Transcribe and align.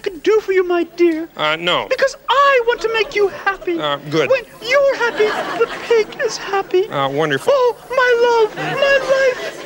I 0.00 0.02
could 0.02 0.22
do 0.22 0.40
for 0.40 0.52
you, 0.52 0.64
my 0.66 0.84
dear? 0.84 1.28
Uh, 1.36 1.56
no. 1.56 1.86
Because 1.86 2.16
I 2.26 2.62
want 2.66 2.80
to 2.80 2.90
make 2.94 3.14
you 3.14 3.28
happy. 3.28 3.78
Uh, 3.78 3.96
good. 4.08 4.30
When 4.30 4.44
you're 4.62 4.96
happy, 4.96 5.26
the 5.58 5.66
pig 5.82 6.18
is 6.22 6.38
happy. 6.38 6.88
Uh, 6.88 7.10
wonderful. 7.10 7.52
Oh, 7.54 7.76
my 7.90 8.10
love, 8.24 8.56
my 8.56 8.96
life. 9.12 9.60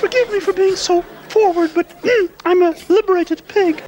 Forgive 0.00 0.32
me 0.32 0.40
for 0.40 0.52
being 0.52 0.74
so 0.74 1.02
forward, 1.28 1.70
but 1.72 1.88
mm, 2.02 2.30
I'm 2.44 2.62
a 2.64 2.74
liberated 2.88 3.46
pig. 3.46 3.80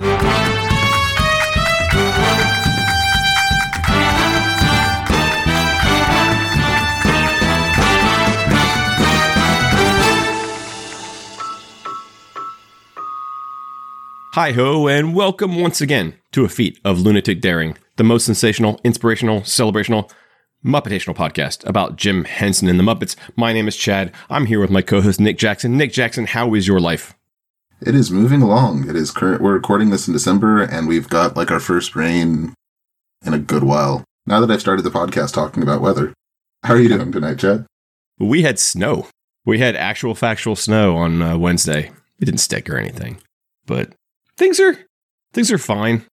Hi 14.34 14.50
ho, 14.50 14.88
and 14.88 15.14
welcome 15.14 15.60
once 15.60 15.80
again 15.80 16.14
to 16.32 16.44
a 16.44 16.48
feat 16.48 16.80
of 16.84 16.98
lunatic 16.98 17.40
daring, 17.40 17.78
the 17.94 18.02
most 18.02 18.26
sensational, 18.26 18.80
inspirational, 18.82 19.44
celebrational, 19.44 20.10
Muppetational 20.64 21.14
podcast 21.14 21.64
about 21.68 21.94
Jim 21.94 22.24
Henson 22.24 22.66
and 22.66 22.76
the 22.76 22.82
Muppets. 22.82 23.14
My 23.36 23.52
name 23.52 23.68
is 23.68 23.76
Chad. 23.76 24.10
I'm 24.28 24.46
here 24.46 24.58
with 24.58 24.72
my 24.72 24.82
co-host 24.82 25.20
Nick 25.20 25.38
Jackson. 25.38 25.76
Nick 25.76 25.92
Jackson, 25.92 26.26
how 26.26 26.52
is 26.54 26.66
your 26.66 26.80
life? 26.80 27.14
It 27.80 27.94
is 27.94 28.10
moving 28.10 28.42
along. 28.42 28.88
It 28.88 28.96
is 28.96 29.12
current. 29.12 29.40
We're 29.40 29.52
recording 29.52 29.90
this 29.90 30.08
in 30.08 30.12
December, 30.12 30.62
and 30.62 30.88
we've 30.88 31.08
got 31.08 31.36
like 31.36 31.52
our 31.52 31.60
first 31.60 31.94
rain 31.94 32.54
in 33.24 33.34
a 33.34 33.38
good 33.38 33.62
while. 33.62 34.02
Now 34.26 34.40
that 34.40 34.50
I've 34.50 34.60
started 34.60 34.82
the 34.82 34.90
podcast 34.90 35.32
talking 35.32 35.62
about 35.62 35.80
weather, 35.80 36.12
how 36.64 36.74
are 36.74 36.80
you 36.80 36.88
doing 36.88 37.12
tonight, 37.12 37.38
Chad? 37.38 37.66
We 38.18 38.42
had 38.42 38.58
snow. 38.58 39.06
We 39.44 39.60
had 39.60 39.76
actual 39.76 40.16
factual 40.16 40.56
snow 40.56 40.96
on 40.96 41.22
uh, 41.22 41.38
Wednesday. 41.38 41.92
It 42.18 42.24
didn't 42.24 42.40
stick 42.40 42.68
or 42.68 42.76
anything, 42.76 43.20
but 43.64 43.92
things 44.36 44.60
are 44.60 44.76
things 45.32 45.50
are 45.50 45.58
fine. 45.58 46.04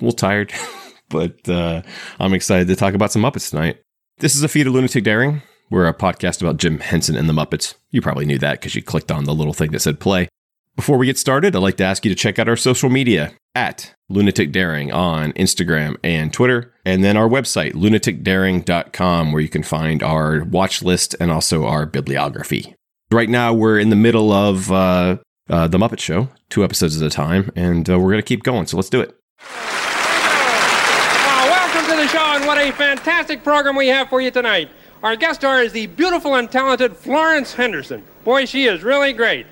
A 0.00 0.04
little 0.04 0.16
tired, 0.16 0.52
but 1.08 1.48
uh, 1.48 1.82
I'm 2.20 2.34
excited 2.34 2.68
to 2.68 2.76
talk 2.76 2.94
about 2.94 3.12
some 3.12 3.22
Muppets 3.22 3.50
tonight. 3.50 3.78
This 4.18 4.34
is 4.34 4.42
a 4.42 4.48
feed 4.48 4.66
of 4.66 4.72
lunatic 4.72 5.04
daring. 5.04 5.42
We're 5.70 5.86
a 5.86 5.94
podcast 5.94 6.40
about 6.40 6.56
Jim 6.56 6.80
Henson 6.80 7.16
and 7.16 7.28
the 7.28 7.34
Muppets. 7.34 7.74
You 7.90 8.00
probably 8.00 8.24
knew 8.24 8.38
that 8.38 8.60
because 8.60 8.74
you 8.74 8.82
clicked 8.82 9.12
on 9.12 9.24
the 9.24 9.34
little 9.34 9.52
thing 9.52 9.70
that 9.72 9.80
said 9.80 10.00
play. 10.00 10.28
Before 10.76 10.96
we 10.96 11.06
get 11.06 11.18
started, 11.18 11.54
I'd 11.56 11.58
like 11.58 11.76
to 11.78 11.84
ask 11.84 12.04
you 12.04 12.08
to 12.08 12.14
check 12.14 12.38
out 12.38 12.48
our 12.48 12.56
social 12.56 12.88
media 12.88 13.32
at 13.54 13.94
Lunatic 14.08 14.52
Daring 14.52 14.92
on 14.92 15.32
Instagram 15.32 15.96
and 16.04 16.32
Twitter, 16.32 16.72
and 16.84 17.02
then 17.02 17.16
our 17.16 17.28
website, 17.28 17.72
lunaticdaring.com, 17.72 19.32
where 19.32 19.42
you 19.42 19.48
can 19.48 19.64
find 19.64 20.02
our 20.02 20.44
watch 20.44 20.82
list 20.82 21.16
and 21.18 21.32
also 21.32 21.66
our 21.66 21.84
bibliography. 21.84 22.76
Right 23.10 23.28
now, 23.28 23.52
we're 23.52 23.78
in 23.78 23.90
the 23.90 23.96
middle 23.96 24.30
of 24.32 24.70
uh, 24.70 25.18
uh, 25.48 25.68
The 25.68 25.78
Muppet 25.78 26.00
Show, 26.00 26.28
two 26.50 26.64
episodes 26.64 27.00
at 27.00 27.06
a 27.06 27.10
time, 27.10 27.50
and 27.56 27.88
uh, 27.88 27.98
we're 27.98 28.10
going 28.10 28.22
to 28.22 28.22
keep 28.22 28.42
going, 28.42 28.66
so 28.66 28.76
let's 28.76 28.90
do 28.90 29.00
it. 29.00 29.14
Uh, 29.40 31.46
welcome 31.48 31.90
to 31.90 31.96
the 31.96 32.08
show, 32.08 32.36
and 32.36 32.46
what 32.46 32.58
a 32.58 32.72
fantastic 32.72 33.42
program 33.42 33.76
we 33.76 33.88
have 33.88 34.08
for 34.08 34.20
you 34.20 34.30
tonight. 34.30 34.68
Our 35.02 35.16
guest 35.16 35.40
star 35.40 35.62
is 35.62 35.72
the 35.72 35.86
beautiful 35.86 36.34
and 36.34 36.50
talented 36.50 36.96
Florence 36.96 37.54
Henderson. 37.54 38.02
Boy, 38.24 38.46
she 38.46 38.66
is 38.66 38.82
really 38.82 39.12
great. 39.12 39.46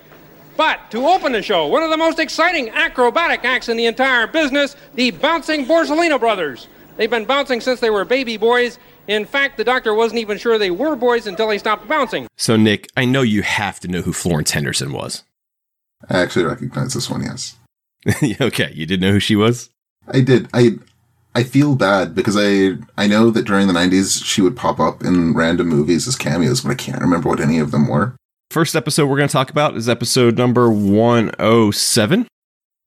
But 0.56 0.90
to 0.90 1.06
open 1.06 1.32
the 1.32 1.42
show, 1.42 1.66
one 1.66 1.82
of 1.82 1.90
the 1.90 1.96
most 1.96 2.18
exciting 2.18 2.70
acrobatic 2.70 3.44
acts 3.44 3.68
in 3.68 3.76
the 3.76 3.86
entire 3.86 4.26
business, 4.26 4.74
the 4.94 5.10
Bouncing 5.10 5.66
Borsellino 5.66 6.18
Brothers. 6.18 6.68
They've 6.96 7.10
been 7.10 7.26
bouncing 7.26 7.60
since 7.60 7.80
they 7.80 7.90
were 7.90 8.06
baby 8.06 8.38
boys. 8.38 8.78
In 9.06 9.26
fact, 9.26 9.58
the 9.58 9.64
doctor 9.64 9.94
wasn't 9.94 10.20
even 10.20 10.38
sure 10.38 10.58
they 10.58 10.70
were 10.70 10.96
boys 10.96 11.26
until 11.26 11.48
they 11.48 11.58
stopped 11.58 11.86
bouncing. 11.86 12.26
So, 12.36 12.56
Nick, 12.56 12.88
I 12.96 13.04
know 13.04 13.20
you 13.20 13.42
have 13.42 13.78
to 13.80 13.88
know 13.88 14.00
who 14.00 14.14
Florence 14.14 14.52
Henderson 14.52 14.92
was. 14.92 15.22
I 16.08 16.20
actually 16.20 16.44
recognize 16.44 16.94
this 16.94 17.10
one. 17.10 17.22
Yes, 17.22 17.56
okay, 18.40 18.72
you 18.74 18.86
didn't 18.86 19.02
know 19.02 19.12
who 19.12 19.20
she 19.20 19.36
was? 19.36 19.70
I 20.08 20.20
did. 20.20 20.48
I 20.52 20.78
I 21.34 21.42
feel 21.42 21.74
bad 21.74 22.14
because 22.14 22.36
I 22.38 22.78
I 22.96 23.06
know 23.06 23.30
that 23.30 23.44
during 23.44 23.66
the 23.66 23.74
'90s 23.74 24.24
she 24.24 24.40
would 24.40 24.56
pop 24.56 24.80
up 24.80 25.04
in 25.04 25.34
random 25.34 25.68
movies 25.68 26.06
as 26.06 26.16
cameos, 26.16 26.62
but 26.62 26.70
I 26.70 26.74
can't 26.74 27.00
remember 27.00 27.28
what 27.28 27.40
any 27.40 27.58
of 27.58 27.70
them 27.72 27.88
were. 27.88 28.16
First 28.50 28.76
episode 28.76 29.06
we're 29.06 29.16
going 29.16 29.28
to 29.28 29.32
talk 29.32 29.50
about 29.50 29.76
is 29.76 29.88
episode 29.88 30.38
number 30.38 30.70
107, 30.70 32.28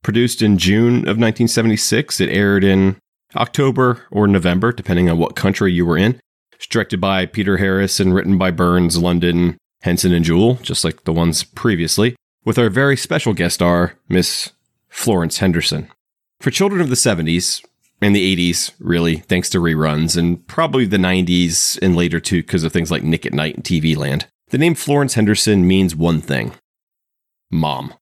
produced 0.04 0.42
in 0.42 0.58
June 0.58 1.00
of 1.00 1.18
1976. 1.18 2.22
It 2.22 2.30
aired 2.30 2.64
in 2.64 2.96
October 3.36 4.04
or 4.10 4.28
November, 4.28 4.72
depending 4.72 5.10
on 5.10 5.18
what 5.18 5.36
country 5.36 5.74
you 5.74 5.86
were 5.86 5.98
in. 5.98 6.20
It's 6.54 6.66
directed 6.66 7.00
by 7.00 7.26
Peter 7.26 7.58
Harris 7.58 8.00
and 8.00 8.16
written 8.16 8.38
by 8.38 8.52
Burns, 8.52 8.98
London, 8.98 9.58
Henson, 9.82 10.14
and 10.14 10.26
Jewell, 10.26 10.56
just 10.56 10.84
like 10.84 11.04
the 11.04 11.14
ones 11.14 11.44
previously, 11.44 12.16
with 12.46 12.58
our 12.58 12.70
very 12.70 12.98
special 12.98 13.34
guest 13.34 13.56
star, 13.56 13.94
Miss 14.08 14.52
Florence 14.90 15.38
Henderson. 15.38 15.90
For 16.40 16.52
children 16.52 16.82
of 16.82 16.90
the 16.90 16.96
70s 16.96 17.64
and 18.02 18.16
the 18.16 18.52
80s, 18.52 18.72
really, 18.80 19.18
thanks 19.18 19.50
to 19.50 19.60
reruns, 19.60 20.18
and 20.18 20.46
probably 20.48 20.86
the 20.86 20.98
90s 20.98 21.78
and 21.82 21.96
later 21.96 22.20
too, 22.20 22.42
because 22.42 22.64
of 22.64 22.72
things 22.72 22.92
like 22.92 23.04
Nick 23.04 23.26
at 23.26 23.34
Night 23.34 23.56
and 23.56 23.64
TV 23.64 23.96
Land, 23.96 24.28
the 24.50 24.58
name 24.58 24.76
Florence 24.76 25.16
Henderson 25.16 25.68
means 25.68 25.96
one 25.96 26.22
thing 26.22 26.54
Mom. 27.52 27.94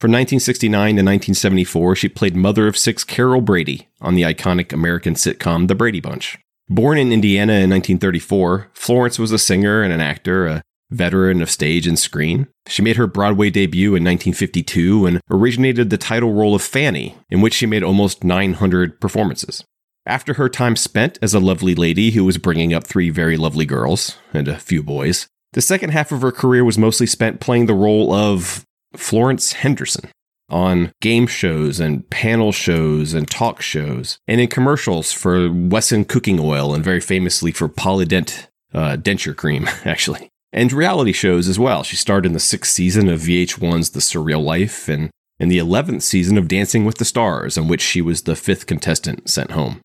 From 0.00 0.10
1969 0.10 0.72
to 0.72 1.02
1974, 1.02 1.94
she 1.96 2.08
played 2.08 2.34
mother 2.34 2.66
of 2.66 2.76
six 2.76 3.04
Carol 3.04 3.40
Brady 3.40 3.88
on 4.00 4.14
the 4.14 4.22
iconic 4.22 4.72
American 4.72 5.14
sitcom 5.14 5.68
The 5.68 5.76
Brady 5.76 6.00
Bunch. 6.00 6.38
Born 6.68 6.98
in 6.98 7.12
Indiana 7.12 7.52
in 7.52 7.70
1934, 7.70 8.70
Florence 8.72 9.18
was 9.18 9.30
a 9.30 9.38
singer 9.38 9.82
and 9.82 9.92
an 9.92 10.00
actor, 10.00 10.46
a 10.46 10.62
veteran 10.92 11.42
of 11.42 11.50
stage 11.50 11.86
and 11.86 11.98
screen. 11.98 12.48
She 12.66 12.82
made 12.82 12.96
her 12.96 13.06
Broadway 13.06 13.50
debut 13.50 13.88
in 13.88 14.04
1952 14.04 15.06
and 15.06 15.20
originated 15.30 15.90
the 15.90 15.98
title 15.98 16.32
role 16.32 16.54
of 16.54 16.62
Fanny, 16.62 17.16
in 17.30 17.40
which 17.40 17.54
she 17.54 17.66
made 17.66 17.82
almost 17.82 18.24
900 18.24 19.00
performances. 19.00 19.64
After 20.04 20.34
her 20.34 20.48
time 20.48 20.76
spent 20.76 21.18
as 21.22 21.32
a 21.32 21.40
lovely 21.40 21.74
lady 21.74 22.10
who 22.10 22.24
was 22.24 22.38
bringing 22.38 22.74
up 22.74 22.84
three 22.84 23.10
very 23.10 23.36
lovely 23.36 23.66
girls 23.66 24.16
and 24.32 24.48
a 24.48 24.58
few 24.58 24.82
boys, 24.82 25.26
the 25.52 25.60
second 25.60 25.90
half 25.90 26.12
of 26.12 26.22
her 26.22 26.32
career 26.32 26.64
was 26.64 26.78
mostly 26.78 27.06
spent 27.06 27.40
playing 27.40 27.66
the 27.66 27.74
role 27.74 28.12
of 28.12 28.64
Florence 28.96 29.52
Henderson 29.52 30.10
on 30.48 30.92
game 31.00 31.26
shows 31.26 31.80
and 31.80 32.08
panel 32.10 32.52
shows 32.52 33.14
and 33.14 33.30
talk 33.30 33.62
shows, 33.62 34.18
and 34.28 34.40
in 34.40 34.48
commercials 34.48 35.12
for 35.12 35.50
Wesson 35.50 36.04
cooking 36.04 36.38
oil 36.38 36.74
and 36.74 36.84
very 36.84 37.00
famously 37.00 37.52
for 37.52 37.68
Polident 37.68 38.48
uh, 38.74 38.96
denture 38.96 39.36
cream, 39.36 39.68
actually. 39.84 40.31
And 40.52 40.72
reality 40.72 41.12
shows 41.12 41.48
as 41.48 41.58
well. 41.58 41.82
She 41.82 41.96
starred 41.96 42.26
in 42.26 42.34
the 42.34 42.40
sixth 42.40 42.72
season 42.72 43.08
of 43.08 43.20
VH1's 43.20 43.90
The 43.90 44.00
Surreal 44.00 44.44
Life 44.44 44.88
and 44.88 45.10
in 45.40 45.48
the 45.48 45.58
11th 45.58 46.02
season 46.02 46.36
of 46.36 46.46
Dancing 46.46 46.84
with 46.84 46.98
the 46.98 47.04
Stars, 47.04 47.56
in 47.56 47.68
which 47.68 47.80
she 47.80 48.02
was 48.02 48.22
the 48.22 48.36
fifth 48.36 48.66
contestant 48.66 49.30
sent 49.30 49.52
home. 49.52 49.80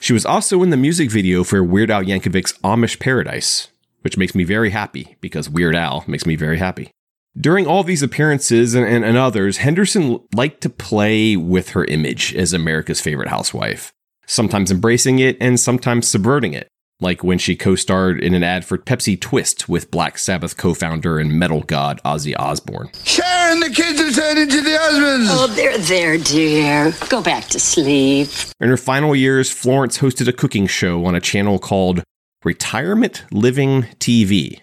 She 0.00 0.12
was 0.12 0.26
also 0.26 0.62
in 0.62 0.70
the 0.70 0.76
music 0.76 1.10
video 1.10 1.44
for 1.44 1.62
Weird 1.62 1.90
Al 1.90 2.02
Yankovic's 2.02 2.58
Amish 2.64 2.98
Paradise, 2.98 3.68
which 4.02 4.18
makes 4.18 4.34
me 4.34 4.44
very 4.44 4.70
happy 4.70 5.16
because 5.20 5.48
Weird 5.48 5.76
Al 5.76 6.04
makes 6.06 6.26
me 6.26 6.36
very 6.36 6.58
happy. 6.58 6.90
During 7.40 7.66
all 7.66 7.82
these 7.82 8.02
appearances 8.02 8.74
and, 8.74 8.86
and, 8.86 9.04
and, 9.04 9.16
others, 9.16 9.56
Henderson 9.58 10.20
liked 10.34 10.60
to 10.60 10.70
play 10.70 11.36
with 11.36 11.70
her 11.70 11.84
image 11.86 12.34
as 12.34 12.52
America's 12.52 13.00
favorite 13.00 13.28
housewife, 13.28 13.92
sometimes 14.26 14.70
embracing 14.70 15.18
it 15.18 15.36
and 15.40 15.58
sometimes 15.58 16.06
subverting 16.06 16.52
it, 16.52 16.68
like 17.04 17.22
when 17.22 17.38
she 17.38 17.54
co 17.54 17.76
starred 17.76 18.20
in 18.20 18.34
an 18.34 18.42
ad 18.42 18.64
for 18.64 18.76
Pepsi 18.76 19.20
Twist 19.20 19.68
with 19.68 19.92
Black 19.92 20.18
Sabbath 20.18 20.56
co 20.56 20.74
founder 20.74 21.20
and 21.20 21.38
metal 21.38 21.62
god 21.62 22.00
Ozzy 22.04 22.34
Osbourne. 22.36 22.90
Sharon, 23.04 23.60
the 23.60 23.70
kids 23.70 24.00
are 24.00 24.10
turning 24.10 24.48
to 24.48 24.60
the 24.60 24.76
husbands. 24.76 25.28
Oh, 25.30 25.46
they're 25.46 25.78
there, 25.78 26.18
dear. 26.18 26.92
Go 27.08 27.22
back 27.22 27.44
to 27.48 27.60
sleep. 27.60 28.28
In 28.58 28.68
her 28.68 28.76
final 28.76 29.14
years, 29.14 29.50
Florence 29.50 29.98
hosted 29.98 30.26
a 30.26 30.32
cooking 30.32 30.66
show 30.66 31.04
on 31.04 31.14
a 31.14 31.20
channel 31.20 31.60
called 31.60 32.02
Retirement 32.42 33.24
Living 33.30 33.82
TV. 34.00 34.60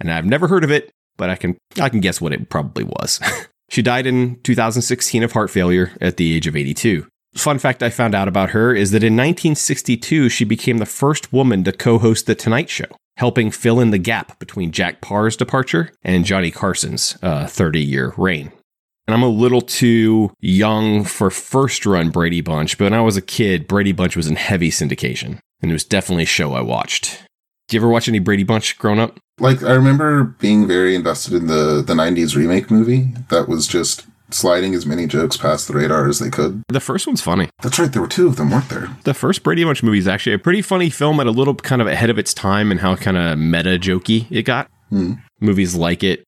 And 0.00 0.10
I've 0.10 0.26
never 0.26 0.48
heard 0.48 0.64
of 0.64 0.70
it, 0.70 0.90
but 1.16 1.30
I 1.30 1.36
can 1.36 1.56
I 1.80 1.88
can 1.88 2.00
guess 2.00 2.20
what 2.20 2.32
it 2.32 2.48
probably 2.48 2.84
was. 2.84 3.20
she 3.70 3.82
died 3.82 4.06
in 4.06 4.40
2016 4.42 5.22
of 5.22 5.32
heart 5.32 5.50
failure 5.50 5.92
at 6.00 6.16
the 6.16 6.34
age 6.34 6.46
of 6.46 6.56
82. 6.56 7.06
Fun 7.36 7.58
fact 7.58 7.82
I 7.82 7.90
found 7.90 8.14
out 8.14 8.28
about 8.28 8.50
her 8.50 8.74
is 8.74 8.92
that 8.92 9.04
in 9.04 9.12
1962 9.12 10.30
she 10.30 10.44
became 10.44 10.78
the 10.78 10.86
first 10.86 11.34
woman 11.34 11.64
to 11.64 11.72
co-host 11.72 12.26
the 12.26 12.34
Tonight 12.34 12.70
Show, 12.70 12.86
helping 13.18 13.50
fill 13.50 13.78
in 13.78 13.90
the 13.90 13.98
gap 13.98 14.38
between 14.38 14.72
Jack 14.72 15.02
Paar's 15.02 15.36
departure 15.36 15.92
and 16.02 16.24
Johnny 16.24 16.50
Carson's 16.50 17.18
uh, 17.22 17.44
30-year 17.44 18.14
reign. 18.16 18.52
And 19.06 19.14
I'm 19.14 19.22
a 19.22 19.28
little 19.28 19.60
too 19.60 20.32
young 20.40 21.04
for 21.04 21.30
first 21.30 21.84
run 21.84 22.08
Brady 22.08 22.40
Bunch, 22.40 22.78
but 22.78 22.84
when 22.84 22.94
I 22.94 23.02
was 23.02 23.18
a 23.18 23.22
kid, 23.22 23.68
Brady 23.68 23.92
Bunch 23.92 24.16
was 24.16 24.26
in 24.26 24.36
heavy 24.36 24.70
syndication, 24.70 25.38
and 25.60 25.70
it 25.70 25.74
was 25.74 25.84
definitely 25.84 26.24
a 26.24 26.26
show 26.26 26.54
I 26.54 26.62
watched. 26.62 27.22
Do 27.68 27.76
you 27.76 27.80
ever 27.80 27.88
watch 27.88 28.08
any 28.08 28.18
Brady 28.18 28.44
Bunch 28.44 28.78
growing 28.78 28.98
up? 28.98 29.18
Like 29.38 29.62
I 29.62 29.74
remember 29.74 30.24
being 30.24 30.66
very 30.66 30.94
invested 30.94 31.34
in 31.34 31.48
the 31.48 31.82
the 31.86 31.94
'90s 31.94 32.34
remake 32.34 32.70
movie 32.70 33.12
that 33.28 33.46
was 33.46 33.66
just 33.66 34.06
sliding 34.30 34.74
as 34.74 34.86
many 34.86 35.06
jokes 35.06 35.36
past 35.36 35.68
the 35.68 35.74
radar 35.74 36.08
as 36.08 36.18
they 36.18 36.30
could. 36.30 36.62
The 36.68 36.80
first 36.80 37.06
one's 37.06 37.20
funny. 37.20 37.48
That's 37.62 37.78
right, 37.78 37.92
there 37.92 38.02
were 38.02 38.08
two 38.08 38.26
of 38.26 38.36
them, 38.36 38.50
weren't 38.50 38.68
there? 38.68 38.88
The 39.04 39.14
first 39.14 39.42
Brady 39.42 39.64
Bunch 39.64 39.82
movie 39.82 39.98
is 39.98 40.08
actually 40.08 40.34
a 40.34 40.38
pretty 40.38 40.62
funny 40.62 40.90
film 40.90 41.20
at 41.20 41.26
a 41.26 41.30
little 41.30 41.54
kind 41.54 41.80
of 41.80 41.88
ahead 41.88 42.10
of 42.10 42.18
its 42.18 42.34
time 42.34 42.70
and 42.70 42.80
how 42.80 42.96
kind 42.96 43.16
of 43.16 43.38
meta 43.38 43.78
jokey 43.78 44.26
it 44.30 44.42
got. 44.42 44.70
Movies 45.40 45.74
like 45.74 46.02
it. 46.04 46.20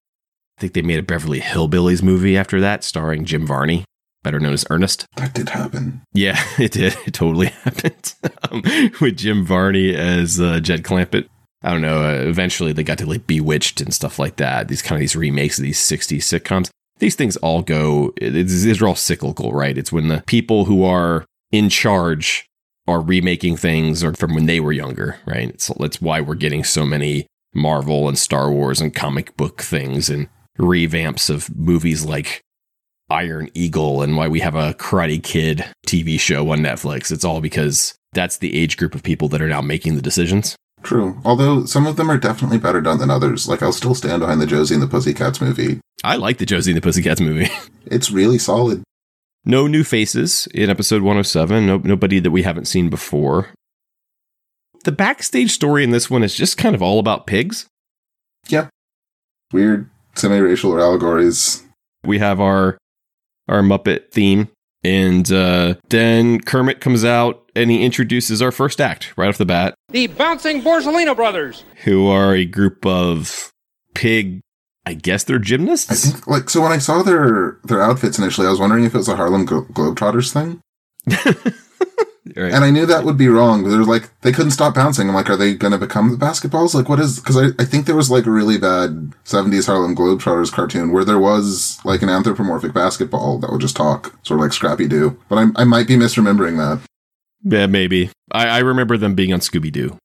I 0.59 0.61
think 0.61 0.73
they 0.73 0.83
made 0.83 0.99
a 0.99 1.03
Beverly 1.03 1.41
Hillbillies 1.41 2.03
movie 2.03 2.37
after 2.37 2.61
that, 2.61 2.83
starring 2.83 3.25
Jim 3.25 3.47
Varney, 3.47 3.85
better 4.25 4.41
known 4.41 4.53
as 4.53 4.65
Ernest. 4.71 5.07
That 5.17 5.33
did 5.33 5.51
happen. 5.51 6.03
Yeah, 6.13 6.43
it 6.59 6.73
did. 6.73 6.97
It 7.07 7.15
totally 7.15 7.47
happened 7.65 8.15
um, 8.51 8.63
with 9.01 9.17
Jim 9.17 9.45
Varney 9.45 9.95
as 9.95 10.41
uh, 10.41 10.59
Jed 10.61 10.83
Clampett. 10.83 11.29
I 11.63 11.71
don't 11.73 11.83
know. 11.83 12.05
Uh, 12.05 12.23
eventually, 12.23 12.73
they 12.73 12.85
got 12.85 12.99
to 12.99 13.07
like 13.07 13.27
Bewitched 13.27 13.81
and 13.81 13.93
stuff 13.93 14.19
like 14.19 14.37
that. 14.37 14.69
These 14.69 14.83
kind 14.83 14.97
of 14.97 15.01
these 15.01 15.17
remakes 15.17 15.59
of 15.59 15.65
these 15.65 15.79
'60s 15.81 16.19
sitcoms. 16.19 16.71
These 16.99 17.15
things 17.15 17.37
all 17.39 17.63
go. 17.63 18.13
These 18.21 18.81
are 18.83 18.89
all 18.89 18.95
cyclical, 18.95 19.53
right? 19.53 19.77
It's 19.77 19.93
when 19.93 20.09
the 20.09 20.23
people 20.27 20.65
who 20.65 20.85
are 20.85 21.25
in 21.53 21.69
charge 21.69 22.47
are 22.87 23.01
remaking 23.01 23.57
things 23.57 24.03
or 24.03 24.15
from 24.15 24.35
when 24.35 24.47
they 24.47 24.61
were 24.61 24.73
younger, 24.73 25.19
right? 25.27 25.61
So 25.61 25.77
that's 25.79 26.01
why 26.01 26.21
we're 26.21 26.35
getting 26.35 26.65
so 26.65 26.85
many 26.87 27.27
Marvel 27.55 28.09
and 28.09 28.19
Star 28.19 28.51
Wars 28.51 28.81
and 28.81 28.95
comic 28.95 29.37
book 29.37 29.63
things 29.63 30.09
and 30.11 30.29
revamps 30.59 31.31
of 31.31 31.55
movies 31.57 32.05
like 32.05 32.41
Iron 33.11 33.49
Eagle 33.55 34.03
and 34.03 34.17
why 34.17 34.29
we 34.29 34.41
have 34.41 34.55
a 34.55 34.75
Karate 34.75 35.23
Kid 35.23 35.65
TV 35.87 36.19
show 36.19 36.51
on 36.51 36.59
Netflix. 36.59 37.11
It's 37.11 37.25
all 37.25 37.41
because 37.41 37.95
that's 38.13 38.39
the 38.39 38.59
age 38.59 38.77
group 38.77 38.95
of 38.95 39.03
people 39.03 39.29
that 39.29 39.41
are 39.41 39.49
now 39.49 39.61
making 39.61 39.95
the 39.95 40.03
decisions. 40.03 40.57
True. 40.83 41.21
Although 41.25 41.65
some 41.67 41.87
of 41.87 41.97
them 41.97 42.11
are 42.11 42.17
definitely 42.19 42.59
better 42.59 42.81
done 42.81 42.99
than 42.99 43.11
others. 43.11 43.49
Like, 43.49 43.63
I'll 43.63 43.73
still 43.73 43.95
stand 43.95 44.21
behind 44.21 44.41
the 44.41 44.47
Josie 44.47 44.75
and 44.75 44.83
the 44.83 44.87
Pussycats 44.87 45.41
movie. 45.41 45.81
I 46.05 46.17
like 46.17 46.39
the 46.39 46.47
Josie 46.47 46.71
and 46.71 46.77
the 46.77 46.81
Pussycats 46.83 47.21
movie. 47.21 47.49
It's 47.91 48.11
really 48.11 48.37
solid. 48.37 48.83
no 49.47 49.67
new 49.67 49.83
faces 49.83 50.47
in 50.53 50.69
episode 50.69 51.01
107. 51.01 51.67
No, 51.67 51.79
nobody 51.79 52.19
that 52.21 52.31
we 52.31 52.43
haven't 52.43 52.67
seen 52.67 52.91
before. 52.91 53.49
The 54.85 54.93
backstage 54.93 55.53
story 55.53 55.85
in 55.85 55.91
this 55.91 56.11
one 56.11 56.23
is 56.23 56.35
just 56.35 56.59
kind 56.59 56.75
of 56.75 56.83
all 56.83 56.99
about 56.99 57.27
pigs. 57.27 57.67
Yeah. 58.49 58.69
Weird 59.55 59.89
semi 60.15 60.37
racial 60.37 60.79
allegories. 60.79 61.65
We 62.05 62.19
have 62.19 62.41
our 62.41 62.77
our 63.49 63.63
Muppet 63.63 64.11
theme, 64.13 64.49
and 64.85 65.31
uh, 65.33 65.75
then 65.91 66.41
Kermit 66.41 66.81
comes 66.81 67.05
out 67.05 67.51
and 67.57 67.71
he 67.71 67.83
introduces 67.85 68.41
our 68.43 68.53
first 68.53 68.81
act 68.81 69.13
right 69.17 69.29
off 69.29 69.39
the 69.39 69.47
bat, 69.47 69.75
The 69.91 70.07
Bouncing 70.09 70.63
Borsellino 70.63 71.15
Brothers. 71.17 71.65
who 71.85 72.07
are 72.09 72.35
a 72.35 72.45
group 72.45 72.85
of 72.87 73.53
pig. 73.95 74.41
I 74.87 74.95
guess 74.95 75.25
they're 75.25 75.39
gymnasts. 75.39 75.91
I 75.91 75.95
think, 76.13 76.27
like, 76.27 76.49
so 76.49 76.63
when 76.63 76.73
I 76.73 76.79
saw 76.79 77.03
their 77.03 77.59
their 77.65 77.83
outfits 77.83 78.19
initially, 78.19 78.47
I 78.47 78.51
was 78.51 78.59
wondering 78.61 78.85
if 78.85 78.95
it 78.95 78.99
was 78.99 79.09
a 79.09 79.17
Harlem 79.17 79.45
Glo- 79.45 79.65
Globetrotters 79.67 80.33
thing. 80.33 80.61
Right. 82.37 82.53
And 82.53 82.65
I 82.65 82.71
knew 82.71 82.87
that 82.87 83.05
would 83.05 83.17
be 83.17 83.29
wrong, 83.29 83.65
they're 83.65 83.85
like, 83.85 84.11
they 84.21 84.33
couldn't 84.33 84.51
stop 84.53 84.75
bouncing. 84.75 85.09
I'm 85.09 85.15
like, 85.15 85.31
are 85.31 85.37
they 85.37 85.55
going 85.55 85.73
to 85.73 85.79
become 85.79 86.11
the 86.11 86.17
basketballs? 86.17 86.75
Like, 86.75 86.89
what 86.89 87.01
is, 87.01 87.21
cause 87.21 87.37
I, 87.37 87.49
I 87.59 87.65
think 87.65 87.87
there 87.87 87.97
was 87.97 88.11
like 88.11 88.27
a 88.27 88.31
really 88.31 88.59
bad 88.59 89.13
70s 89.25 89.67
Harlem 89.67 89.97
Globetrotters 89.97 90.53
cartoon 90.53 90.93
where 90.93 91.05
there 91.05 91.19
was 91.19 91.79
like 91.85 92.03
an 92.03 92.09
anthropomorphic 92.09 92.73
basketball 92.75 93.39
that 93.39 93.51
would 93.51 93.61
just 93.61 93.77
talk, 93.77 94.15
sort 94.25 94.41
of 94.41 94.43
like 94.43 94.53
Scrappy 94.53 94.89
Doo. 94.89 95.19
But 95.29 95.37
I, 95.39 95.63
I 95.63 95.65
might 95.65 95.87
be 95.87 95.97
misremembering 95.97 96.57
that. 96.59 96.81
Yeah, 97.43 97.67
maybe. 97.67 98.11
I, 98.33 98.49
I 98.49 98.59
remember 98.59 98.97
them 98.97 99.15
being 99.15 99.33
on 99.33 99.41
Scooby 99.41 99.71
Doo. 99.73 99.97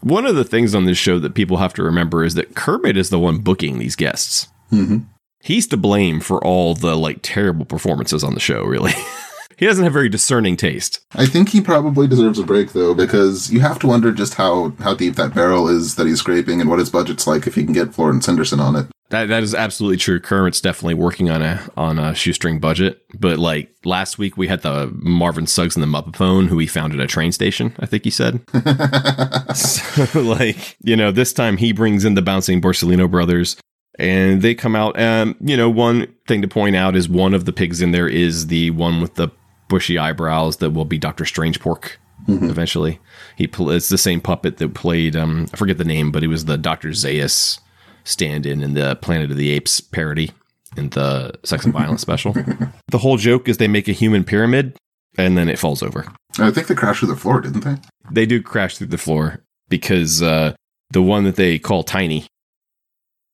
One 0.00 0.26
of 0.26 0.34
the 0.34 0.44
things 0.44 0.74
on 0.74 0.84
this 0.84 0.98
show 0.98 1.18
that 1.20 1.34
people 1.34 1.58
have 1.58 1.74
to 1.74 1.82
remember 1.82 2.24
is 2.24 2.34
that 2.34 2.54
Kermit 2.54 2.96
is 2.96 3.10
the 3.10 3.20
one 3.20 3.38
booking 3.38 3.78
these 3.78 3.96
guests. 3.96 4.48
hmm 4.70 4.98
He's 5.44 5.66
to 5.68 5.76
blame 5.76 6.20
for 6.20 6.42
all 6.44 6.74
the 6.74 6.96
like 6.96 7.18
terrible 7.22 7.64
performances 7.64 8.22
on 8.22 8.34
the 8.34 8.40
show, 8.40 8.62
really. 8.62 8.92
he 9.62 9.68
doesn't 9.68 9.84
have 9.84 9.92
very 9.92 10.08
discerning 10.08 10.56
taste. 10.56 11.06
I 11.12 11.24
think 11.24 11.50
he 11.50 11.60
probably 11.60 12.08
deserves 12.08 12.40
a 12.40 12.42
break 12.42 12.72
though, 12.72 12.94
because 12.94 13.52
you 13.52 13.60
have 13.60 13.78
to 13.78 13.86
wonder 13.86 14.10
just 14.10 14.34
how, 14.34 14.70
how 14.80 14.92
deep 14.92 15.14
that 15.14 15.34
barrel 15.34 15.68
is 15.68 15.94
that 15.94 16.08
he's 16.08 16.18
scraping 16.18 16.60
and 16.60 16.68
what 16.68 16.80
his 16.80 16.90
budget's 16.90 17.28
like 17.28 17.46
if 17.46 17.54
he 17.54 17.62
can 17.62 17.72
get 17.72 17.94
Florence 17.94 18.26
Henderson 18.26 18.58
on 18.58 18.74
it. 18.74 18.86
That 19.10 19.28
that 19.28 19.44
is 19.44 19.54
absolutely 19.54 19.98
true. 19.98 20.18
Kermit's 20.18 20.60
definitely 20.60 20.94
working 20.94 21.30
on 21.30 21.42
a 21.42 21.62
on 21.76 22.00
a 22.00 22.12
shoestring 22.12 22.58
budget. 22.58 23.04
But 23.16 23.38
like 23.38 23.72
last 23.84 24.18
week 24.18 24.36
we 24.36 24.48
had 24.48 24.62
the 24.62 24.90
Marvin 24.96 25.46
Suggs 25.46 25.76
and 25.76 25.82
the 25.84 25.86
Muppaphone, 25.86 26.48
who 26.48 26.58
he 26.58 26.66
found 26.66 26.92
at 26.92 26.98
a 26.98 27.06
train 27.06 27.30
station, 27.30 27.76
I 27.78 27.86
think 27.86 28.02
he 28.02 28.10
said. 28.10 28.40
so 29.54 30.20
like, 30.20 30.76
you 30.82 30.96
know, 30.96 31.12
this 31.12 31.32
time 31.32 31.58
he 31.58 31.70
brings 31.72 32.04
in 32.04 32.14
the 32.14 32.22
bouncing 32.22 32.60
Borsellino 32.60 33.08
brothers 33.08 33.56
and 33.96 34.42
they 34.42 34.56
come 34.56 34.74
out. 34.74 34.98
Um, 34.98 35.36
you 35.40 35.56
know, 35.56 35.70
one 35.70 36.12
thing 36.26 36.42
to 36.42 36.48
point 36.48 36.74
out 36.74 36.96
is 36.96 37.08
one 37.08 37.32
of 37.32 37.44
the 37.44 37.52
pigs 37.52 37.80
in 37.80 37.92
there 37.92 38.08
is 38.08 38.48
the 38.48 38.72
one 38.72 39.00
with 39.00 39.14
the 39.14 39.28
bushy 39.72 39.96
eyebrows 39.96 40.58
that 40.58 40.70
will 40.70 40.84
be 40.84 40.98
Doctor 40.98 41.24
Strangepork 41.24 41.92
eventually. 42.28 43.00
He 43.36 43.46
pl- 43.46 43.70
it's 43.70 43.88
the 43.88 43.96
same 43.98 44.20
puppet 44.20 44.58
that 44.58 44.74
played 44.74 45.16
um 45.16 45.46
I 45.52 45.56
forget 45.56 45.78
the 45.78 45.84
name, 45.84 46.12
but 46.12 46.22
he 46.22 46.28
was 46.28 46.44
the 46.44 46.58
Doctor 46.58 46.90
Zaius 46.90 47.58
stand-in 48.04 48.62
in 48.62 48.74
the 48.74 48.96
Planet 48.96 49.30
of 49.30 49.38
the 49.38 49.50
Apes 49.50 49.80
parody 49.80 50.30
in 50.76 50.90
the 50.90 51.32
Sex 51.42 51.64
and 51.64 51.72
Violence 51.72 52.02
special. 52.02 52.34
The 52.90 52.98
whole 52.98 53.16
joke 53.16 53.48
is 53.48 53.56
they 53.56 53.68
make 53.68 53.88
a 53.88 53.92
human 53.92 54.22
pyramid 54.22 54.76
and 55.16 55.38
then 55.38 55.48
it 55.48 55.58
falls 55.58 55.82
over. 55.82 56.04
I 56.38 56.50
think 56.50 56.66
they 56.66 56.74
crashed 56.74 56.98
through 57.00 57.14
the 57.14 57.16
floor, 57.16 57.40
didn't 57.40 57.64
they? 57.64 57.76
They 58.10 58.26
do 58.26 58.42
crash 58.42 58.76
through 58.76 58.88
the 58.88 58.98
floor 58.98 59.42
because 59.70 60.20
uh, 60.20 60.52
the 60.90 61.00
one 61.00 61.24
that 61.24 61.36
they 61.36 61.58
call 61.58 61.84
Tiny. 61.84 62.26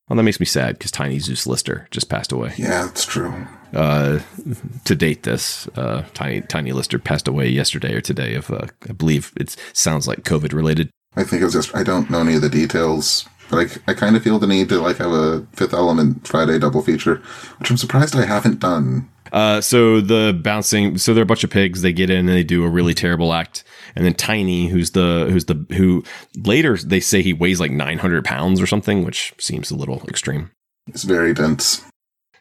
Well, 0.09 0.17
that 0.17 0.23
makes 0.23 0.41
me 0.41 0.47
sad 0.47 0.79
because 0.79 0.91
Tiny 0.91 1.19
Zeus 1.19 1.47
Lister 1.47 1.87
just 1.91 2.09
passed 2.09 2.33
away. 2.33 2.55
Yeah, 2.57 2.85
that's 2.85 3.05
true. 3.05 3.47
Uh, 3.75 4.21
to 4.85 4.95
date, 4.95 5.25
this 5.25 5.69
uh, 5.77 6.05
Tiny 6.15 6.41
Tiny 6.41 6.73
Lister 6.73 6.99
passed 6.99 7.29
away 7.29 7.49
yesterday 7.49 7.95
or 7.95 8.01
today. 8.01 8.35
Of 8.35 8.51
uh, 8.51 8.69
I 8.89 8.93
believe 8.93 9.33
it 9.37 9.55
sounds 9.75 10.09
like 10.09 10.23
COVID 10.23 10.55
related. 10.55 10.91
I 11.17 11.25
think 11.25 11.43
it 11.43 11.45
was 11.45 11.55
just 11.55 11.77
I 11.77 11.83
don't 11.83 12.09
know 12.09 12.21
any 12.21 12.35
of 12.35 12.43
the 12.43 12.49
details, 12.49 13.29
but 13.51 13.59
I, 13.87 13.91
I 13.91 13.95
kind 13.95 14.17
of 14.17 14.23
feel 14.23 14.39
the 14.39 14.47
need 14.47 14.71
to 14.71 14.81
like 14.81 14.97
have 14.97 15.13
a 15.13 15.47
Fifth 15.53 15.75
Element 15.75 16.27
Friday 16.27 16.59
double 16.59 16.83
feature, 16.83 17.17
which 17.59 17.71
I'm 17.71 17.77
surprised 17.77 18.17
I 18.17 18.25
haven't 18.25 18.61
done. 18.61 19.11
Uh, 19.33 19.61
so 19.61 20.01
the 20.01 20.39
bouncing, 20.43 20.97
so 20.97 21.13
they're 21.13 21.25
a 21.25 21.27
bunch 21.27 21.45
of 21.45 21.51
pigs. 21.51 21.83
They 21.83 21.93
get 21.93 22.09
in 22.09 22.21
and 22.21 22.29
they 22.31 22.45
do 22.45 22.65
a 22.65 22.69
really 22.69 22.95
terrible 22.95 23.35
act, 23.35 23.63
and 23.97 24.05
then 24.05 24.15
Tiny, 24.15 24.69
who's 24.69 24.91
the 24.93 25.29
who's 25.31 25.47
the 25.47 25.67
who 25.77 26.05
later 26.37 26.77
they 26.77 27.01
say 27.01 27.23
he 27.23 27.33
weighs 27.33 27.61
like 27.61 27.71
nine 27.71 27.99
hundred 27.99 28.25
pounds 28.25 28.61
or 28.61 28.67
something, 28.67 29.05
which 29.05 29.33
seems 29.39 29.71
a 29.71 29.77
little 29.77 30.03
extreme. 30.09 30.51
It's 30.89 31.03
very 31.05 31.35
dense. 31.35 31.85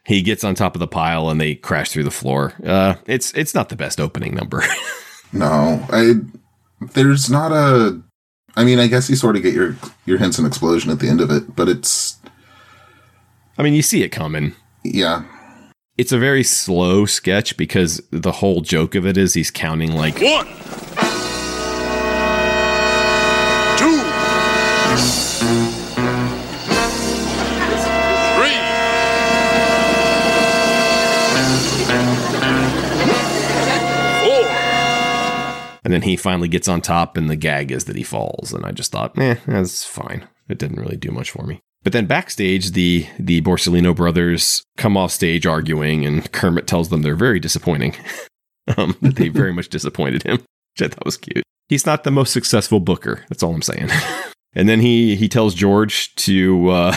He 0.04 0.22
gets 0.22 0.42
on 0.44 0.54
top 0.54 0.74
of 0.74 0.80
the 0.80 0.86
pile 0.88 1.28
and 1.28 1.38
they 1.40 1.54
crash 1.54 1.90
through 1.90 2.04
the 2.04 2.10
floor. 2.10 2.54
Uh, 2.64 2.94
it's 3.06 3.32
it's 3.34 3.54
not 3.54 3.68
the 3.68 3.76
best 3.76 4.00
opening 4.00 4.34
number. 4.34 4.62
No, 5.30 5.84
I 5.90 6.14
there's 6.94 7.28
not 7.28 7.52
a. 7.52 8.00
I 8.56 8.64
mean, 8.64 8.78
I 8.78 8.86
guess 8.86 9.10
you 9.10 9.16
sort 9.16 9.36
of 9.36 9.42
get 9.42 9.52
your 9.52 9.76
your 10.06 10.16
hints 10.16 10.38
and 10.38 10.46
explosion 10.46 10.90
at 10.90 11.00
the 11.00 11.08
end 11.08 11.20
of 11.20 11.30
it, 11.30 11.54
but 11.54 11.68
it's 11.68 12.16
I 13.58 13.62
mean, 13.62 13.74
you 13.74 13.82
see 13.82 14.02
it 14.02 14.08
coming. 14.08 14.54
yeah, 14.84 15.24
It's 15.98 16.12
a 16.12 16.18
very 16.18 16.42
slow 16.44 17.04
sketch 17.04 17.58
because 17.58 18.00
the 18.10 18.32
whole 18.32 18.62
joke 18.62 18.94
of 18.94 19.04
it 19.06 19.18
is 19.18 19.34
he's 19.34 19.50
counting 19.50 19.92
like 19.92 20.18
One. 20.18 20.46
And 35.88 35.94
then 35.94 36.02
he 36.02 36.16
finally 36.16 36.48
gets 36.48 36.68
on 36.68 36.82
top, 36.82 37.16
and 37.16 37.30
the 37.30 37.34
gag 37.34 37.72
is 37.72 37.86
that 37.86 37.96
he 37.96 38.02
falls. 38.02 38.52
And 38.52 38.66
I 38.66 38.72
just 38.72 38.92
thought, 38.92 39.18
eh, 39.18 39.36
that's 39.46 39.86
fine. 39.86 40.28
It 40.46 40.58
didn't 40.58 40.78
really 40.78 40.98
do 40.98 41.10
much 41.10 41.30
for 41.30 41.46
me. 41.46 41.60
But 41.82 41.94
then 41.94 42.04
backstage, 42.04 42.72
the 42.72 43.06
the 43.18 43.40
Borsellino 43.40 43.96
brothers 43.96 44.62
come 44.76 44.98
off 44.98 45.12
stage 45.12 45.46
arguing, 45.46 46.04
and 46.04 46.30
Kermit 46.30 46.66
tells 46.66 46.90
them 46.90 47.00
they're 47.00 47.14
very 47.14 47.40
disappointing. 47.40 47.96
um, 48.76 48.98
that 49.00 49.16
they 49.16 49.28
very 49.28 49.50
much 49.50 49.70
disappointed 49.70 50.24
him, 50.24 50.44
which 50.74 50.82
I 50.82 50.88
thought 50.88 51.06
was 51.06 51.16
cute. 51.16 51.42
He's 51.70 51.86
not 51.86 52.04
the 52.04 52.10
most 52.10 52.34
successful 52.34 52.80
booker. 52.80 53.24
That's 53.30 53.42
all 53.42 53.54
I'm 53.54 53.62
saying. 53.62 53.88
and 54.54 54.68
then 54.68 54.80
he 54.80 55.16
he 55.16 55.26
tells 55.26 55.54
George 55.54 56.14
to 56.16 56.68
uh, 56.68 56.96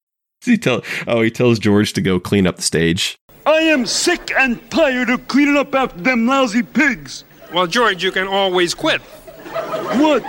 he 0.44 0.58
tell 0.58 0.82
oh 1.06 1.22
he 1.22 1.30
tells 1.30 1.60
George 1.60 1.92
to 1.92 2.00
go 2.00 2.18
clean 2.18 2.48
up 2.48 2.56
the 2.56 2.62
stage. 2.62 3.14
I 3.46 3.60
am 3.60 3.86
sick 3.86 4.32
and 4.36 4.68
tired 4.68 5.10
of 5.10 5.28
cleaning 5.28 5.56
up 5.56 5.72
after 5.76 6.00
them 6.00 6.26
lousy 6.26 6.64
pigs. 6.64 7.22
Well, 7.52 7.66
George, 7.66 8.02
you 8.02 8.10
can 8.12 8.26
always 8.26 8.74
quit. 8.74 9.00
What? 9.02 10.24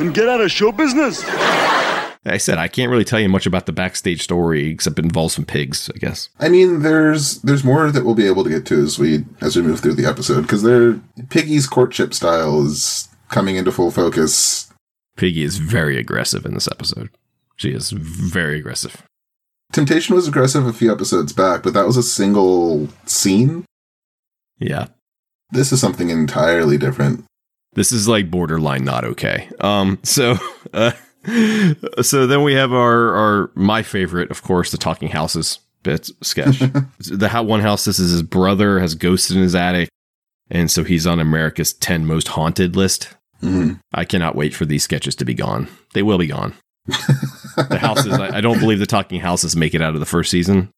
And 0.00 0.14
get 0.14 0.28
out 0.28 0.40
of 0.40 0.50
show 0.50 0.70
business? 0.70 1.24
I 2.24 2.36
said 2.36 2.58
I 2.58 2.68
can't 2.68 2.90
really 2.90 3.04
tell 3.04 3.18
you 3.18 3.28
much 3.28 3.46
about 3.46 3.66
the 3.66 3.72
backstage 3.72 4.22
story 4.22 4.68
except 4.70 4.98
it 4.98 5.04
involves 5.04 5.34
some 5.34 5.44
pigs, 5.44 5.90
I 5.94 5.98
guess. 5.98 6.28
I 6.38 6.48
mean, 6.48 6.82
there's 6.82 7.40
there's 7.42 7.64
more 7.64 7.90
that 7.90 8.04
we'll 8.04 8.14
be 8.14 8.26
able 8.26 8.44
to 8.44 8.50
get 8.50 8.66
to 8.66 8.82
as 8.82 8.98
we 8.98 9.24
as 9.40 9.56
we 9.56 9.62
move 9.62 9.80
through 9.80 9.94
the 9.94 10.06
episode 10.06 10.42
because 10.42 10.62
their 10.62 11.00
Piggy's 11.30 11.66
courtship 11.66 12.14
style 12.14 12.64
is 12.64 13.08
coming 13.28 13.56
into 13.56 13.72
full 13.72 13.90
focus. 13.90 14.72
Piggy 15.16 15.42
is 15.42 15.58
very 15.58 15.98
aggressive 15.98 16.44
in 16.44 16.54
this 16.54 16.68
episode. 16.68 17.10
She 17.56 17.72
is 17.72 17.90
very 17.90 18.58
aggressive. 18.60 19.02
Temptation 19.72 20.14
was 20.14 20.28
aggressive 20.28 20.66
a 20.66 20.72
few 20.72 20.92
episodes 20.92 21.32
back, 21.32 21.62
but 21.62 21.74
that 21.74 21.86
was 21.86 21.96
a 21.96 22.02
single 22.02 22.88
scene. 23.04 23.64
Yeah. 24.58 24.88
This 25.50 25.72
is 25.72 25.80
something 25.80 26.10
entirely 26.10 26.76
different. 26.78 27.24
This 27.74 27.92
is 27.92 28.08
like 28.08 28.30
borderline 28.30 28.84
not 28.84 29.04
okay. 29.04 29.48
Um, 29.60 29.98
so, 30.02 30.36
uh, 30.72 30.92
so 32.02 32.26
then 32.26 32.42
we 32.42 32.54
have 32.54 32.72
our, 32.72 33.14
our, 33.14 33.50
my 33.54 33.82
favorite, 33.82 34.30
of 34.30 34.42
course, 34.42 34.70
the 34.70 34.78
talking 34.78 35.08
houses 35.08 35.60
bit 35.82 36.10
sketch. 36.22 36.58
the 36.98 37.28
how 37.28 37.42
one 37.42 37.60
house, 37.60 37.84
this 37.84 37.98
is 37.98 38.10
his 38.10 38.22
brother 38.22 38.80
has 38.80 38.94
ghosted 38.94 39.36
in 39.36 39.42
his 39.42 39.54
attic. 39.54 39.88
And 40.50 40.70
so 40.70 40.82
he's 40.82 41.06
on 41.06 41.20
America's 41.20 41.72
10 41.74 42.06
most 42.06 42.28
haunted 42.28 42.74
list. 42.74 43.14
Mhm. 43.42 43.78
I 43.92 44.04
cannot 44.04 44.34
wait 44.34 44.54
for 44.54 44.64
these 44.64 44.82
sketches 44.82 45.14
to 45.16 45.24
be 45.24 45.34
gone. 45.34 45.68
They 45.94 46.02
will 46.02 46.18
be 46.18 46.26
gone. 46.26 46.54
the 46.86 47.78
houses, 47.80 48.14
I, 48.14 48.38
I 48.38 48.40
don't 48.40 48.58
believe 48.58 48.78
the 48.78 48.86
talking 48.86 49.20
houses 49.20 49.54
make 49.54 49.74
it 49.74 49.82
out 49.82 49.94
of 49.94 50.00
the 50.00 50.06
first 50.06 50.30
season. 50.30 50.70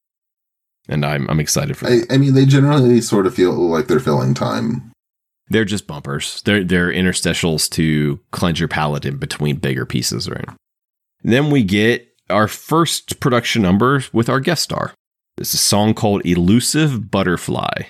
And 0.90 1.06
I'm, 1.06 1.30
I'm 1.30 1.40
excited 1.40 1.76
for 1.76 1.87
that. 1.87 2.11
I, 2.11 2.14
I 2.14 2.18
mean, 2.18 2.35
they 2.35 2.44
generally 2.44 3.00
sort 3.00 3.26
of 3.26 3.35
feel 3.35 3.52
like 3.52 3.87
they're 3.87 4.00
filling 4.00 4.35
time. 4.35 4.90
They're 5.49 5.64
just 5.64 5.87
bumpers. 5.87 6.42
They're 6.42 6.62
they're 6.62 6.92
interstitials 6.92 7.70
to 7.70 8.20
cleanse 8.32 8.61
your 8.61 8.68
palate 8.68 9.04
in 9.04 9.16
between 9.16 9.56
bigger 9.56 9.87
pieces, 9.87 10.28
right? 10.28 10.49
Then 11.23 11.50
we 11.50 11.62
get 11.62 12.09
our 12.28 12.49
first 12.49 13.20
production 13.20 13.62
number 13.62 14.04
with 14.12 14.28
our 14.28 14.40
guest 14.40 14.62
star. 14.62 14.92
It's 15.38 15.54
a 15.54 15.59
song 15.59 15.94
called 15.94 16.23
Elusive 16.25 17.11
Butterfly. 17.11 17.70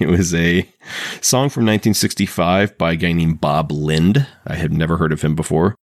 It 0.00 0.06
was 0.06 0.32
a 0.32 0.60
song 1.20 1.48
from 1.48 1.64
1965 1.64 2.78
by 2.78 2.92
a 2.92 2.96
guy 2.96 3.10
named 3.10 3.40
Bob 3.40 3.72
Lind. 3.72 4.28
I 4.46 4.54
had 4.54 4.72
never 4.72 4.96
heard 4.96 5.10
of 5.10 5.22
him 5.22 5.34
before, 5.34 5.74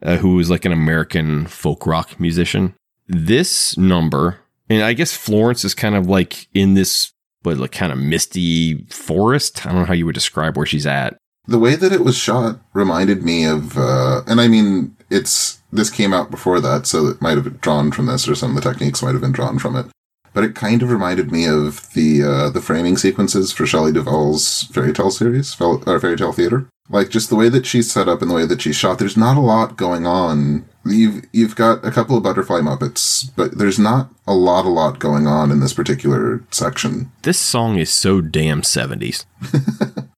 uh, 0.00 0.18
who 0.18 0.36
was 0.36 0.48
like 0.48 0.64
an 0.64 0.70
American 0.70 1.48
folk 1.48 1.84
rock 1.84 2.20
musician. 2.20 2.74
This 3.08 3.76
number, 3.76 4.38
and 4.68 4.82
I 4.82 4.92
guess 4.92 5.16
Florence 5.16 5.64
is 5.64 5.74
kind 5.74 5.94
of 5.94 6.06
like 6.06 6.48
in 6.54 6.74
this 6.74 7.12
but 7.44 7.58
like 7.58 7.72
kind 7.72 7.92
of 7.92 7.98
misty 7.98 8.84
forest. 8.86 9.64
I 9.64 9.70
don't 9.70 9.80
know 9.80 9.84
how 9.84 9.92
you 9.92 10.06
would 10.06 10.14
describe 10.14 10.56
where 10.56 10.66
she's 10.66 10.86
at. 10.86 11.16
The 11.46 11.58
way 11.58 11.76
that 11.76 11.92
it 11.92 12.00
was 12.00 12.16
shot 12.16 12.58
reminded 12.72 13.22
me 13.22 13.44
of, 13.44 13.76
uh, 13.76 14.22
and 14.26 14.40
I 14.40 14.48
mean, 14.48 14.96
it's, 15.10 15.60
this 15.70 15.90
came 15.90 16.14
out 16.14 16.30
before 16.30 16.58
that, 16.60 16.86
so 16.86 17.06
it 17.06 17.20
might 17.20 17.36
have 17.36 17.60
drawn 17.60 17.92
from 17.92 18.06
this, 18.06 18.26
or 18.26 18.34
some 18.34 18.56
of 18.56 18.62
the 18.62 18.72
techniques 18.72 19.02
might 19.02 19.12
have 19.12 19.20
been 19.20 19.32
drawn 19.32 19.58
from 19.58 19.76
it. 19.76 19.86
But 20.34 20.44
it 20.44 20.54
kind 20.54 20.82
of 20.82 20.90
reminded 20.90 21.32
me 21.32 21.46
of 21.46 21.90
the, 21.94 22.22
uh, 22.22 22.50
the 22.50 22.60
framing 22.60 22.98
sequences 22.98 23.52
for 23.52 23.64
Shelley 23.64 23.92
Duvall's 23.92 24.64
fairy 24.64 24.92
tale 24.92 25.10
series, 25.10 25.58
or 25.60 26.00
fairy 26.00 26.16
tale 26.16 26.32
theater. 26.32 26.68
Like, 26.90 27.08
just 27.08 27.30
the 27.30 27.36
way 27.36 27.48
that 27.48 27.64
she's 27.64 27.90
set 27.90 28.08
up 28.08 28.20
and 28.20 28.30
the 28.30 28.34
way 28.34 28.44
that 28.44 28.60
she's 28.60 28.76
shot, 28.76 28.98
there's 28.98 29.16
not 29.16 29.38
a 29.38 29.40
lot 29.40 29.78
going 29.78 30.06
on. 30.06 30.66
You've, 30.84 31.24
you've 31.32 31.56
got 31.56 31.82
a 31.82 31.90
couple 31.90 32.16
of 32.16 32.22
butterfly 32.22 32.60
Muppets, 32.60 33.30
but 33.36 33.56
there's 33.56 33.78
not 33.78 34.10
a 34.26 34.34
lot, 34.34 34.66
a 34.66 34.68
lot 34.68 34.98
going 34.98 35.26
on 35.26 35.50
in 35.50 35.60
this 35.60 35.72
particular 35.72 36.44
section. 36.50 37.10
This 37.22 37.38
song 37.38 37.78
is 37.78 37.90
so 37.90 38.20
damn 38.20 38.60
70s. 38.60 39.24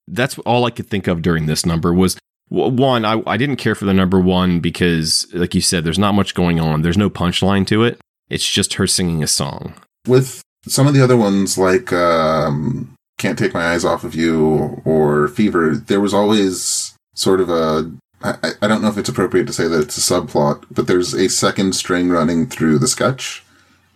That's 0.09 0.39
all 0.41 0.65
I 0.65 0.71
could 0.71 0.89
think 0.89 1.07
of 1.07 1.23
during 1.23 1.47
this 1.47 1.65
number 1.65 1.95
was 1.95 2.17
one, 2.49 3.05
I, 3.05 3.23
I 3.27 3.37
didn't 3.37 3.57
care 3.57 3.75
for 3.75 3.85
the 3.85 3.95
number 3.95 4.21
one 4.21 4.61
because, 4.61 5.27
like 5.33 5.55
you 5.55 5.61
said, 5.61 5.85
there's 5.85 5.99
not 5.99 6.15
much 6.15 6.35
going 6.35 6.61
on. 6.61 6.83
There's 6.83 6.99
no 6.99 7.11
punchline 7.11 7.67
to 7.69 7.83
it. 7.83 8.01
It's 8.29 8.49
just 8.49 8.75
her 8.75 8.87
singing 8.87 9.23
a 9.23 9.27
song. 9.27 9.75
With 10.07 10.43
some 10.67 10.87
of 10.87 10.95
the 10.95 11.03
other 11.03 11.17
ones 11.17 11.57
like 11.59 11.93
um, 11.93 12.95
can't 13.19 13.39
take 13.39 13.55
my 13.55 13.67
eyes 13.73 13.85
off 13.85 14.05
of 14.05 14.15
you 14.15 14.81
or 14.85 15.29
fever 15.29 15.75
there 15.77 16.01
was 16.01 16.15
always 16.15 16.95
sort 17.15 17.41
of 17.41 17.49
a 17.51 17.91
I, 18.23 18.53
I 18.63 18.67
don't 18.67 18.83
know 18.83 18.89
if 18.89 18.99
it's 18.99 19.09
appropriate 19.09 19.47
to 19.47 19.53
say 19.53 19.69
that 19.69 19.81
it's 19.81 19.99
a 19.99 20.01
subplot 20.01 20.65
but 20.71 20.87
there's 20.87 21.15
a 21.15 21.29
second 21.29 21.75
string 21.75 22.09
running 22.11 22.47
through 22.47 22.79
the 22.79 22.89
sketch 22.89 23.45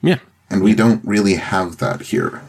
Yeah. 0.02 0.18
and 0.50 0.62
we 0.62 0.74
don't 0.74 1.04
really 1.04 1.34
have 1.34 1.78
that 1.78 2.00
here 2.02 2.42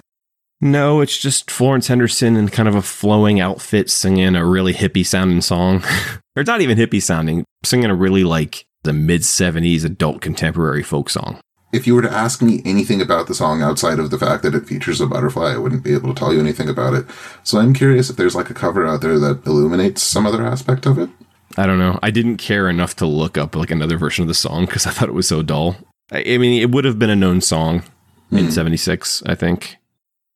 No, 0.62 1.01
it's 1.01 1.18
just 1.18 1.50
Florence 1.50 1.88
Henderson 1.88 2.36
in 2.36 2.50
kind 2.50 2.70
of 2.70 2.75
a 2.75 2.82
flowing 2.84 3.39
outfit 3.39 3.89
singing 3.89 4.36
a 4.36 4.46
really 4.46 4.74
hippie 4.74 5.06
sounding 5.06 5.41
song. 5.41 5.84
or 6.36 6.44
not 6.44 6.62
even 6.62 6.77
hippie 6.77 7.01
sounding, 7.01 7.46
singing 7.63 7.89
a 7.89 7.96
really 7.96 8.24
like 8.24 8.63
the 8.84 8.94
mid 8.94 9.22
70s 9.22 9.84
adult 9.84 10.22
contemporary 10.22 10.84
folk 10.84 11.10
song. 11.10 11.39
If 11.72 11.88
you 11.88 11.96
were 11.96 12.01
to 12.01 12.12
ask 12.12 12.42
me 12.42 12.62
anything 12.66 13.01
about 13.01 13.28
the 13.28 13.36
song 13.36 13.62
outside 13.62 14.00
of 14.00 14.10
the 14.10 14.18
fact 14.18 14.44
that 14.44 14.56
it 14.56 14.68
features 14.68 15.00
a 15.00 15.08
butterfly, 15.08 15.54
I 15.54 15.58
wouldn't 15.58 15.84
be 15.84 15.94
able 15.94 16.13
to 16.13 16.20
tell 16.20 16.34
you 16.34 16.40
anything 16.40 16.70
about 16.70 16.94
it. 16.94 17.06
So 17.44 17.60
I'm 17.60 17.74
curious 17.74 18.10
if 18.10 18.18
there's 18.18 18.36
like 18.36 18.50
a 18.50 18.54
cover 18.54 18.86
out 18.86 19.01
there 19.01 19.20
that 19.20 19.46
illuminates 19.46 20.01
some 20.01 20.25
other 20.25 20.46
aspect 20.46 20.86
of 20.86 20.98
it. 20.98 21.10
I 21.58 21.66
don't 21.66 21.80
know. 21.80 22.00
I 22.01 22.12
didn't 22.12 22.38
care 22.38 22.70
enough 22.70 22.96
to 22.98 23.06
look 23.06 23.38
up 23.38 23.56
like 23.56 23.72
another 23.72 23.98
version 23.98 24.24
of 24.24 24.28
the 24.28 24.34
song 24.34 24.66
because 24.66 24.86
I 24.86 24.92
thought 24.92 25.10
it 25.10 25.13
was 25.13 25.28
so 25.28 25.42
dull. 25.42 25.78
I, 26.12 26.24
I 26.25 26.38
mean, 26.38 26.62
it 26.62 26.72
would 26.72 26.86
have 26.86 27.00
been 27.00 27.10
a 27.10 27.16
known 27.16 27.42
song 27.42 27.84
in 28.32 28.46
hmm. 28.46 28.51
76, 28.51 29.24
I 29.25 29.36
think. 29.36 29.78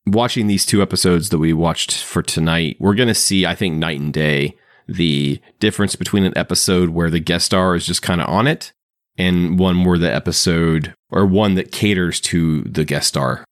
Watching 0.05 0.47
these 0.47 0.65
two 0.65 0.81
episodes 0.81 1.29
that 1.29 1.39
we 1.39 1.53
watched 1.53 2.03
for 2.03 2.21
tonight, 2.21 2.77
we're 2.79 2.95
going 2.95 3.07
to 3.07 3.15
see, 3.15 3.45
I 3.45 3.55
think, 3.55 3.75
night 3.75 3.99
and 3.99 4.13
day 4.13 4.55
the 4.87 5.39
difference 5.59 5.95
between 5.95 6.25
an 6.25 6.37
episode 6.37 6.89
where 6.89 7.09
the 7.09 7.19
guest 7.19 7.47
star 7.47 7.75
is 7.75 7.85
just 7.85 8.03
kind 8.03 8.21
of 8.21 8.29
on 8.29 8.45
it 8.45 8.71
and 9.17 9.57
one 9.57 9.83
where 9.83 9.97
the 9.97 10.13
episode 10.13 10.93
or 11.15 11.25
one 11.25 11.55
that 11.55 11.71
caters 11.71 12.19
to 12.19 12.61
the 12.63 12.85
guest 12.85 13.07
star 13.07 13.43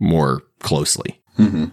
more 0.00 0.42
closely. 0.58 1.20
hmm 1.36 1.66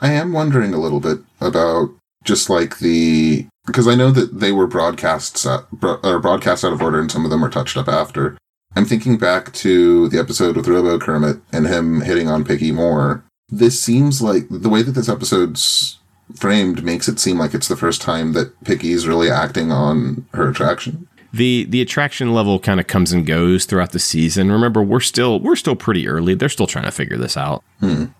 I 0.00 0.12
am 0.12 0.32
wondering 0.32 0.74
a 0.74 0.80
little 0.80 0.98
bit 0.98 1.18
about 1.40 1.90
just 2.24 2.50
like 2.50 2.78
the 2.78 3.46
because 3.66 3.86
I 3.86 3.94
know 3.94 4.10
that 4.10 4.40
they 4.40 4.50
were 4.50 4.66
broadcasts 4.66 5.46
at, 5.46 5.64
or 6.02 6.18
broadcast 6.18 6.64
out 6.64 6.72
of 6.72 6.82
order, 6.82 7.00
and 7.00 7.10
some 7.10 7.24
of 7.24 7.30
them 7.30 7.40
were 7.42 7.48
touched 7.48 7.76
up 7.76 7.86
after. 7.86 8.36
I'm 8.76 8.84
thinking 8.84 9.18
back 9.18 9.52
to 9.52 10.08
the 10.08 10.18
episode 10.18 10.56
with 10.56 10.66
Robo 10.66 10.98
Kermit 10.98 11.36
and 11.52 11.66
him 11.66 12.00
hitting 12.00 12.28
on 12.28 12.44
Piggy 12.44 12.72
Moore. 12.72 13.22
This 13.48 13.80
seems 13.80 14.20
like 14.20 14.46
the 14.50 14.68
way 14.68 14.82
that 14.82 14.92
this 14.92 15.08
episode's 15.08 15.98
framed 16.34 16.82
makes 16.82 17.06
it 17.08 17.20
seem 17.20 17.38
like 17.38 17.54
it's 17.54 17.68
the 17.68 17.76
first 17.76 18.02
time 18.02 18.32
that 18.32 18.52
Piggy's 18.64 19.06
really 19.06 19.30
acting 19.30 19.70
on 19.70 20.26
her 20.32 20.48
attraction. 20.48 21.06
The 21.34 21.64
the 21.68 21.80
attraction 21.82 22.32
level 22.32 22.58
kind 22.58 22.78
of 22.78 22.86
comes 22.86 23.12
and 23.12 23.26
goes 23.26 23.64
throughout 23.64 23.92
the 23.92 23.98
season. 23.98 24.52
Remember, 24.52 24.82
we're 24.82 25.00
still 25.00 25.40
we're 25.40 25.56
still 25.56 25.74
pretty 25.76 26.06
early. 26.08 26.34
They're 26.34 26.48
still 26.48 26.66
trying 26.66 26.84
to 26.84 26.90
figure 26.92 27.16
this 27.16 27.36
out. 27.36 27.62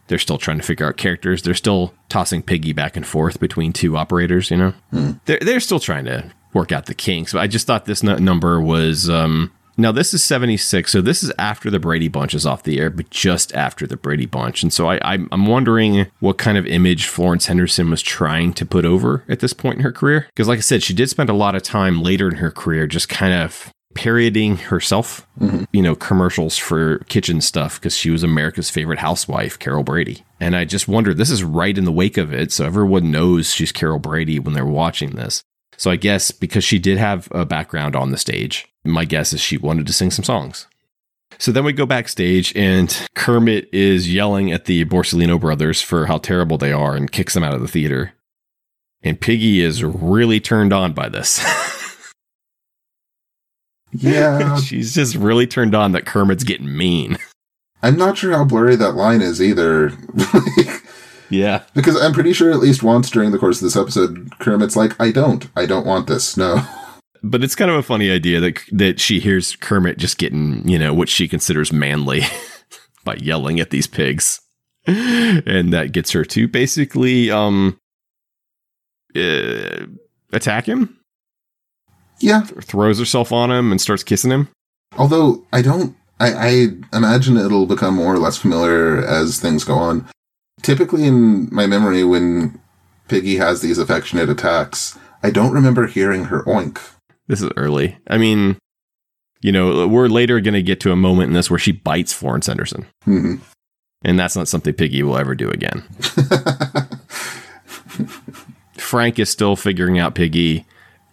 They're 0.09 0.19
still 0.19 0.39
trying 0.39 0.59
to 0.59 0.63
figure 0.65 0.87
out 0.87 0.97
characters. 0.97 1.43
They're 1.43 1.55
still 1.55 1.95
tossing 2.09 2.43
Piggy 2.43 2.73
back 2.73 2.97
and 2.97 3.07
forth 3.07 3.41
between 3.41 3.73
two 3.73 3.97
operators. 3.97 4.51
You 4.51 4.57
know, 4.59 4.75
they're 5.27 5.39
they're 5.41 5.61
still 5.61 5.81
trying 5.81 6.05
to 6.07 6.31
work 6.53 6.73
out 6.73 6.87
the 6.87 6.95
kinks. 6.95 7.33
But 7.33 7.41
I 7.41 7.47
just 7.47 7.67
thought 7.67 7.85
this 7.87 8.03
nu- 8.03 8.19
number 8.19 8.61
was. 8.61 9.09
Um, 9.09 9.53
now 9.77 9.93
this 9.93 10.15
is 10.15 10.25
seventy 10.25 10.57
six, 10.57 10.93
so 10.93 11.01
this 11.01 11.23
is 11.23 11.33
after 11.39 11.71
the 11.71 11.79
Brady 11.79 12.09
Bunch 12.09 12.35
is 12.35 12.47
off 12.47 12.63
the 12.63 12.79
air, 12.79 12.91
but 12.91 13.11
just 13.11 13.55
after 13.55 13.87
the 13.87 13.97
Brady 13.97 14.27
Bunch, 14.27 14.63
and 14.63 14.73
so 14.73 14.89
I, 14.89 14.99
I'm 15.03 15.29
I'm 15.33 15.47
wondering 15.47 16.07
what 16.21 16.39
kind 16.39 16.59
of 16.59 16.67
image 16.67 17.07
Florence 17.07 17.47
Henderson 17.47 17.91
was 17.91 18.03
trying 18.03 18.53
to 18.55 18.67
put 18.67 18.85
over 18.85 19.25
at 19.29 19.41
this 19.41 19.53
point 19.53 19.79
in 19.79 19.83
her 19.83 19.93
career, 19.93 20.27
because 20.29 20.49
like 20.49 20.59
I 20.59 20.63
said, 20.63 20.83
she 20.83 20.95
did 20.95 21.11
spend 21.11 21.31
a 21.31 21.35
lot 21.35 21.55
of 21.55 21.63
time 21.63 22.03
later 22.03 22.29
in 22.29 22.37
her 22.37 22.51
career 22.51 22.87
just 22.87 23.09
kind 23.09 23.33
of 23.33 23.73
parodying 23.95 24.57
herself, 24.57 25.25
mm-hmm. 25.39 25.65
you 25.73 25.81
know, 25.81 25.95
commercials 25.95 26.59
for 26.59 26.99
kitchen 27.09 27.41
stuff 27.41 27.79
because 27.79 27.97
she 27.97 28.11
was 28.11 28.25
America's 28.25 28.69
favorite 28.69 28.99
housewife, 28.99 29.57
Carol 29.57 29.85
Brady. 29.85 30.25
And 30.41 30.57
I 30.57 30.65
just 30.65 30.89
wonder, 30.89 31.15
this 31.15 31.31
is 31.31 31.45
right 31.45 31.79
in 31.79 31.85
the 31.85 31.93
wake 31.93 32.17
of 32.19 32.35
it, 32.35 32.51
so 32.51 32.67
everyone 32.67 33.13
knows 33.13 33.53
she's 33.53 33.71
Carol 33.71 34.01
Brady 34.01 34.41
when 34.41 34.53
they're 34.53 34.67
watching 34.67 35.11
this. 35.11 35.45
So 35.77 35.91
I 35.91 35.97
guess 35.97 36.31
because 36.31 36.65
she 36.65 36.79
did 36.79 36.99
have 36.99 37.29
a 37.31 37.45
background 37.45 37.97
on 37.97 38.11
the 38.11 38.19
stage, 38.19 38.67
my 38.85 39.05
guess 39.05 39.33
is 39.33 39.41
she 39.41 39.57
wanted 39.57 39.87
to 39.87 39.93
sing 39.93 40.11
some 40.11 40.25
songs. 40.25 40.67
So 41.39 41.51
then 41.51 41.65
we 41.65 41.73
go 41.73 41.85
backstage, 41.85 42.55
and 42.57 42.97
Kermit 43.17 43.69
is 43.73 44.13
yelling 44.13 44.53
at 44.53 44.67
the 44.67 44.85
Borsellino 44.85 45.41
brothers 45.41 45.83
for 45.83 46.07
how 46.07 46.19
terrible 46.19 46.59
they 46.59 46.71
are 46.71 46.95
and 46.95 47.11
kicks 47.11 47.35
them 47.35 47.43
out 47.43 47.55
of 47.55 47.61
the 47.61 47.69
theater. 47.69 48.13
And 49.03 49.21
Piggy 49.21 49.61
is 49.61 49.83
really 49.83 50.39
turned 50.39 50.73
on 50.73 50.93
by 50.93 51.09
this. 51.09 51.45
Yeah, 53.95 54.57
She's 54.61 54.95
just 54.95 55.15
really 55.15 55.47
turned 55.47 55.75
on 55.75 55.93
that 55.93 56.07
Kermit's 56.07 56.45
getting 56.45 56.77
mean. 56.77 57.17
I'm 57.83 57.97
not 57.97 58.19
sure 58.19 58.33
how 58.33 58.45
blurry 58.45 58.77
that 58.77 58.93
line 58.93 59.23
is 59.23 59.41
either. 59.43 59.91
Yeah. 61.39 61.63
because 61.75 62.01
I'm 62.01 62.13
pretty 62.13 62.33
sure 62.33 62.51
at 62.51 62.59
least 62.61 62.83
once 62.83 63.11
during 63.11 63.31
the 63.33 63.39
course 63.39 63.59
of 63.61 63.65
this 63.67 63.77
episode, 63.77 64.31
Kermit's 64.39 64.77
like, 64.77 64.99
I 65.01 65.11
don't. 65.11 65.47
I 65.57 65.67
don't 65.67 65.87
want 65.87 66.07
this. 66.07 66.37
No. 66.37 66.61
But 67.27 67.43
it's 67.43 67.55
kind 67.55 67.71
of 67.71 67.79
a 67.79 67.83
funny 67.83 68.11
idea 68.11 68.39
that 68.41 68.59
that 68.71 69.01
she 69.01 69.19
hears 69.19 69.57
Kermit 69.57 69.97
just 69.97 70.19
getting, 70.19 70.69
you 70.69 70.79
know, 70.79 70.93
what 70.93 71.09
she 71.09 71.27
considers 71.27 71.73
manly 71.73 72.21
by 73.05 73.15
yelling 73.15 73.61
at 73.61 73.71
these 73.71 73.87
pigs. 73.87 74.43
And 74.87 75.73
that 75.73 75.93
gets 75.93 76.11
her 76.13 76.23
to 76.27 76.47
basically 76.47 77.31
um 77.31 77.79
uh, 79.17 79.87
attack 80.35 80.67
him, 80.67 80.99
Yeah. 82.21 82.43
throws 82.43 82.99
herself 82.99 83.33
on 83.33 83.51
him 83.51 83.71
and 83.71 83.81
starts 83.81 84.03
kissing 84.05 84.31
him. 84.31 84.49
Although 84.99 85.47
I 85.51 85.63
don't, 85.63 85.97
I, 86.21 86.33
I 86.93 86.97
imagine 86.97 87.39
it'll 87.39 87.65
become 87.65 87.95
more 87.95 88.13
or 88.15 88.19
less 88.19 88.37
familiar 88.37 88.99
as 89.03 89.41
things 89.41 89.65
go 89.65 89.75
on. 89.75 90.07
Typically 90.65 91.05
in 91.07 91.49
my 91.55 91.67
memory, 91.67 92.03
when 92.05 92.59
Piggy 93.09 93.37
has 93.37 93.61
these 93.61 93.79
affectionate 93.79 94.29
attacks, 94.29 94.99
I 95.23 95.31
don't 95.31 95.53
remember 95.53 95.87
hearing 95.87 96.25
her 96.25 96.43
oink. 96.45 96.81
This 97.29 97.41
is 97.43 97.51
early. 97.57 97.97
I 98.09 98.19
mean, 98.19 98.57
You 99.43 99.53
know, 99.53 99.87
we're 99.87 100.09
later 100.09 100.41
going 100.41 100.55
to 100.55 100.63
get 100.63 100.81
to 100.81 100.91
a 100.93 100.97
moment 100.97 101.29
in 101.29 101.35
this 101.35 101.51
where 101.51 101.59
she 101.59 101.73
bites 101.73 102.13
Florence 102.13 102.47
Henderson. 102.47 102.87
hmm 103.05 103.37
And 104.05 104.19
that's 104.19 104.37
not 104.37 104.49
something 104.49 104.73
Piggy 104.75 105.03
will 105.03 105.19
ever 105.19 105.35
do 105.35 105.51
again. 105.51 105.83
Frank 108.79 109.19
is 109.19 109.31
still 109.31 109.57
figuring 109.57 109.99
out 109.99 110.15
Piggy, 110.15 110.65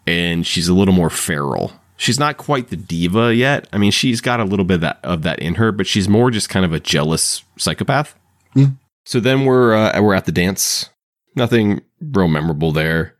and 0.07 0.45
she's 0.45 0.67
a 0.67 0.73
little 0.73 0.93
more 0.93 1.09
feral. 1.09 1.73
She's 1.97 2.19
not 2.19 2.37
quite 2.37 2.69
the 2.69 2.75
diva 2.77 3.33
yet. 3.35 3.67
I 3.71 3.77
mean, 3.77 3.91
she's 3.91 4.21
got 4.21 4.39
a 4.39 4.43
little 4.43 4.65
bit 4.65 4.75
of 4.75 4.81
that, 4.81 4.99
of 5.03 5.21
that 5.23 5.39
in 5.39 5.55
her, 5.55 5.71
but 5.71 5.85
she's 5.87 6.07
more 6.09 6.31
just 6.31 6.49
kind 6.49 6.65
of 6.65 6.73
a 6.73 6.79
jealous 6.79 7.43
psychopath. 7.57 8.15
Yeah. 8.55 8.67
So 9.05 9.19
then 9.19 9.45
we're 9.45 9.73
uh, 9.73 10.01
we're 10.01 10.13
at 10.13 10.25
the 10.25 10.31
dance. 10.31 10.89
Nothing 11.35 11.81
real 12.01 12.27
memorable 12.27 12.71
there. 12.71 13.15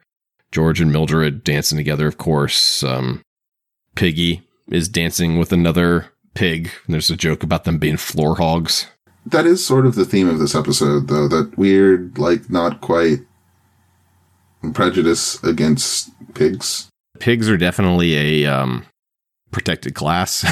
George 0.51 0.81
and 0.81 0.91
Mildred 0.91 1.43
dancing 1.43 1.77
together, 1.77 2.07
of 2.07 2.17
course. 2.17 2.83
Um, 2.83 3.21
Piggy 3.95 4.47
is 4.67 4.89
dancing 4.89 5.37
with 5.37 5.51
another 5.53 6.11
pig. 6.33 6.71
There's 6.87 7.09
a 7.09 7.15
joke 7.15 7.43
about 7.43 7.63
them 7.63 7.77
being 7.77 7.97
floor 7.97 8.35
hogs. 8.35 8.87
That 9.25 9.45
is 9.45 9.65
sort 9.65 9.85
of 9.85 9.95
the 9.95 10.05
theme 10.05 10.27
of 10.27 10.39
this 10.39 10.55
episode, 10.55 11.07
though. 11.07 11.27
That 11.27 11.57
weird, 11.57 12.17
like, 12.17 12.49
not 12.49 12.81
quite 12.81 13.19
prejudice 14.73 15.41
against 15.43 16.09
pigs. 16.33 16.89
pigs 17.19 17.49
are 17.49 17.57
definitely 17.57 18.43
a 18.43 18.51
um, 18.51 18.85
protected 19.51 19.95
class, 19.95 20.43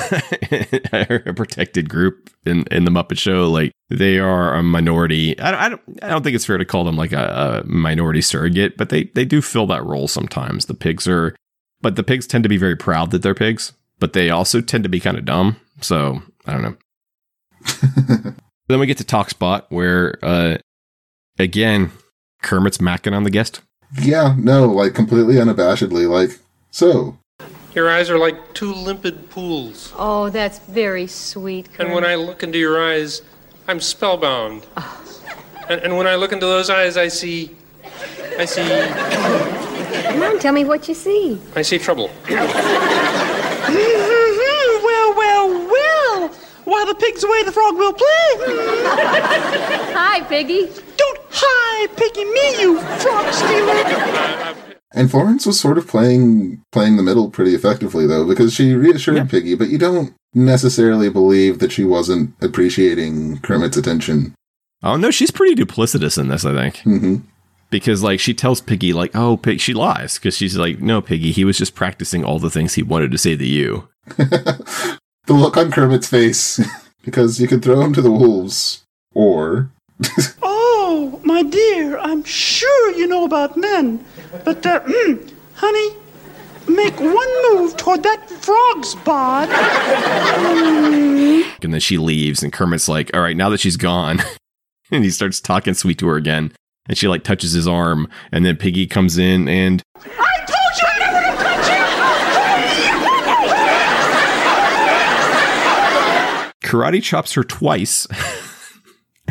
or 0.93 1.23
a 1.25 1.33
protected 1.33 1.89
group 1.89 2.29
in, 2.45 2.63
in 2.71 2.85
the 2.85 2.91
Muppet 2.91 3.17
Show. 3.17 3.49
Like 3.49 3.71
they 3.89 4.19
are 4.19 4.53
a 4.55 4.63
minority. 4.63 5.39
I, 5.39 5.51
don't- 5.51 5.59
I 5.59 5.69
don't. 5.69 6.03
I 6.03 6.07
don't 6.09 6.23
think 6.23 6.35
it's 6.35 6.45
fair 6.45 6.57
to 6.57 6.65
call 6.65 6.83
them 6.83 6.95
like 6.97 7.11
a, 7.13 7.63
a 7.65 7.67
minority 7.67 8.21
surrogate, 8.21 8.77
but 8.77 8.89
they 8.89 9.05
they 9.15 9.25
do 9.25 9.41
fill 9.41 9.67
that 9.67 9.85
role 9.85 10.07
sometimes. 10.07 10.65
The 10.65 10.73
pigs 10.73 11.07
are, 11.07 11.35
but 11.81 11.95
the 11.95 12.03
pigs 12.03 12.27
tend 12.27 12.43
to 12.43 12.49
be 12.49 12.57
very 12.57 12.75
proud 12.75 13.11
that 13.11 13.21
they're 13.21 13.33
pigs, 13.35 13.73
but 13.99 14.13
they 14.13 14.29
also 14.29 14.61
tend 14.61 14.83
to 14.83 14.89
be 14.89 14.99
kind 14.99 15.17
of 15.17 15.25
dumb. 15.25 15.55
So 15.81 16.21
I 16.45 16.53
don't 16.53 16.61
know. 16.63 16.75
then 18.67 18.79
we 18.79 18.85
get 18.87 18.97
to 18.97 19.03
Talk 19.03 19.29
Spot, 19.29 19.65
where 19.69 20.17
uh, 20.21 20.57
again 21.37 21.91
Kermit's 22.41 22.77
macking 22.79 23.13
on 23.15 23.23
the 23.23 23.29
guest. 23.31 23.61
Yeah, 23.99 24.35
no, 24.37 24.65
like, 24.67 24.93
completely 24.93 25.35
unabashedly. 25.35 26.07
Like, 26.07 26.37
so, 26.69 27.17
Your 27.75 27.89
eyes 27.89 28.09
are 28.09 28.17
like 28.17 28.53
two 28.53 28.73
limpid 28.73 29.29
pools. 29.29 29.93
Oh, 29.95 30.29
that's 30.29 30.59
very 30.59 31.07
sweet. 31.07 31.69
And 31.77 31.93
when 31.93 32.03
I 32.03 32.15
look 32.15 32.43
into 32.43 32.57
your 32.57 32.83
eyes, 32.83 33.21
I'm 33.67 33.79
spellbound. 33.79 34.65
Ah. 34.75 35.01
And, 35.69 35.81
and 35.81 35.97
when 35.97 36.07
I 36.07 36.15
look 36.15 36.31
into 36.31 36.47
those 36.47 36.69
eyes, 36.69 36.97
I 36.97 37.07
see. 37.07 37.55
I 38.37 38.45
see. 38.45 38.67
Come 40.03 40.23
on, 40.23 40.39
tell 40.39 40.53
me 40.53 40.65
what 40.65 40.87
you 40.87 40.95
see. 40.95 41.39
I 41.55 41.61
see 41.61 41.77
trouble. 41.77 42.09
Well, 44.81 45.13
well, 45.15 45.67
well. 45.67 46.29
While 46.63 46.85
the 46.87 46.95
pig's 46.95 47.23
away, 47.23 47.43
the 47.43 47.51
frog 47.51 47.75
will 47.75 47.93
play. 47.93 48.05
Hi, 49.93 50.21
Piggy. 50.27 50.69
Don't 50.97 51.19
hi, 51.31 51.87
piggy 51.95 52.25
me, 52.25 52.61
you 52.61 52.79
frog 52.99 53.31
stealer. 53.33 53.73
Uh, 53.73 54.51
uh, 54.51 54.68
and 54.93 55.09
Florence 55.11 55.45
was 55.45 55.59
sort 55.59 55.77
of 55.77 55.87
playing 55.87 56.61
playing 56.71 56.97
the 56.97 57.03
middle 57.03 57.29
pretty 57.29 57.53
effectively, 57.55 58.05
though, 58.07 58.25
because 58.27 58.53
she 58.53 58.73
reassured 58.73 59.29
Piggy, 59.29 59.55
but 59.55 59.69
you 59.69 59.77
don't 59.77 60.13
necessarily 60.33 61.09
believe 61.09 61.59
that 61.59 61.71
she 61.71 61.83
wasn't 61.83 62.33
appreciating 62.41 63.39
Kermit's 63.39 63.77
attention. 63.77 64.33
Oh 64.83 64.95
no, 64.95 65.11
she's 65.11 65.31
pretty 65.31 65.55
duplicitous 65.61 66.17
in 66.17 66.27
this, 66.29 66.45
I 66.45 66.53
think. 66.55 66.77
hmm 66.79 67.15
Because 67.69 68.01
like 68.03 68.19
she 68.19 68.33
tells 68.33 68.61
Piggy 68.61 68.93
like, 68.93 69.11
"Oh, 69.15 69.37
Pig," 69.37 69.59
she 69.59 69.73
lies 69.73 70.17
because 70.17 70.35
she's 70.37 70.57
like, 70.57 70.79
"No, 70.79 71.01
Piggy, 71.01 71.31
he 71.31 71.43
was 71.45 71.57
just 71.57 71.75
practicing 71.75 72.23
all 72.23 72.39
the 72.39 72.49
things 72.49 72.73
he 72.75 72.83
wanted 72.83 73.11
to 73.11 73.17
say 73.17 73.35
to 73.35 73.45
you." 73.45 73.87
The 75.27 75.35
look 75.35 75.57
on 75.57 75.69
Kermit's 75.71 76.07
face, 76.09 76.59
because 77.05 77.39
you 77.39 77.47
could 77.47 77.61
throw 77.63 77.81
him 77.81 77.93
to 77.93 78.01
the 78.01 78.09
wolves, 78.11 78.81
or 79.13 79.69
Oh, 80.41 80.58
my 81.23 81.43
dear, 81.43 81.97
I'm 81.99 82.23
sure 82.23 82.95
you 82.95 83.07
know 83.07 83.23
about 83.25 83.55
men. 83.57 84.03
But, 84.43 84.65
uh, 84.65 84.81
mm, 84.81 85.33
honey, 85.55 85.95
make 86.67 86.99
one 86.99 87.53
move 87.53 87.77
toward 87.77 88.03
that 88.03 88.29
frog's 88.29 88.95
bod. 88.95 89.49
And 91.61 91.73
then 91.73 91.81
she 91.81 91.97
leaves, 91.97 92.41
and 92.41 92.53
Kermit's 92.53 92.87
like, 92.87 93.11
"All 93.13 93.21
right, 93.21 93.35
now 93.35 93.49
that 93.49 93.59
she's 93.59 93.75
gone," 93.75 94.21
and 94.91 95.03
he 95.03 95.09
starts 95.09 95.41
talking 95.41 95.73
sweet 95.73 95.97
to 95.99 96.07
her 96.07 96.15
again, 96.15 96.53
and 96.87 96.97
she 96.97 97.07
like 97.07 97.23
touches 97.23 97.51
his 97.51 97.67
arm, 97.67 98.07
and 98.31 98.45
then 98.45 98.55
Piggy 98.55 98.87
comes 98.87 99.17
in 99.17 99.47
and 99.49 99.83
I 99.97 100.45
told 100.47 100.81
you 100.81 100.87
I 100.87 100.99
never 100.99 101.43
touch 101.43 101.67
you! 106.63 106.69
karate 106.69 107.03
chops 107.03 107.33
her 107.33 107.43
twice, 107.43 108.07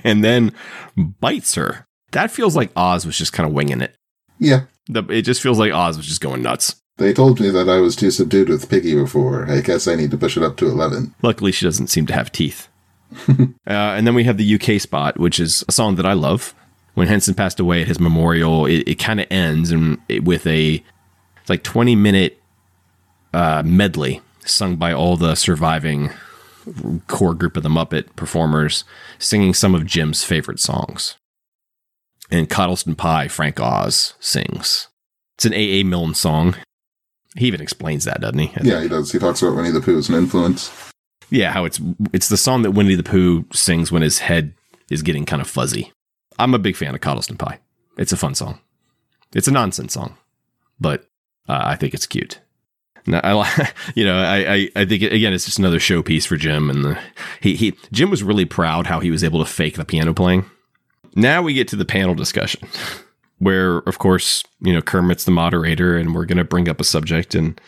and 0.08 0.24
then 0.24 0.52
bites 0.96 1.54
her. 1.54 1.86
That 2.12 2.30
feels 2.30 2.56
like 2.56 2.70
Oz 2.74 3.04
was 3.06 3.18
just 3.18 3.32
kind 3.32 3.46
of 3.46 3.54
winging 3.54 3.80
it. 3.82 3.94
yeah, 4.38 4.62
The, 4.88 5.04
it 5.08 5.22
just 5.22 5.42
feels 5.42 5.58
like 5.58 5.72
Oz 5.72 5.96
was 5.96 6.06
just 6.06 6.20
going 6.20 6.42
nuts. 6.42 6.76
they 6.96 7.12
told 7.12 7.38
me 7.40 7.50
that 7.50 7.68
I 7.68 7.78
was 7.78 7.94
too 7.94 8.10
subdued 8.10 8.48
with 8.48 8.68
Piggy 8.68 8.94
before. 8.94 9.48
I 9.50 9.60
guess 9.60 9.86
I 9.86 9.94
need 9.94 10.10
to 10.12 10.16
push 10.18 10.36
it 10.36 10.42
up 10.42 10.56
to 10.58 10.66
eleven. 10.66 11.14
Luckily, 11.22 11.52
she 11.52 11.64
doesn't 11.66 11.88
seem 11.88 12.06
to 12.06 12.14
have 12.14 12.32
teeth. 12.32 12.68
uh, 13.28 13.44
and 13.66 14.06
then 14.06 14.14
we 14.14 14.24
have 14.24 14.36
the 14.36 14.54
UK 14.54 14.80
spot, 14.80 15.18
which 15.18 15.38
is 15.40 15.64
a 15.68 15.72
song 15.72 15.96
that 15.96 16.06
I 16.06 16.12
love. 16.14 16.54
When 16.94 17.06
Henson 17.08 17.34
passed 17.34 17.60
away 17.60 17.82
at 17.82 17.86
his 17.88 18.00
memorial, 18.00 18.66
it, 18.66 18.88
it 18.88 18.96
kind 18.96 19.20
of 19.20 19.26
ends 19.30 19.70
and 19.70 19.98
it, 20.08 20.24
with 20.24 20.46
a 20.46 20.82
like 21.48 21.62
twenty 21.62 21.94
minute 21.94 22.40
uh, 23.32 23.62
medley 23.64 24.20
sung 24.44 24.76
by 24.76 24.92
all 24.92 25.16
the 25.16 25.34
surviving 25.34 26.10
core 27.06 27.34
group 27.34 27.56
of 27.56 27.62
the 27.62 27.68
Muppet 27.68 28.14
performers, 28.16 28.84
singing 29.18 29.54
some 29.54 29.74
of 29.74 29.86
Jim's 29.86 30.24
favorite 30.24 30.60
songs. 30.60 31.16
And 32.30 32.48
Cottleston 32.48 32.94
Pie, 32.94 33.28
Frank 33.28 33.58
Oz 33.58 34.14
sings. 34.20 34.88
It's 35.36 35.46
an 35.46 35.54
A.A. 35.54 35.82
Milne 35.84 36.14
song. 36.14 36.56
He 37.36 37.46
even 37.46 37.60
explains 37.60 38.04
that, 38.04 38.20
doesn't 38.20 38.38
he? 38.38 38.48
I 38.48 38.60
Yeah, 38.64 38.82
he 38.82 38.88
does. 38.88 39.12
He 39.12 39.18
talks 39.18 39.42
about 39.42 39.56
Winnie 39.56 39.70
the 39.70 39.80
Pooh 39.80 39.98
as 39.98 40.08
an 40.08 40.16
influence. 40.16 40.70
Yeah, 41.30 41.52
how 41.52 41.64
it's 41.64 41.80
it's 42.12 42.28
the 42.28 42.36
song 42.36 42.62
that 42.62 42.72
Winnie 42.72 42.94
the 42.94 43.02
Pooh 43.02 43.44
sings 43.52 43.92
when 43.92 44.02
his 44.02 44.20
head 44.20 44.54
is 44.90 45.02
getting 45.02 45.26
kind 45.26 45.42
of 45.42 45.48
fuzzy. 45.48 45.92
I'm 46.38 46.54
a 46.54 46.58
big 46.58 46.76
fan 46.76 46.94
of 46.94 47.00
Cottleston 47.00 47.36
Pie. 47.36 47.60
It's 47.96 48.12
a 48.12 48.16
fun 48.16 48.34
song. 48.34 48.60
It's 49.34 49.48
a 49.48 49.52
nonsense 49.52 49.92
song, 49.92 50.16
but 50.80 51.02
uh, 51.48 51.60
I 51.62 51.76
think 51.76 51.94
it's 51.94 52.06
cute. 52.06 52.40
I, 53.14 53.72
you 53.94 54.04
know, 54.04 54.18
I, 54.18 54.54
I, 54.54 54.68
I 54.76 54.84
think 54.84 55.02
again, 55.02 55.32
it's 55.32 55.44
just 55.44 55.58
another 55.58 55.78
showpiece 55.78 56.26
for 56.26 56.36
Jim, 56.36 56.70
and 56.70 56.84
the, 56.84 56.98
he, 57.40 57.54
he, 57.54 57.74
Jim 57.92 58.10
was 58.10 58.22
really 58.22 58.44
proud 58.44 58.86
how 58.86 59.00
he 59.00 59.10
was 59.10 59.24
able 59.24 59.44
to 59.44 59.50
fake 59.50 59.76
the 59.76 59.84
piano 59.84 60.14
playing. 60.14 60.44
Now 61.14 61.42
we 61.42 61.54
get 61.54 61.68
to 61.68 61.76
the 61.76 61.84
panel 61.84 62.14
discussion, 62.14 62.68
where 63.38 63.78
of 63.78 63.98
course, 63.98 64.42
you 64.60 64.72
know, 64.72 64.82
Kermit's 64.82 65.24
the 65.24 65.30
moderator, 65.30 65.96
and 65.96 66.14
we're 66.14 66.26
going 66.26 66.38
to 66.38 66.44
bring 66.44 66.68
up 66.68 66.80
a 66.80 66.84
subject, 66.84 67.34
and 67.34 67.60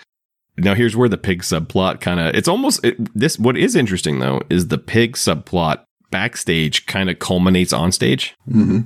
now 0.57 0.75
here's 0.75 0.97
where 0.97 1.09
the 1.09 1.19
pig 1.19 1.43
subplot 1.43 2.01
kind 2.01 2.21
of 2.21 2.35
it's 2.35 2.49
almost 2.49 2.85
it, 2.85 2.97
this 3.19 3.39
what 3.39 3.57
is 3.57 3.75
interesting 3.75 4.19
though 4.19 4.41
is 4.51 4.69
the 4.69 4.79
pig 4.79 5.15
subplot 5.15 5.83
backstage 6.11 6.87
kind 6.87 7.09
of 7.09 7.19
culminates 7.19 7.73
on 7.73 7.93
stage 7.93 8.35
hmm 8.51 8.81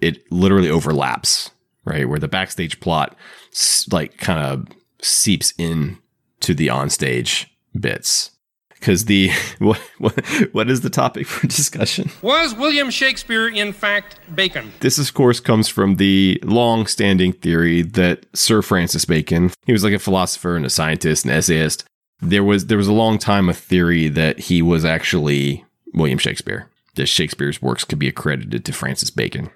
it 0.00 0.22
literally 0.30 0.70
overlaps 0.70 1.50
right 1.84 2.08
where 2.08 2.18
the 2.18 2.28
backstage 2.28 2.80
plot 2.80 3.16
like 3.90 4.16
kind 4.18 4.38
of 4.40 4.66
seeps 5.02 5.52
in 5.58 5.98
to 6.40 6.54
the 6.54 6.68
onstage 6.68 7.46
bits 7.78 8.30
because 8.80 9.04
the 9.04 9.30
what, 9.58 9.78
what 9.98 10.14
what 10.52 10.70
is 10.70 10.80
the 10.80 10.90
topic 10.90 11.26
for 11.26 11.46
discussion 11.46 12.10
Was 12.22 12.54
William 12.54 12.90
Shakespeare, 12.90 13.48
in 13.48 13.72
fact, 13.72 14.18
bacon? 14.34 14.72
This, 14.80 14.98
of 14.98 15.12
course, 15.14 15.38
comes 15.38 15.68
from 15.68 15.96
the 15.96 16.40
long 16.42 16.86
standing 16.86 17.32
theory 17.32 17.82
that 17.82 18.26
Sir 18.34 18.62
Francis 18.62 19.04
Bacon, 19.04 19.50
he 19.66 19.72
was 19.72 19.84
like 19.84 19.92
a 19.92 19.98
philosopher 19.98 20.56
and 20.56 20.66
a 20.66 20.70
scientist 20.70 21.24
and 21.24 21.34
essayist. 21.34 21.84
There 22.20 22.44
was 22.44 22.66
there 22.66 22.78
was 22.78 22.88
a 22.88 22.92
long 22.92 23.18
time 23.18 23.48
a 23.48 23.54
theory 23.54 24.08
that 24.08 24.40
he 24.40 24.62
was 24.62 24.84
actually 24.84 25.64
William 25.94 26.18
Shakespeare, 26.18 26.68
that 26.96 27.06
Shakespeare's 27.06 27.62
works 27.62 27.84
could 27.84 27.98
be 27.98 28.08
accredited 28.08 28.64
to 28.64 28.72
Francis 28.72 29.10
Bacon. 29.10 29.50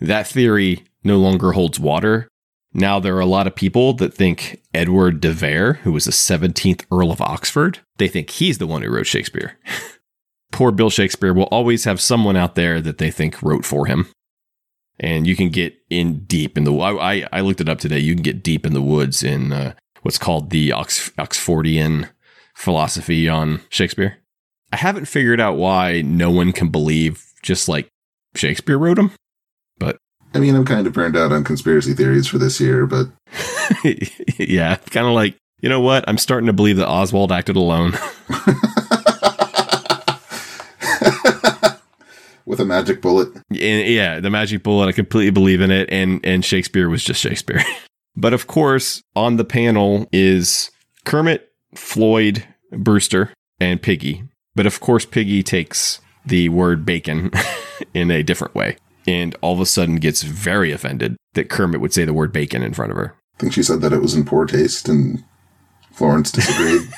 That 0.00 0.26
theory 0.26 0.84
no 1.04 1.18
longer 1.18 1.52
holds 1.52 1.78
water. 1.78 2.28
Now 2.74 3.00
there 3.00 3.16
are 3.16 3.20
a 3.20 3.26
lot 3.26 3.46
of 3.46 3.54
people 3.54 3.92
that 3.94 4.14
think 4.14 4.62
Edward 4.72 5.20
de 5.20 5.30
Vere, 5.32 5.74
who 5.74 5.92
was 5.92 6.06
the 6.06 6.10
17th 6.10 6.84
Earl 6.90 7.12
of 7.12 7.20
Oxford, 7.20 7.80
they 7.98 8.08
think 8.08 8.30
he's 8.30 8.58
the 8.58 8.66
one 8.66 8.82
who 8.82 8.90
wrote 8.90 9.06
Shakespeare. 9.06 9.58
Poor 10.52 10.70
Bill 10.70 10.90
Shakespeare 10.90 11.32
will 11.32 11.44
always 11.44 11.84
have 11.84 12.00
someone 12.00 12.36
out 12.36 12.54
there 12.54 12.80
that 12.80 12.98
they 12.98 13.10
think 13.10 13.42
wrote 13.42 13.64
for 13.64 13.86
him 13.86 14.08
and 15.02 15.26
you 15.26 15.36
can 15.36 15.50
get 15.50 15.74
in 15.90 16.24
deep 16.24 16.56
in 16.56 16.64
the. 16.64 16.72
I 16.72 17.26
I, 17.32 17.40
looked 17.40 17.60
it 17.60 17.68
up 17.68 17.78
today. 17.78 17.98
You 17.98 18.14
can 18.14 18.22
get 18.22 18.42
deep 18.42 18.64
in 18.64 18.72
the 18.72 18.80
woods 18.80 19.22
in 19.22 19.52
uh, 19.52 19.74
what's 20.02 20.18
called 20.18 20.50
the 20.50 20.72
Ox, 20.72 21.10
Oxfordian 21.18 22.08
philosophy 22.54 23.28
on 23.28 23.60
Shakespeare. 23.68 24.18
I 24.72 24.76
haven't 24.76 25.06
figured 25.06 25.40
out 25.40 25.56
why 25.56 26.02
no 26.02 26.30
one 26.30 26.52
can 26.52 26.68
believe 26.68 27.24
just 27.42 27.68
like 27.68 27.88
Shakespeare 28.34 28.78
wrote 28.78 28.98
him, 28.98 29.10
but 29.78 29.98
I 30.34 30.38
mean, 30.38 30.54
I'm 30.54 30.64
kind 30.64 30.86
of 30.86 30.92
burned 30.92 31.16
out 31.16 31.32
on 31.32 31.44
conspiracy 31.44 31.94
theories 31.94 32.26
for 32.26 32.38
this 32.38 32.60
year, 32.60 32.86
but 32.86 33.08
yeah, 34.38 34.76
kind 34.90 35.06
of 35.06 35.12
like 35.12 35.36
You 35.60 35.68
know 35.68 35.80
what? 35.80 36.04
I'm 36.08 36.18
starting 36.18 36.46
to 36.48 36.52
believe 36.52 36.76
that 36.78 36.88
Oswald 36.88 37.30
acted 37.32 37.56
alone. 37.56 37.92
With 42.44 42.58
a 42.60 42.64
magic 42.64 43.00
bullet. 43.00 43.28
And, 43.50 43.88
yeah, 43.88 44.18
the 44.20 44.28
magic 44.28 44.62
bullet. 44.64 44.88
I 44.88 44.92
completely 44.92 45.30
believe 45.30 45.60
in 45.60 45.70
it, 45.70 45.88
and 45.90 46.20
and 46.24 46.44
Shakespeare 46.44 46.88
was 46.88 47.04
just 47.04 47.20
Shakespeare. 47.20 47.62
but 48.16 48.34
of 48.34 48.46
course, 48.48 49.02
on 49.14 49.36
the 49.36 49.44
panel 49.44 50.08
is 50.12 50.70
Kermit, 51.04 51.50
Floyd, 51.74 52.44
Brewster, 52.72 53.32
and 53.60 53.80
Piggy. 53.80 54.24
But 54.54 54.66
of 54.66 54.80
course, 54.80 55.06
Piggy 55.06 55.42
takes 55.42 56.00
the 56.26 56.48
word 56.48 56.84
bacon 56.84 57.30
in 57.94 58.10
a 58.10 58.22
different 58.22 58.54
way, 58.54 58.76
and 59.06 59.34
all 59.40 59.54
of 59.54 59.60
a 59.60 59.66
sudden 59.66 59.96
gets 59.96 60.22
very 60.22 60.72
offended 60.72 61.16
that 61.34 61.48
Kermit 61.50 61.80
would 61.80 61.92
say 61.92 62.04
the 62.04 62.12
word 62.14 62.32
bacon 62.32 62.62
in 62.62 62.74
front 62.74 62.90
of 62.92 62.96
her. 62.96 63.14
I 63.36 63.38
think 63.40 63.52
she 63.52 63.62
said 63.62 63.80
that 63.80 63.92
it 63.92 64.00
was 64.02 64.14
in 64.14 64.24
poor 64.24 64.46
taste, 64.46 64.88
and 64.88 65.24
Florence 65.92 66.30
disagreed. 66.30 66.88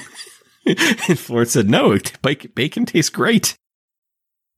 and 0.67 1.19
Florence 1.19 1.53
said, 1.53 1.69
"No, 1.71 1.99
bacon, 2.23 2.87
tastes 2.87 3.11
great." 3.11 3.55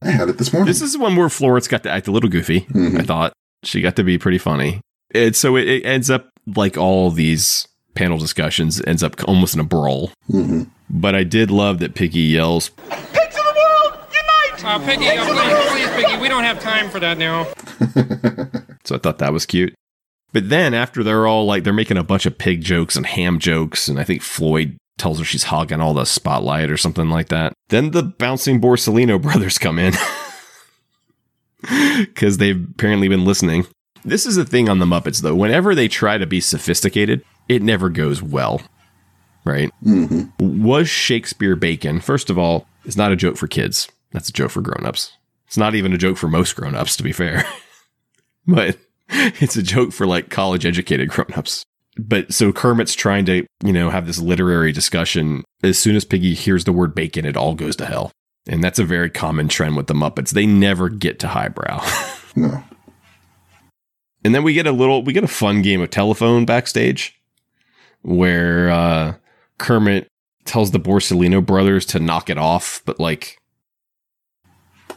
I 0.03 0.11
had 0.11 0.29
it 0.29 0.39
this 0.39 0.53
morning. 0.53 0.67
This 0.67 0.83
is 0.83 0.97
one 0.99 1.17
where 1.17 1.29
Florence 1.29 1.69
got 1.69 1.83
to 1.85 1.91
act 1.91 2.07
a 2.09 2.11
little 2.13 2.29
goofy. 2.31 2.61
Mhm. 2.63 3.01
I 3.01 3.03
thought 3.03 3.33
she 3.63 3.81
got 3.81 3.97
to 3.97 4.05
be 4.05 4.19
pretty 4.19 4.39
funny. 4.39 4.81
And 5.15 5.35
so 5.35 5.57
it, 5.57 5.67
it 5.69 5.87
ends 5.87 6.11
up 6.11 6.29
like 6.55 6.77
all 6.77 7.11
these 7.11 7.67
panel 7.95 8.19
discussions 8.19 8.81
ends 8.87 9.03
up 9.03 9.15
almost 9.27 9.55
in 9.55 9.61
a 9.61 9.65
brawl. 9.65 10.11
hmm 10.31 10.65
But 10.91 11.15
I 11.15 11.25
did 11.25 11.51
love 11.51 11.79
that 11.79 11.95
Piggy 11.95 12.21
yells, 12.21 12.69
Pigs 12.69 13.37
of 13.37 13.45
the 13.45 13.55
world, 13.93 14.07
unite! 14.13 14.56
Uh, 14.67 14.85
Piggy, 14.85 15.07
uh, 15.07 15.25
please, 15.25 15.89
please, 15.89 16.05
Piggy, 16.05 16.21
we 16.21 16.29
don't 16.29 16.43
have 16.43 16.59
time 16.61 16.91
for 16.91 16.99
that 17.01 17.19
now. 17.19 17.47
So 18.87 18.95
I 18.95 18.99
thought 18.99 19.19
that 19.19 19.33
was 19.33 19.47
cute. 19.47 19.75
But 20.33 20.49
then 20.49 20.73
after 20.73 21.03
they're 21.03 21.27
all 21.27 21.45
like 21.45 21.65
they're 21.65 21.73
making 21.73 21.97
a 21.97 22.05
bunch 22.05 22.25
of 22.25 22.39
pig 22.39 22.63
jokes 22.63 22.95
and 22.95 23.05
ham 23.05 23.41
jokes, 23.41 23.89
and 23.89 23.99
I 23.99 24.05
think 24.05 24.23
Floyd 24.23 24.77
tells 24.97 25.19
her 25.19 25.25
she's 25.25 25.43
hogging 25.43 25.81
all 25.81 25.93
the 25.93 26.05
spotlight 26.05 26.71
or 26.71 26.77
something 26.77 27.11
like 27.11 27.29
that. 27.29 27.53
Then 27.69 27.91
the 27.91 28.05
bouncing 28.05 28.61
Borsellino 28.61 29.21
brothers 29.23 29.59
come 29.59 29.81
in 29.81 29.95
because 31.99 32.39
they've 32.39 32.65
apparently 32.71 33.09
been 33.09 33.25
listening. 33.25 33.67
This 34.05 34.25
is 34.25 34.37
the 34.37 34.45
thing 34.45 34.69
on 34.69 34.79
the 34.79 34.87
Muppets 34.87 35.21
though. 35.21 35.35
Whenever 35.35 35.75
they 35.75 35.89
try 35.89 36.17
to 36.17 36.27
be 36.27 36.41
sophisticated, 36.41 37.25
it 37.49 37.63
never 37.63 37.89
goes 37.89 38.23
well. 38.23 38.63
Right? 39.45 39.71
Was 40.39 40.89
Shakespeare 40.89 41.57
bacon? 41.57 41.99
First 41.99 42.31
of 42.31 42.39
all, 42.39 42.69
it's 42.85 42.97
not 42.97 43.11
a 43.11 43.17
joke 43.17 43.37
for 43.37 43.49
kids. 43.49 43.89
That's 44.17 44.31
a 44.31 44.33
joke 44.33 44.51
for 44.51 44.63
grown-ups. 44.63 45.13
It's 45.47 45.59
not 45.59 45.75
even 45.75 45.93
a 45.93 45.99
joke 45.99 46.17
for 46.17 46.27
most 46.27 46.57
grown-ups, 46.57 46.97
to 46.97 47.03
be 47.03 47.13
fair. 47.13 47.45
but 48.47 48.79
it's 49.11 49.57
a 49.57 49.63
joke 49.63 49.93
for 49.93 50.07
like 50.07 50.31
college 50.31 50.65
educated 50.65 51.11
grown-ups. 51.11 51.63
But 51.99 52.33
so 52.33 52.51
Kermit's 52.51 52.95
trying 52.95 53.27
to, 53.27 53.45
you 53.63 53.73
know, 53.75 53.91
have 53.91 54.07
this 54.07 54.19
literary 54.19 54.73
discussion. 54.73 55.45
As 55.63 55.79
soon 55.79 55.97
as 55.97 56.07
Piggy 56.07 56.33
hears 56.33 56.65
the 56.65 56.73
word 56.73 56.95
bacon, 56.95 57.27
it 57.27 57.37
all 57.37 57.55
goes 57.55 57.77
to 57.77 57.85
hell. 57.85 58.11
And 58.49 58.65
that's 58.65 58.79
a 58.79 58.85
very 58.85 59.11
common 59.11 59.49
trend 59.49 59.77
with 59.77 59.87
the 59.87 59.93
Muppets. 59.93 60.31
They 60.31 60.47
never 60.47 60.89
get 60.89 61.19
to 61.21 61.29
highbrow. 61.29 61.87
No. 62.39 62.63
and 64.23 64.35
then 64.35 64.43
we 64.43 64.53
get 64.53 64.67
a 64.67 64.73
little 64.73 65.03
we 65.03 65.15
get 65.15 65.25
a 65.25 65.29
fun 65.29 65.63
game 65.63 65.81
of 65.81 65.89
telephone 65.89 66.45
backstage 66.45 67.19
where 68.03 68.69
uh 68.69 69.15
Kermit 69.57 70.07
tells 70.45 70.71
the 70.71 70.79
Borsellino 70.79 71.45
brothers 71.45 71.87
to 71.87 71.99
knock 71.99 72.29
it 72.29 72.37
off, 72.37 72.83
but 72.85 73.01
like 73.01 73.39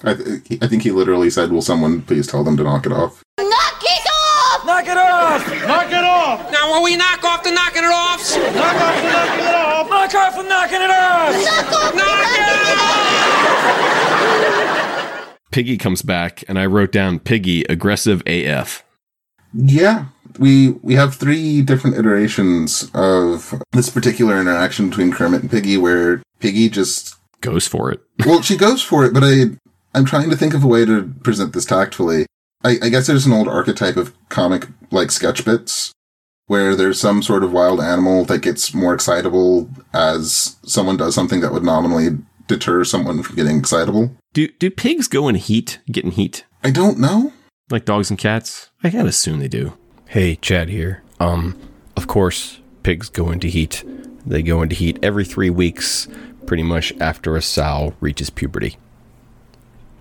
I, 0.03 0.13
th- 0.13 0.59
I 0.61 0.67
think 0.67 0.83
he 0.83 0.91
literally 0.91 1.29
said, 1.29 1.51
Will 1.51 1.61
someone 1.61 2.01
please 2.03 2.25
tell 2.27 2.43
them 2.43 2.55
to 2.57 2.63
knock 2.63 2.85
it 2.85 2.91
off? 2.91 3.21
Knock 3.37 3.81
it 3.83 4.07
off! 4.07 4.65
Knock 4.65 4.85
it 4.87 4.97
off! 4.97 5.47
knock 5.67 5.87
it 5.91 6.03
off! 6.03 6.51
Now, 6.51 6.71
will 6.73 6.83
we 6.83 6.95
knock 6.95 7.23
off 7.23 7.43
the 7.43 7.51
knocking 7.51 7.83
it 7.83 7.87
offs? 7.87 8.35
Knock 8.37 8.75
off 8.75 8.95
the 9.01 9.09
knocking 9.09 9.45
it 9.45 9.55
off! 9.55 9.89
Knock 9.89 10.15
off 10.15 10.35
the 10.37 10.43
knocking 10.43 10.81
it 10.81 10.89
off! 10.89 11.33
Knock 11.43 11.71
off 11.73 11.95
Knock 11.95 12.37
it 12.37 12.79
off! 15.29 15.37
Piggy 15.51 15.77
comes 15.77 16.01
back 16.01 16.43
and 16.47 16.59
I 16.59 16.65
wrote 16.65 16.91
down 16.91 17.19
Piggy 17.19 17.63
aggressive 17.63 18.21
AF. 18.27 18.83
Yeah. 19.53 20.05
We 20.37 20.71
we 20.83 20.93
have 20.93 21.15
three 21.15 21.61
different 21.63 21.97
iterations 21.97 22.89
of 22.93 23.61
this 23.73 23.89
particular 23.89 24.39
interaction 24.39 24.89
between 24.89 25.11
Kermit 25.11 25.41
and 25.41 25.51
Piggy 25.51 25.75
where 25.77 26.21
Piggy 26.39 26.69
just 26.69 27.15
Goes 27.41 27.67
for 27.67 27.89
it. 27.91 27.99
well, 28.25 28.41
she 28.41 28.55
goes 28.57 28.81
for 28.83 29.05
it, 29.05 29.13
but 29.13 29.23
I 29.23 29.45
I'm 29.93 30.05
trying 30.05 30.29
to 30.29 30.37
think 30.37 30.53
of 30.53 30.63
a 30.63 30.67
way 30.67 30.85
to 30.85 31.13
present 31.23 31.53
this 31.53 31.65
tactfully. 31.65 32.25
I, 32.63 32.77
I 32.81 32.89
guess 32.89 33.07
there's 33.07 33.25
an 33.25 33.33
old 33.33 33.47
archetype 33.47 33.97
of 33.97 34.13
comic 34.29 34.67
like 34.91 35.11
sketch 35.11 35.45
bits 35.45 35.91
where 36.47 36.75
there's 36.75 36.99
some 36.99 37.21
sort 37.21 37.43
of 37.43 37.53
wild 37.53 37.79
animal 37.79 38.25
that 38.25 38.41
gets 38.41 38.73
more 38.73 38.93
excitable 38.93 39.69
as 39.93 40.57
someone 40.63 40.97
does 40.97 41.13
something 41.15 41.41
that 41.41 41.53
would 41.53 41.63
nominally 41.63 42.17
deter 42.47 42.83
someone 42.83 43.21
from 43.23 43.35
getting 43.35 43.57
excitable. 43.59 44.15
Do 44.33 44.47
do 44.47 44.69
pigs 44.69 45.07
go 45.07 45.27
in 45.27 45.35
heat? 45.35 45.79
Get 45.91 46.03
in 46.05 46.11
heat? 46.11 46.45
I 46.63 46.71
don't 46.71 46.99
know. 46.99 47.33
Like 47.69 47.85
dogs 47.85 48.09
and 48.09 48.17
cats? 48.19 48.71
I 48.83 48.89
gotta 48.89 49.09
assume 49.09 49.39
they 49.39 49.47
do. 49.47 49.77
Hey, 50.07 50.35
Chad 50.35 50.69
here. 50.69 51.03
Um, 51.19 51.57
of 51.95 52.07
course, 52.07 52.59
pigs 52.81 53.09
go 53.09 53.29
into 53.29 53.47
heat. 53.47 53.83
They 54.25 54.41
go 54.41 54.61
into 54.63 54.75
heat 54.75 54.97
every 55.03 55.25
three 55.25 55.51
weeks, 55.51 56.07
pretty 56.47 56.63
much 56.63 56.91
after 56.99 57.35
a 57.35 57.41
sow 57.43 57.93
reaches 57.99 58.31
puberty. 58.31 58.77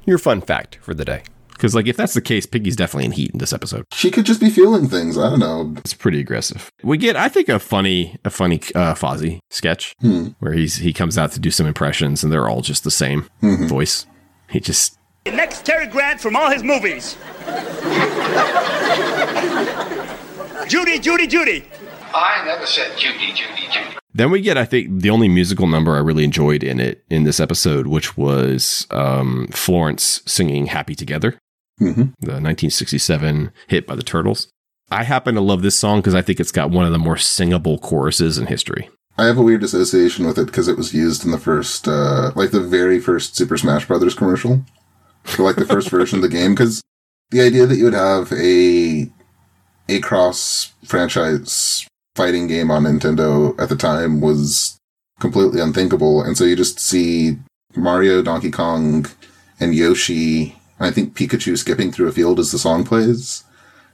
Your 0.08 0.16
fun 0.16 0.40
fact 0.40 0.78
for 0.80 0.94
the 0.94 1.04
day. 1.04 1.22
Because 1.50 1.74
like 1.74 1.86
if 1.86 1.98
that's 1.98 2.14
the 2.14 2.22
case, 2.22 2.46
Piggy's 2.46 2.76
definitely 2.76 3.04
in 3.04 3.12
heat 3.12 3.30
in 3.32 3.38
this 3.40 3.52
episode. 3.52 3.84
She 3.92 4.10
could 4.10 4.24
just 4.24 4.40
be 4.40 4.48
feeling 4.48 4.88
things. 4.88 5.18
I 5.18 5.28
don't 5.28 5.38
know. 5.40 5.74
It's 5.76 5.92
pretty 5.92 6.18
aggressive. 6.18 6.72
We 6.82 6.96
get, 6.96 7.14
I 7.14 7.28
think, 7.28 7.50
a 7.50 7.58
funny, 7.58 8.16
a 8.24 8.30
funny 8.30 8.56
uh, 8.74 8.94
Fozzie 8.94 9.40
sketch 9.50 9.94
Hmm. 10.00 10.28
where 10.38 10.54
he's 10.54 10.76
he 10.76 10.94
comes 10.94 11.18
out 11.18 11.32
to 11.32 11.40
do 11.40 11.50
some 11.50 11.66
impressions, 11.66 12.24
and 12.24 12.32
they're 12.32 12.48
all 12.48 12.62
just 12.62 12.84
the 12.84 12.90
same 12.90 13.28
voice. 13.42 14.06
He 14.48 14.60
just 14.60 14.96
Next 15.26 15.66
Cary 15.66 15.88
Grant 15.88 16.22
from 16.22 16.36
all 16.36 16.50
his 16.50 16.62
movies. 16.62 17.18
Judy, 20.68 20.98
Judy, 21.00 21.26
Judy. 21.26 21.68
I 22.14 22.44
never 22.46 22.64
said 22.64 22.96
Judy, 22.96 23.34
Judy, 23.34 23.68
Judy. 23.70 23.94
Then 24.18 24.32
we 24.32 24.40
get, 24.40 24.58
I 24.58 24.64
think, 24.64 25.00
the 25.00 25.10
only 25.10 25.28
musical 25.28 25.68
number 25.68 25.94
I 25.94 26.00
really 26.00 26.24
enjoyed 26.24 26.64
in 26.64 26.80
it 26.80 27.04
in 27.08 27.22
this 27.22 27.38
episode, 27.38 27.86
which 27.86 28.16
was 28.16 28.86
um, 28.90 29.46
Florence 29.52 30.22
singing 30.26 30.66
"Happy 30.66 30.96
Together," 30.96 31.38
Mhm. 31.80 32.12
the 32.20 32.40
1967 32.40 33.52
hit 33.68 33.86
by 33.86 33.94
the 33.94 34.02
Turtles. 34.02 34.48
I 34.90 35.04
happen 35.04 35.34
to 35.36 35.40
love 35.40 35.62
this 35.62 35.78
song 35.78 36.00
because 36.00 36.16
I 36.16 36.22
think 36.22 36.40
it's 36.40 36.50
got 36.50 36.70
one 36.70 36.84
of 36.84 36.90
the 36.92 36.98
more 36.98 37.16
singable 37.16 37.78
choruses 37.78 38.38
in 38.38 38.46
history. 38.46 38.90
I 39.16 39.26
have 39.26 39.38
a 39.38 39.42
weird 39.42 39.62
association 39.62 40.26
with 40.26 40.36
it 40.38 40.46
because 40.46 40.66
it 40.66 40.76
was 40.76 40.92
used 40.94 41.24
in 41.24 41.30
the 41.30 41.38
first, 41.38 41.86
uh, 41.86 42.32
like 42.34 42.50
the 42.50 42.60
very 42.60 42.98
first 43.00 43.36
Super 43.36 43.56
Smash 43.56 43.86
Brothers 43.86 44.14
commercial. 44.14 44.64
For 45.24 45.42
like 45.42 45.56
the 45.56 45.66
first 45.66 45.90
version 45.90 46.18
of 46.18 46.22
the 46.22 46.28
game. 46.28 46.54
Because 46.54 46.82
the 47.30 47.40
idea 47.42 47.66
that 47.66 47.76
you 47.76 47.84
would 47.84 47.92
have 47.94 48.32
a, 48.32 49.10
a 49.88 50.00
cross 50.00 50.72
franchise 50.84 51.86
fighting 52.18 52.48
game 52.48 52.68
on 52.68 52.82
Nintendo 52.82 53.58
at 53.60 53.68
the 53.68 53.76
time 53.76 54.20
was 54.20 54.76
completely 55.20 55.60
unthinkable. 55.60 56.20
And 56.20 56.36
so 56.36 56.42
you 56.44 56.56
just 56.56 56.80
see 56.80 57.38
Mario, 57.76 58.22
Donkey 58.22 58.50
Kong, 58.50 59.06
and 59.60 59.72
Yoshi, 59.72 60.56
and 60.78 60.88
I 60.88 60.90
think 60.90 61.14
Pikachu 61.14 61.56
skipping 61.56 61.92
through 61.92 62.08
a 62.08 62.12
field 62.12 62.40
as 62.40 62.50
the 62.50 62.58
song 62.58 62.84
plays. 62.84 63.44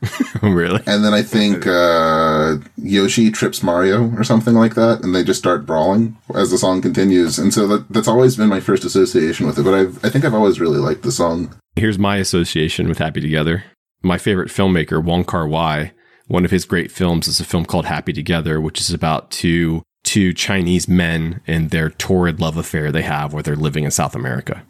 really? 0.43 0.83
And 0.87 1.05
then 1.05 1.13
I 1.15 1.23
think 1.23 1.67
uh, 1.83 2.57
Yoshi 2.77 3.31
trips 3.31 3.63
Mario 3.63 4.11
or 4.17 4.25
something 4.25 4.55
like 4.55 4.75
that, 4.75 5.03
and 5.03 5.15
they 5.15 5.23
just 5.23 5.41
start 5.41 5.67
brawling 5.67 6.17
as 6.35 6.51
the 6.51 6.59
song 6.59 6.81
continues. 6.81 7.39
And 7.39 7.53
so 7.53 7.67
that, 7.67 7.89
that's 7.91 8.09
always 8.09 8.37
been 8.37 8.49
my 8.49 8.61
first 8.61 8.85
association 8.85 9.47
with 9.47 9.59
it. 9.59 9.65
But 9.65 9.75
I've, 9.75 10.05
I 10.05 10.09
think 10.09 10.25
I've 10.25 10.35
always 10.35 10.61
really 10.61 10.79
liked 10.79 11.03
the 11.03 11.13
song. 11.13 11.55
Here's 11.77 11.99
my 11.99 12.17
association 12.17 12.89
with 12.89 12.99
Happy 12.99 13.21
Together. 13.21 13.65
My 14.03 14.19
favorite 14.19 14.51
filmmaker, 14.51 15.03
Wong 15.03 15.25
Kar 15.25 15.49
Wai, 15.49 15.93
one 16.27 16.45
of 16.45 16.51
his 16.51 16.65
great 16.65 16.91
films 16.91 17.29
is 17.29 17.41
a 17.41 17.45
film 17.45 17.65
called 17.65 17.87
Happy 17.87 18.13
Together, 18.13 18.61
which 18.61 18.81
is 18.81 18.91
about 18.91 19.31
two 19.31 19.83
two 20.05 20.35
Chinese 20.35 20.87
men 20.87 21.41
and 21.47 21.71
their 21.71 21.89
torrid 21.89 22.39
love 22.39 22.59
affair 22.59 22.93
they 22.93 23.03
have 23.03 23.33
where 23.33 23.43
they're 23.43 23.57
living 23.57 23.85
in 23.85 23.91
South 23.91 24.15
America. 24.15 24.63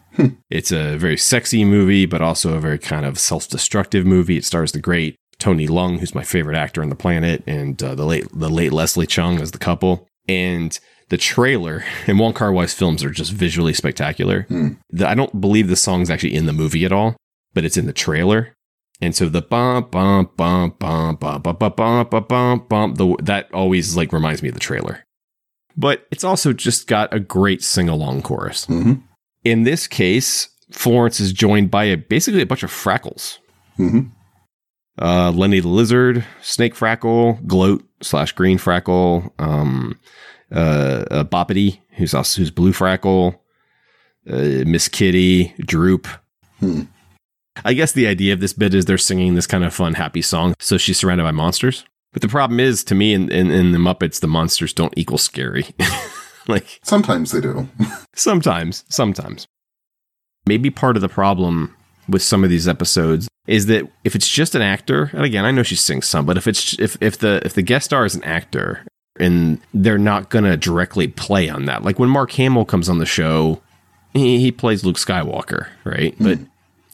It's 0.48 0.70
a 0.70 0.96
very 0.96 1.16
sexy 1.16 1.64
movie, 1.64 2.06
but 2.06 2.22
also 2.22 2.54
a 2.54 2.60
very 2.60 2.78
kind 2.78 3.04
of 3.04 3.18
self-destructive 3.18 4.06
movie. 4.06 4.36
It 4.36 4.44
stars 4.44 4.70
the 4.70 4.78
great 4.78 5.16
Tony 5.38 5.66
Leung, 5.66 5.98
who's 5.98 6.14
my 6.14 6.22
favorite 6.22 6.56
actor 6.56 6.82
on 6.82 6.88
the 6.88 6.94
planet, 6.94 7.42
and 7.46 7.82
uh, 7.82 7.96
the 7.96 8.04
late 8.04 8.28
the 8.32 8.48
late 8.48 8.72
Leslie 8.72 9.06
Cheung 9.06 9.40
as 9.40 9.50
the 9.50 9.58
couple. 9.58 10.06
And 10.28 10.78
the 11.10 11.18
trailer 11.18 11.84
and 12.06 12.18
Wong 12.18 12.32
Kar 12.32 12.52
Wai's 12.52 12.74
films 12.74 13.02
are 13.04 13.10
just 13.10 13.32
visually 13.32 13.74
spectacular. 13.74 14.46
The, 14.90 15.08
I 15.08 15.14
don't 15.14 15.40
believe 15.40 15.68
the 15.68 15.76
song's 15.76 16.10
actually 16.10 16.34
in 16.34 16.46
the 16.46 16.52
movie 16.52 16.84
at 16.84 16.92
all, 16.92 17.16
but 17.52 17.64
it's 17.64 17.76
in 17.76 17.86
the 17.86 17.92
trailer. 17.92 18.54
And 19.04 19.14
so 19.14 19.28
the 19.28 19.42
bum 19.42 19.86
bum 19.90 20.30
bum 20.34 20.74
bum 20.78 21.16
bum 21.16 21.42
bum 21.42 21.56
bum 21.58 21.72
bum 21.76 22.06
bum 22.08 22.24
bum 22.26 22.66
bum 22.66 22.94
the 22.94 23.16
that 23.22 23.52
always 23.52 23.98
like 23.98 24.14
reminds 24.14 24.42
me 24.42 24.48
of 24.48 24.54
the 24.54 24.60
trailer. 24.60 25.04
But 25.76 26.06
it's 26.10 26.24
also 26.24 26.54
just 26.54 26.86
got 26.86 27.12
a 27.12 27.20
great 27.20 27.62
sing 27.62 27.90
along 27.90 28.22
chorus. 28.22 28.64
Mhm. 28.64 29.02
In 29.44 29.64
this 29.64 29.86
case, 29.86 30.48
Florence 30.72 31.20
is 31.20 31.34
joined 31.34 31.70
by 31.70 31.84
a 31.84 31.98
basically 31.98 32.40
a 32.40 32.46
bunch 32.46 32.62
of 32.62 32.70
frackles. 32.70 33.36
Mhm. 33.78 34.10
Uh, 34.98 35.30
Lenny 35.32 35.60
the 35.60 35.68
Lizard, 35.68 36.24
Snake 36.40 36.74
Frackle, 36.74 37.46
Gloat 37.46 37.84
slash 38.00 38.32
Green 38.32 38.56
Frackle, 38.56 39.32
um, 39.38 39.98
uh, 40.50 41.04
uh 41.10 41.24
Boppity, 41.24 41.80
who's 41.96 42.14
also 42.14 42.40
who's 42.40 42.50
Blue 42.50 42.72
Frackle, 42.72 43.34
uh, 44.30 44.64
Miss 44.64 44.88
Kitty, 44.88 45.52
Droop. 45.58 46.08
Hmm. 46.60 46.82
I 47.64 47.74
guess 47.74 47.92
the 47.92 48.06
idea 48.06 48.32
of 48.32 48.40
this 48.40 48.52
bit 48.52 48.74
is 48.74 48.84
they're 48.84 48.98
singing 48.98 49.34
this 49.34 49.46
kind 49.46 49.64
of 49.64 49.74
fun, 49.74 49.94
happy 49.94 50.22
song, 50.22 50.54
so 50.58 50.76
she's 50.76 50.98
surrounded 50.98 51.24
by 51.24 51.30
monsters. 51.30 51.84
But 52.12 52.22
the 52.22 52.28
problem 52.28 52.60
is, 52.60 52.84
to 52.84 52.94
me, 52.94 53.12
in, 53.12 53.30
in, 53.30 53.50
in 53.50 53.72
the 53.72 53.78
Muppets, 53.78 54.20
the 54.20 54.28
monsters 54.28 54.72
don't 54.72 54.94
equal 54.96 55.18
scary. 55.18 55.66
like 56.48 56.80
Sometimes 56.82 57.32
they 57.32 57.40
do. 57.40 57.68
sometimes, 58.14 58.84
sometimes. 58.88 59.46
Maybe 60.46 60.70
part 60.70 60.96
of 60.96 61.02
the 61.02 61.08
problem 61.08 61.74
with 62.08 62.22
some 62.22 62.44
of 62.44 62.50
these 62.50 62.68
episodes 62.68 63.28
is 63.46 63.66
that 63.66 63.90
if 64.04 64.14
it's 64.14 64.28
just 64.28 64.54
an 64.54 64.62
actor, 64.62 65.10
and 65.12 65.24
again, 65.24 65.44
I 65.44 65.50
know 65.50 65.62
she 65.62 65.76
sings 65.76 66.06
some, 66.06 66.26
but 66.26 66.36
if 66.36 66.46
it's 66.46 66.78
if 66.78 66.96
if 67.00 67.18
the 67.18 67.40
if 67.44 67.54
the 67.54 67.62
guest 67.62 67.86
star 67.86 68.04
is 68.04 68.14
an 68.14 68.24
actor 68.24 68.86
and 69.18 69.60
they're 69.72 69.98
not 69.98 70.28
gonna 70.28 70.56
directly 70.56 71.08
play 71.08 71.48
on 71.48 71.64
that, 71.66 71.82
like 71.82 71.98
when 71.98 72.10
Mark 72.10 72.32
Hamill 72.32 72.64
comes 72.64 72.88
on 72.88 72.98
the 72.98 73.06
show, 73.06 73.60
he, 74.12 74.38
he 74.38 74.52
plays 74.52 74.84
Luke 74.84 74.96
Skywalker, 74.96 75.68
right? 75.84 76.14
But 76.18 76.38
hmm. 76.38 76.44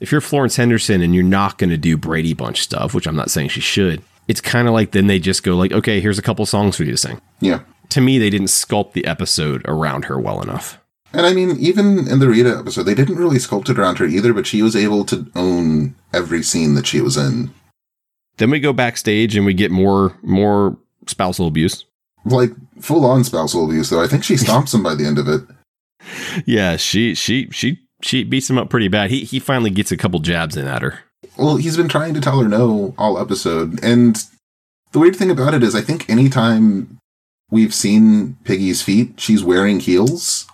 If 0.00 0.10
you're 0.10 0.20
Florence 0.20 0.56
Henderson 0.56 1.02
and 1.02 1.14
you're 1.14 1.24
not 1.24 1.58
gonna 1.58 1.76
do 1.76 1.96
Brady 1.96 2.34
Bunch 2.34 2.60
stuff, 2.62 2.94
which 2.94 3.06
I'm 3.06 3.16
not 3.16 3.30
saying 3.30 3.48
she 3.48 3.60
should, 3.60 4.02
it's 4.28 4.40
kind 4.40 4.68
of 4.68 4.74
like 4.74 4.92
then 4.92 5.06
they 5.06 5.18
just 5.18 5.42
go 5.42 5.56
like, 5.56 5.72
okay, 5.72 6.00
here's 6.00 6.18
a 6.18 6.22
couple 6.22 6.44
songs 6.46 6.76
for 6.76 6.84
you 6.84 6.92
to 6.92 6.96
sing. 6.96 7.20
Yeah. 7.40 7.60
To 7.90 8.00
me, 8.00 8.18
they 8.18 8.30
didn't 8.30 8.48
sculpt 8.48 8.92
the 8.92 9.04
episode 9.04 9.62
around 9.66 10.04
her 10.06 10.18
well 10.18 10.40
enough. 10.42 10.78
And 11.12 11.26
I 11.26 11.34
mean, 11.34 11.56
even 11.58 12.06
in 12.08 12.20
the 12.20 12.28
Rita 12.28 12.56
episode, 12.56 12.84
they 12.84 12.94
didn't 12.94 13.16
really 13.16 13.38
sculpt 13.38 13.68
it 13.68 13.78
around 13.78 13.98
her 13.98 14.06
either, 14.06 14.32
but 14.32 14.46
she 14.46 14.62
was 14.62 14.76
able 14.76 15.04
to 15.06 15.26
own 15.34 15.96
every 16.12 16.42
scene 16.42 16.74
that 16.74 16.86
she 16.86 17.00
was 17.00 17.16
in. 17.16 17.52
Then 18.36 18.50
we 18.50 18.60
go 18.60 18.72
backstage 18.72 19.36
and 19.36 19.44
we 19.44 19.52
get 19.52 19.70
more 19.70 20.16
more 20.22 20.78
spousal 21.06 21.46
abuse. 21.46 21.84
Like 22.24 22.52
full 22.80 23.04
on 23.04 23.24
spousal 23.24 23.64
abuse, 23.64 23.90
though. 23.90 24.02
I 24.02 24.06
think 24.06 24.24
she 24.24 24.34
stomps 24.36 24.72
him 24.72 24.82
by 24.82 24.94
the 24.94 25.04
end 25.04 25.18
of 25.18 25.28
it. 25.28 25.42
Yeah, 26.46 26.76
she 26.76 27.14
she 27.14 27.48
she 27.50 27.80
she 28.02 28.24
beats 28.24 28.48
him 28.48 28.58
up 28.58 28.70
pretty 28.70 28.88
bad. 28.88 29.10
He 29.10 29.24
he 29.24 29.38
finally 29.38 29.70
gets 29.70 29.92
a 29.92 29.96
couple 29.96 30.20
jabs 30.20 30.56
in 30.56 30.66
at 30.66 30.82
her. 30.82 31.00
Well, 31.36 31.56
he's 31.56 31.76
been 31.76 31.88
trying 31.88 32.14
to 32.14 32.20
tell 32.20 32.40
her 32.40 32.48
no 32.48 32.94
all 32.98 33.18
episode. 33.18 33.82
And 33.82 34.22
the 34.92 34.98
weird 34.98 35.16
thing 35.16 35.30
about 35.30 35.54
it 35.54 35.62
is, 35.62 35.74
I 35.74 35.80
think 35.80 36.08
anytime 36.08 36.98
we've 37.50 37.74
seen 37.74 38.36
Piggy's 38.44 38.82
feet, 38.82 39.20
she's 39.20 39.44
wearing 39.44 39.80
heels. 39.80 40.46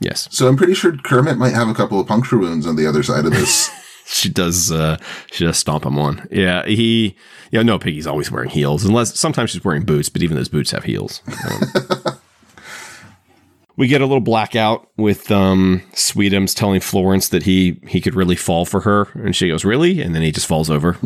Yes. 0.00 0.28
So 0.30 0.48
I'm 0.48 0.56
pretty 0.56 0.74
sure 0.74 0.96
Kermit 0.96 1.36
might 1.36 1.52
have 1.54 1.68
a 1.68 1.74
couple 1.74 2.00
of 2.00 2.06
puncture 2.06 2.38
wounds 2.38 2.66
on 2.66 2.76
the 2.76 2.86
other 2.86 3.02
side 3.02 3.24
of 3.24 3.32
this. 3.32 3.70
She 4.12 4.28
does 4.28 4.72
uh 4.72 4.96
she 5.30 5.44
does 5.44 5.56
stomp 5.56 5.84
him 5.86 5.96
on. 5.96 6.26
Yeah, 6.32 6.66
he 6.66 7.14
yeah, 7.52 7.62
no, 7.62 7.78
Piggy's 7.78 8.08
always 8.08 8.28
wearing 8.28 8.50
heels. 8.50 8.84
Unless 8.84 9.20
sometimes 9.20 9.50
she's 9.50 9.64
wearing 9.64 9.84
boots, 9.84 10.08
but 10.08 10.20
even 10.20 10.36
those 10.36 10.48
boots 10.48 10.72
have 10.72 10.82
heels. 10.82 11.22
Um, 11.30 12.19
we 13.76 13.86
get 13.88 14.00
a 14.00 14.06
little 14.06 14.20
blackout 14.20 14.88
with 14.96 15.30
um 15.30 15.82
Sweetums 15.92 16.54
telling 16.54 16.80
Florence 16.80 17.28
that 17.28 17.44
he 17.44 17.80
he 17.86 18.00
could 18.00 18.14
really 18.14 18.36
fall 18.36 18.64
for 18.64 18.80
her, 18.80 19.08
and 19.14 19.34
she 19.34 19.48
goes, 19.48 19.64
Really? 19.64 20.00
And 20.02 20.14
then 20.14 20.22
he 20.22 20.32
just 20.32 20.46
falls 20.46 20.70
over. 20.70 20.96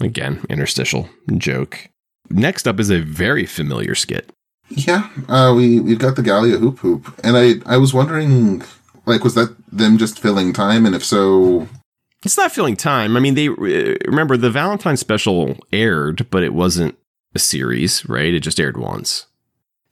Again, 0.00 0.44
interstitial 0.48 1.08
joke. 1.36 1.88
Next 2.30 2.66
up 2.66 2.80
is 2.80 2.90
a 2.90 3.00
very 3.00 3.44
familiar 3.44 3.94
skit. 3.94 4.30
yeah, 4.70 5.10
uh, 5.28 5.52
we 5.54 5.80
we've 5.80 5.98
got 5.98 6.16
the 6.16 6.22
Gallia 6.22 6.56
hoop 6.58 6.78
hoop, 6.78 7.12
and 7.24 7.36
I 7.36 7.54
I 7.66 7.76
was 7.76 7.92
wondering, 7.92 8.62
like, 9.04 9.24
was 9.24 9.34
that 9.34 9.54
them 9.70 9.98
just 9.98 10.18
filling 10.18 10.52
time? 10.52 10.86
And 10.86 10.94
if 10.94 11.04
so, 11.04 11.68
It's 12.24 12.36
not 12.36 12.52
filling 12.52 12.76
time. 12.76 13.16
I 13.16 13.20
mean, 13.20 13.34
they 13.34 13.48
uh, 13.48 13.96
remember 14.06 14.36
the 14.36 14.50
Valentine 14.50 14.96
special 14.96 15.56
aired, 15.72 16.28
but 16.30 16.42
it 16.44 16.54
wasn't 16.54 16.96
a 17.34 17.38
series, 17.38 18.08
right? 18.08 18.32
It 18.32 18.40
just 18.40 18.60
aired 18.60 18.76
once. 18.76 19.26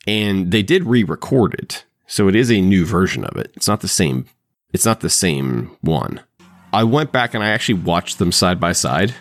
And 0.07 0.51
they 0.53 0.63
did 0.63 0.85
re-record 0.85 1.55
it. 1.55 1.85
So 2.09 2.27
it 2.27 2.35
is 2.35 2.51
a 2.51 2.61
new 2.61 2.85
version 2.85 3.25
of 3.25 3.37
it. 3.37 3.53
It's 3.55 3.69
not 3.69 3.81
the 3.81 3.89
same 3.89 4.27
it's 4.73 4.85
not 4.85 5.01
the 5.01 5.11
same 5.11 5.77
one. 5.81 6.21
I 6.73 6.85
went 6.85 7.13
back 7.13 7.35
and 7.35 7.43
I 7.43 7.49
actually 7.49 7.81
watched 7.81 8.19
them 8.19 8.33
side 8.33 8.61
by 8.61 8.73
side 8.73 9.15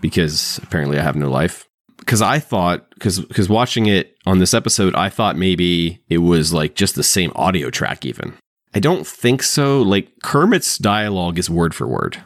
because 0.00 0.58
apparently 0.62 0.98
I 0.98 1.02
have 1.02 1.16
no 1.16 1.28
life. 1.28 1.68
Cuz 2.06 2.22
I 2.22 2.38
thought 2.38 2.86
cuz 2.98 3.24
cuz 3.32 3.48
watching 3.48 3.86
it 3.86 4.16
on 4.26 4.38
this 4.38 4.54
episode, 4.54 4.94
I 4.94 5.10
thought 5.10 5.36
maybe 5.36 6.00
it 6.08 6.18
was 6.18 6.52
like 6.52 6.74
just 6.74 6.94
the 6.94 7.02
same 7.02 7.32
audio 7.34 7.68
track 7.70 8.06
even. 8.06 8.34
I 8.74 8.80
don't 8.80 9.06
think 9.06 9.42
so. 9.42 9.82
Like 9.82 10.08
Kermit's 10.22 10.78
dialogue 10.78 11.38
is 11.38 11.50
word 11.50 11.74
for 11.74 11.86
word. 11.86 12.22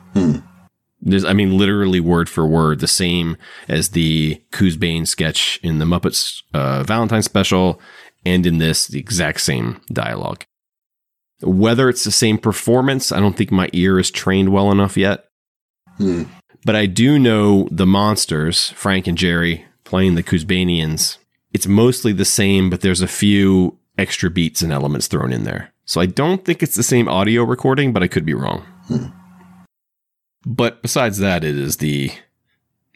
There's, 1.07 1.25
I 1.25 1.35
mean, 1.35 1.59
literally 1.59 2.01
word 2.01 2.31
for 2.31 2.47
word, 2.47 2.81
the 2.81 2.89
same 2.89 3.37
as 3.69 3.91
the 3.91 4.41
Coos-Bane 4.53 5.05
sketch 5.05 5.61
in 5.63 5.79
the 5.79 5.85
Muppets 5.85 6.43
uh, 6.55 6.83
Valentine 6.83 7.21
special, 7.21 7.79
and 8.25 8.47
in 8.47 8.59
this, 8.59 8.87
the 8.87 8.99
exact 8.99 9.41
same 9.41 9.81
dialogue. 9.93 10.45
Whether 11.43 11.89
it's 11.89 12.05
the 12.05 12.11
same 12.11 12.39
performance, 12.39 13.13
I 13.13 13.21
don't 13.21 13.37
think 13.37 13.51
my 13.51 13.69
ear 13.73 13.99
is 13.99 14.11
trained 14.11 14.51
well 14.51 14.71
enough 14.71 14.97
yet. 14.97 15.27
hmm. 15.97 16.25
But 16.67 16.77
I 16.77 16.87
do 16.87 17.19
know 17.19 17.69
the 17.71 17.87
monsters, 17.87 18.71
Frank 18.71 19.07
and 19.07 19.19
Jerry, 19.19 19.67
playing 19.85 20.15
the 20.15 20.23
Kuzbanians. 20.23 21.19
It's 21.53 21.67
mostly 21.67 22.15
the 22.15 22.25
same, 22.25 22.71
but 22.71 22.81
there's 22.81 23.03
a 23.03 23.07
few 23.07 23.79
extra 23.99 24.31
beats 24.31 24.63
and 24.63 24.73
elements 24.73 25.07
thrown 25.07 25.31
in 25.31 25.45
there. 25.45 25.75
So 25.85 26.01
I 26.01 26.07
don't 26.07 26.43
think 26.43 26.63
it's 26.63 26.75
the 26.75 26.83
same 26.83 27.07
audio 27.07 27.43
recording, 27.43 27.93
but 27.93 28.03
I 28.03 28.09
could 28.09 28.25
be 28.25 28.33
wrong. 28.33 28.65
But 30.47 30.83
besides 30.83 31.19
that, 31.19 31.45
it 31.45 31.57
is 31.57 31.77
the 31.77 32.11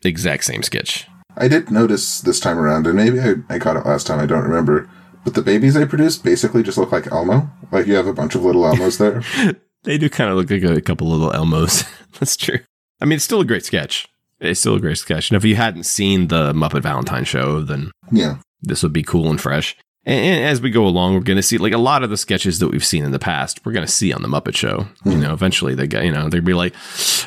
exact 0.04 0.44
same 0.44 0.62
sketch. 0.62 1.06
I 1.36 1.48
did 1.48 1.70
notice 1.70 2.20
this 2.20 2.40
time 2.40 2.58
around, 2.58 2.86
and 2.86 2.96
maybe 2.96 3.20
I, 3.20 3.34
I 3.48 3.58
caught 3.58 3.76
it 3.76 3.86
last 3.86 4.06
time. 4.06 4.18
I 4.18 4.26
don't 4.26 4.42
remember. 4.42 4.88
But 5.24 5.34
the 5.34 5.42
babies 5.42 5.74
they 5.74 5.86
produce 5.86 6.16
basically 6.16 6.62
just 6.62 6.78
look 6.78 6.92
like 6.92 7.10
Elmo. 7.10 7.50
Like 7.70 7.86
you 7.86 7.94
have 7.94 8.06
a 8.06 8.12
bunch 8.12 8.34
of 8.34 8.44
little 8.44 8.62
Elmos 8.62 8.98
there. 8.98 9.54
They 9.84 9.96
do 9.96 10.10
kind 10.10 10.28
of 10.28 10.36
look 10.36 10.50
like 10.50 10.64
a 10.64 10.80
couple 10.80 11.08
little 11.08 11.30
Elmos. 11.30 11.88
That's 12.18 12.36
true. 12.36 12.58
I 13.00 13.04
mean, 13.04 13.16
it's 13.16 13.24
still 13.24 13.40
a 13.40 13.44
great 13.44 13.64
sketch. 13.64 14.08
It's 14.40 14.60
still 14.60 14.74
a 14.74 14.80
great 14.80 14.98
sketch. 14.98 15.30
And 15.30 15.36
if 15.36 15.44
you 15.44 15.56
hadn't 15.56 15.84
seen 15.84 16.28
the 16.28 16.52
Muppet 16.52 16.82
Valentine 16.82 17.24
show, 17.24 17.62
then 17.62 17.92
yeah. 18.10 18.38
this 18.60 18.82
would 18.82 18.92
be 18.92 19.02
cool 19.02 19.30
and 19.30 19.40
fresh. 19.40 19.76
And, 20.08 20.24
and 20.24 20.44
as 20.46 20.62
we 20.62 20.70
go 20.70 20.86
along, 20.86 21.14
we're 21.14 21.20
going 21.20 21.36
to 21.36 21.42
see 21.42 21.58
like 21.58 21.74
a 21.74 21.78
lot 21.78 22.02
of 22.02 22.08
the 22.08 22.16
sketches 22.16 22.58
that 22.60 22.68
we've 22.68 22.84
seen 22.84 23.04
in 23.04 23.12
the 23.12 23.18
past. 23.18 23.64
We're 23.64 23.72
going 23.72 23.86
to 23.86 23.92
see 23.92 24.12
on 24.12 24.22
the 24.22 24.28
Muppet 24.28 24.56
Show. 24.56 24.86
You 25.04 25.18
know, 25.18 25.34
eventually 25.34 25.74
they 25.74 25.86
get, 25.86 26.04
you 26.04 26.12
know, 26.12 26.30
they'd 26.30 26.44
be 26.44 26.54
like, 26.54 26.74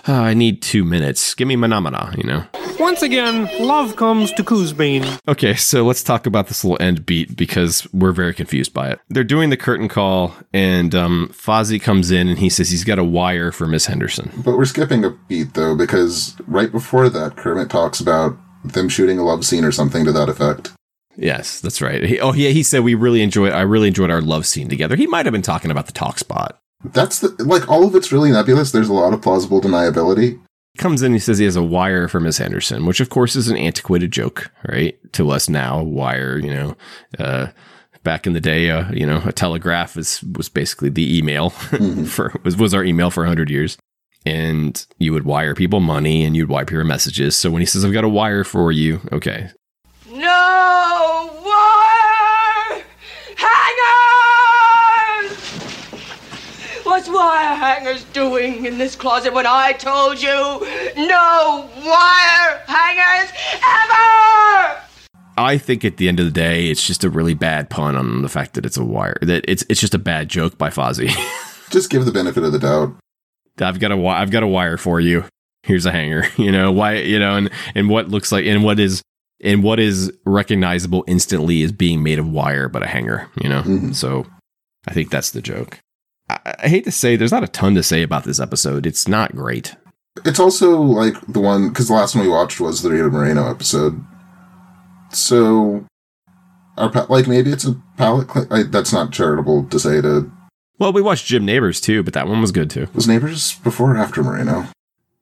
oh, 0.07 0.13
"I 0.13 0.33
need 0.33 0.63
two 0.63 0.83
minutes. 0.83 1.35
Give 1.35 1.47
me 1.47 1.55
Mahna 1.55 1.87
Mahna." 1.87 2.17
You 2.17 2.23
know. 2.23 2.43
Once 2.79 3.03
again, 3.03 3.47
love 3.59 3.95
comes 3.95 4.31
to 4.33 4.43
Coosbane. 4.43 5.19
Okay, 5.27 5.53
so 5.53 5.85
let's 5.85 6.01
talk 6.01 6.25
about 6.25 6.47
this 6.47 6.63
little 6.63 6.81
end 6.81 7.05
beat 7.05 7.37
because 7.37 7.87
we're 7.93 8.11
very 8.11 8.33
confused 8.33 8.73
by 8.73 8.89
it. 8.89 8.99
They're 9.09 9.23
doing 9.23 9.51
the 9.51 9.57
curtain 9.57 9.87
call, 9.87 10.33
and 10.51 10.95
um, 10.95 11.29
Fozzie 11.31 11.79
comes 11.79 12.09
in 12.09 12.27
and 12.27 12.39
he 12.39 12.49
says 12.49 12.71
he's 12.71 12.83
got 12.83 12.97
a 12.97 13.03
wire 13.03 13.51
for 13.51 13.67
Miss 13.67 13.85
Henderson. 13.85 14.31
But 14.43 14.57
we're 14.57 14.65
skipping 14.65 15.05
a 15.05 15.11
beat 15.11 15.53
though, 15.53 15.75
because 15.75 16.35
right 16.47 16.71
before 16.71 17.09
that, 17.09 17.37
Kermit 17.37 17.69
talks 17.69 17.99
about 17.99 18.35
them 18.63 18.89
shooting 18.89 19.19
a 19.19 19.23
love 19.23 19.45
scene 19.45 19.63
or 19.63 19.71
something 19.71 20.03
to 20.05 20.11
that 20.11 20.29
effect. 20.29 20.71
Yes, 21.17 21.59
that's 21.59 21.81
right. 21.81 22.03
He, 22.03 22.19
oh, 22.19 22.33
yeah, 22.33 22.49
he 22.49 22.63
said 22.63 22.83
we 22.83 22.95
really 22.95 23.21
enjoyed. 23.21 23.51
I 23.53 23.61
really 23.61 23.87
enjoyed 23.87 24.09
our 24.09 24.21
love 24.21 24.45
scene 24.45 24.69
together. 24.69 24.95
He 24.95 25.07
might 25.07 25.25
have 25.25 25.33
been 25.33 25.41
talking 25.41 25.71
about 25.71 25.85
the 25.87 25.91
talk 25.91 26.19
spot. 26.19 26.59
That's 26.83 27.19
the 27.19 27.29
like 27.43 27.69
all 27.69 27.85
of 27.85 27.95
it's 27.95 28.11
really 28.11 28.31
nebulous. 28.31 28.71
There's 28.71 28.89
a 28.89 28.93
lot 28.93 29.13
of 29.13 29.21
plausible 29.21 29.61
deniability. 29.61 30.39
comes 30.77 31.01
in 31.03 31.13
he 31.13 31.19
says 31.19 31.37
he 31.37 31.45
has 31.45 31.57
a 31.57 31.61
wire 31.61 32.07
for 32.07 32.21
miss 32.21 32.37
henderson 32.37 32.85
which 32.85 33.01
of 33.01 33.09
course 33.09 33.35
is 33.35 33.49
an 33.49 33.57
antiquated 33.57 34.09
joke 34.09 34.49
right 34.69 34.97
to 35.11 35.29
us 35.29 35.49
now 35.49 35.83
wire 35.83 36.37
you 36.39 36.49
know 36.49 36.77
uh 37.19 37.47
back 38.03 38.25
in 38.25 38.31
the 38.31 38.39
day 38.39 38.69
uh, 38.69 38.89
you 38.91 39.05
know 39.05 39.21
a 39.25 39.33
telegraph 39.33 39.97
is 39.97 40.23
was 40.37 40.47
basically 40.47 40.89
the 40.89 41.17
email 41.17 41.49
for 42.07 42.33
was, 42.43 42.55
was 42.55 42.73
our 42.73 42.85
email 42.85 43.11
for 43.11 43.21
100 43.21 43.49
years 43.49 43.77
and 44.25 44.87
you 44.97 45.11
would 45.11 45.25
wire 45.25 45.53
people 45.53 45.81
money 45.81 46.23
and 46.23 46.35
you'd 46.37 46.49
wire 46.49 46.65
people 46.65 46.83
messages 46.85 47.35
so 47.35 47.51
when 47.51 47.61
he 47.61 47.65
says 47.65 47.83
i've 47.83 47.93
got 47.93 48.05
a 48.05 48.09
wire 48.09 48.43
for 48.45 48.71
you 48.71 49.01
okay 49.11 49.49
No 50.11 51.29
wire 51.45 52.83
hangers! 53.37 55.37
What's 56.83 57.07
wire 57.07 57.55
hangers 57.55 58.03
doing 58.05 58.65
in 58.65 58.77
this 58.77 58.97
closet 58.97 59.33
when 59.33 59.45
I 59.47 59.71
told 59.71 60.21
you 60.21 60.29
no 60.97 61.69
wire 61.85 62.61
hangers 62.67 63.31
ever? 63.55 64.81
i 65.37 65.57
think 65.57 65.85
at 65.85 65.95
the 65.95 66.09
end 66.09 66.19
of 66.19 66.25
the 66.25 66.31
day 66.31 66.69
it's 66.69 66.85
just 66.85 67.05
a 67.05 67.09
really 67.09 67.33
bad 67.33 67.69
pun 67.69 67.95
on 67.95 68.21
the 68.21 68.27
fact 68.27 68.53
that 68.53 68.65
it's 68.65 68.75
a 68.75 68.83
wire 68.83 69.15
that 69.21 69.45
it's 69.47 69.63
it's 69.69 69.79
just 69.79 69.95
a 69.95 69.97
bad 69.97 70.27
joke 70.27 70.57
by 70.57 70.69
fozzie 70.69 71.09
Just 71.71 71.89
give 71.89 72.03
the 72.03 72.11
benefit 72.11 72.43
of 72.43 72.51
the 72.51 72.59
doubt. 72.59 72.93
I've 73.61 73.79
got 73.79 73.91
a 73.91 73.95
wi- 73.95 74.19
I've 74.21 74.29
got 74.29 74.43
a 74.43 74.47
wire 74.47 74.75
for 74.75 74.99
you. 74.99 75.23
Here's 75.63 75.85
a 75.85 75.91
hanger. 75.93 76.25
You 76.37 76.51
know 76.51 76.69
why? 76.73 76.95
You 76.97 77.17
know, 77.17 77.37
and 77.37 77.49
and 77.73 77.89
what 77.89 78.09
looks 78.09 78.29
like 78.29 78.45
and 78.45 78.61
what 78.61 78.77
is 78.77 79.01
and 79.43 79.63
what 79.63 79.79
is 79.79 80.11
recognizable 80.25 81.03
instantly 81.07 81.61
is 81.61 81.71
being 81.71 82.03
made 82.03 82.19
of 82.19 82.29
wire, 82.29 82.69
but 82.69 82.83
a 82.83 82.87
hanger. 82.87 83.29
You 83.41 83.49
know, 83.49 83.61
mm-hmm. 83.61 83.91
so 83.93 84.25
I 84.87 84.93
think 84.93 85.09
that's 85.09 85.31
the 85.31 85.41
joke. 85.41 85.79
I, 86.29 86.55
I 86.63 86.67
hate 86.67 86.85
to 86.85 86.91
say, 86.91 87.15
there's 87.15 87.31
not 87.31 87.43
a 87.43 87.47
ton 87.47 87.75
to 87.75 87.83
say 87.83 88.03
about 88.03 88.23
this 88.23 88.39
episode. 88.39 88.85
It's 88.85 89.07
not 89.07 89.35
great. 89.35 89.75
It's 90.25 90.39
also 90.39 90.81
like 90.81 91.15
the 91.27 91.39
one 91.39 91.69
because 91.69 91.87
the 91.87 91.93
last 91.93 92.15
one 92.15 92.25
we 92.25 92.29
watched 92.29 92.59
was 92.59 92.81
the 92.81 92.91
Rita 92.91 93.09
Moreno 93.09 93.49
episode. 93.49 94.03
So 95.11 95.85
our 96.77 96.91
like 97.07 97.27
maybe 97.27 97.51
it's 97.51 97.65
a 97.65 97.81
palette. 97.97 98.31
Cl- 98.31 98.47
I, 98.51 98.63
that's 98.63 98.93
not 98.93 99.11
charitable 99.11 99.65
to 99.65 99.79
say. 99.79 100.01
To 100.01 100.31
Well, 100.79 100.93
we 100.93 101.01
watched 101.01 101.27
Jim 101.27 101.45
Nabors 101.45 101.79
too, 101.79 102.03
but 102.03 102.13
that 102.13 102.27
one 102.27 102.41
was 102.41 102.51
good 102.51 102.69
too. 102.69 102.87
was 102.93 103.07
Nabors 103.07 103.55
before 103.59 103.95
or 103.95 103.97
after 103.97 104.23
Moreno? 104.23 104.67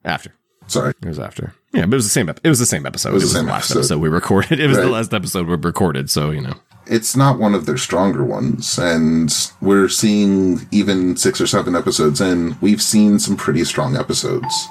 After. 0.03 0.33
Sorry, 0.67 0.93
It 1.01 1.07
was 1.07 1.19
after. 1.19 1.53
Yeah, 1.71 1.85
but 1.85 1.93
it 1.93 1.97
was 1.97 2.05
the 2.05 2.09
same. 2.09 2.29
Ep- 2.29 2.39
it 2.43 2.49
was 2.49 2.59
the 2.59 2.65
same 2.65 2.85
episode. 2.85 3.09
It 3.09 3.13
was, 3.13 3.23
the 3.23 3.29
same 3.29 3.45
the 3.45 3.51
last 3.51 3.65
episode. 3.71 3.79
episode. 3.79 3.99
we 3.99 4.09
recorded. 4.09 4.59
It 4.59 4.67
was 4.67 4.77
the 4.77 4.87
last 4.87 5.13
episode 5.13 5.47
we 5.47 5.55
recorded. 5.55 6.09
So 6.09 6.31
you 6.31 6.41
know. 6.41 6.53
it's 6.87 7.15
not 7.15 7.37
one 7.37 7.53
of 7.53 7.65
their 7.67 7.77
stronger 7.77 8.23
ones, 8.23 8.79
and 8.79 9.31
we're 9.61 9.87
seeing 9.89 10.67
even 10.71 11.15
six 11.15 11.39
or 11.39 11.47
seven 11.47 11.75
episodes 11.75 12.21
in, 12.21 12.57
we've 12.61 12.81
seen 12.81 13.19
some 13.19 13.37
pretty 13.37 13.63
strong 13.65 13.95
episodes. 13.95 14.67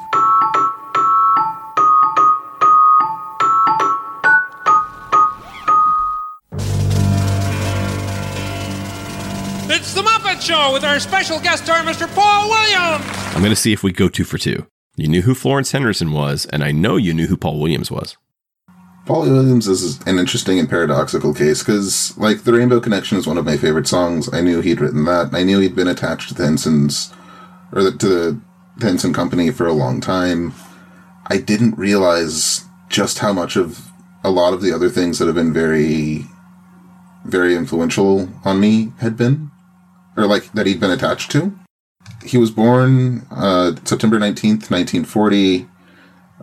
It's 9.71 9.93
the 9.93 10.03
Muppet 10.03 10.41
Show 10.41 10.73
with 10.73 10.83
our 10.83 10.99
special 10.99 11.39
guest 11.39 11.65
star, 11.65 11.83
Mr. 11.83 12.13
Paul 12.15 12.49
Williams. 12.49 13.05
I'm 13.35 13.41
going 13.41 13.51
to 13.51 13.57
see 13.57 13.73
if 13.73 13.83
we 13.83 13.93
go 13.93 14.09
two 14.09 14.25
for 14.25 14.39
two. 14.39 14.67
You 14.99 15.07
knew 15.07 15.23
who 15.23 15.35
Florence 15.35 15.71
Henderson 15.71 16.11
was, 16.11 16.45
and 16.47 16.65
I 16.65 16.73
know 16.73 16.97
you 16.97 17.15
knew 17.15 17.29
who 17.29 17.37
Paul 17.37 17.61
Williams 17.61 17.89
was. 17.89 18.17
Paul 19.07 19.23
Williams 19.23 19.69
is 19.69 20.01
an 20.07 20.19
interesting 20.19 20.59
and 20.59 20.69
paradoxical 20.69 21.33
case 21.33 21.63
because, 21.63 22.19
like, 22.19 22.43
The 22.43 22.53
Rainbow 22.53 22.81
Connection 22.81 23.17
is 23.17 23.25
one 23.25 23.39
of 23.39 23.45
my 23.45 23.57
favorite 23.57 23.87
songs. 23.87 24.29
I 24.35 24.41
knew 24.41 24.61
he'd 24.61 24.81
written 24.81 25.05
that. 25.05 25.33
I 25.33 25.45
knew 25.45 25.61
he'd 25.61 25.77
been 25.77 25.87
attached 25.87 26.31
to 26.31 26.35
the 26.35 26.45
Hensons, 26.45 27.15
or 27.73 27.85
the, 27.85 27.93
to 27.93 28.09
the 28.09 28.41
Henson 28.81 29.13
Company 29.13 29.53
for 29.53 29.69
a 29.69 29.73
long 29.73 30.01
time. 30.01 30.53
I 31.29 31.39
didn't 31.39 31.79
realize 31.79 32.65
just 32.89 33.21
how 33.21 33.33
much 33.33 33.55
of 33.55 33.91
a 34.25 34.31
lot 34.31 34.53
of 34.53 34.63
the 34.63 34.73
other 34.73 34.89
things 34.89 35.21
that 35.21 35.27
have 35.27 35.37
been 35.37 35.53
very, 35.53 36.25
very 37.25 37.55
influential 37.55 38.29
on 38.45 38.59
me 38.59 38.93
had 38.99 39.17
been, 39.17 39.53
or 40.17 40.27
like 40.27 40.51
that 40.55 40.67
he'd 40.67 40.81
been 40.81 40.91
attached 40.91 41.31
to. 41.31 41.57
He 42.25 42.39
was 42.39 42.51
born 42.51 43.27
uh, 43.31 43.73
September 43.85 44.19
19th, 44.19 44.71
1940, 44.71 45.69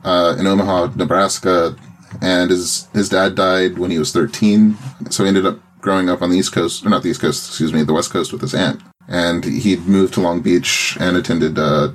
uh, 0.04 0.36
in 0.40 0.48
Omaha, 0.48 0.94
Nebraska, 0.96 1.76
and 2.22 2.50
his 2.50 2.88
his 2.94 3.10
dad 3.10 3.36
died 3.36 3.78
when 3.78 3.92
he 3.92 4.00
was 4.00 4.12
13 4.12 4.78
so 5.10 5.24
he 5.24 5.28
ended 5.28 5.46
up 5.46 5.60
growing 5.82 6.10
up 6.10 6.22
on 6.22 6.30
the 6.30 6.38
east 6.38 6.54
coast 6.54 6.86
or 6.86 6.90
not 6.90 7.04
the 7.04 7.10
east 7.10 7.22
coast 7.22 7.48
excuse 7.48 7.74
me 7.74 7.84
the 7.84 7.94
west 7.94 8.12
coast 8.12 8.32
with 8.32 8.42
his 8.42 8.56
aunt. 8.56 8.82
And 9.08 9.44
he 9.44 9.76
moved 9.76 10.16
to 10.16 10.22
long 10.22 10.42
beach 10.42 10.98
and 11.00 11.16
attended 11.16 11.60
uh, 11.60 11.92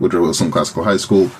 woodrow 0.00 0.22
wilson 0.22 0.50
classical 0.50 0.84
high 0.84 0.96
school. 0.96 1.30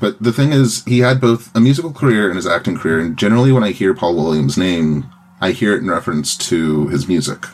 But 0.00 0.20
the 0.22 0.32
thing 0.32 0.52
is 0.52 0.84
he 0.84 0.98
had 0.98 1.20
both 1.20 1.54
a 1.54 1.60
musical 1.60 1.92
career 1.92 2.26
and 2.28 2.36
his 2.36 2.46
acting 2.46 2.76
career 2.76 3.00
and 3.00 3.16
generally 3.16 3.52
when 3.52 3.62
i 3.62 3.70
hear 3.70 3.94
paul 3.94 4.16
williams 4.16 4.58
name 4.58 5.06
i 5.40 5.52
hear 5.52 5.74
it 5.74 5.82
in 5.82 5.88
reference 5.88 6.36
to 6.48 6.88
his 6.88 7.06
music 7.06 7.46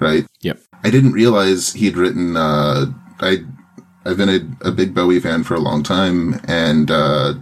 right? 0.00 0.26
Yep. 0.40 0.60
i 0.82 0.90
didn't 0.90 1.12
realize 1.12 1.72
he'd 1.74 1.96
written 1.96 2.36
uh, 2.36 2.86
i 3.20 3.38
i've 4.04 4.16
been 4.16 4.28
a, 4.28 4.68
a 4.68 4.72
big 4.72 4.94
bowie 4.94 5.20
fan 5.20 5.42
for 5.42 5.54
a 5.54 5.60
long 5.60 5.82
time 5.82 6.40
and 6.46 6.90
uh, 6.90 7.34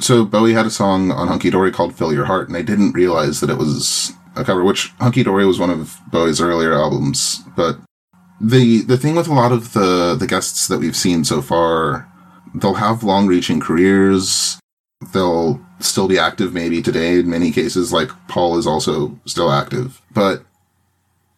so 0.00 0.24
Bowie 0.24 0.52
had 0.52 0.66
a 0.66 0.70
song 0.70 1.10
on 1.10 1.28
Hunky 1.28 1.50
Dory 1.50 1.72
called 1.72 1.94
"Fill 1.94 2.12
Your 2.12 2.26
Heart," 2.26 2.48
and 2.48 2.56
I 2.56 2.62
didn't 2.62 2.92
realize 2.92 3.40
that 3.40 3.50
it 3.50 3.58
was 3.58 4.12
a 4.36 4.44
cover. 4.44 4.64
Which 4.64 4.92
Hunky 5.00 5.22
Dory 5.22 5.44
was 5.44 5.58
one 5.58 5.70
of 5.70 5.98
Bowie's 6.10 6.40
earlier 6.40 6.72
albums, 6.72 7.42
but 7.56 7.78
the 8.40 8.82
the 8.82 8.96
thing 8.96 9.16
with 9.16 9.28
a 9.28 9.34
lot 9.34 9.52
of 9.52 9.72
the 9.72 10.14
the 10.18 10.26
guests 10.26 10.68
that 10.68 10.78
we've 10.78 10.96
seen 10.96 11.24
so 11.24 11.42
far, 11.42 12.08
they'll 12.54 12.74
have 12.74 13.02
long 13.02 13.26
reaching 13.26 13.60
careers. 13.60 14.60
They'll 15.12 15.60
still 15.80 16.08
be 16.08 16.18
active 16.18 16.52
maybe 16.52 16.82
today 16.82 17.18
in 17.20 17.30
many 17.30 17.50
cases. 17.50 17.92
Like 17.92 18.10
Paul 18.28 18.56
is 18.58 18.66
also 18.66 19.18
still 19.26 19.50
active, 19.50 20.00
but 20.12 20.44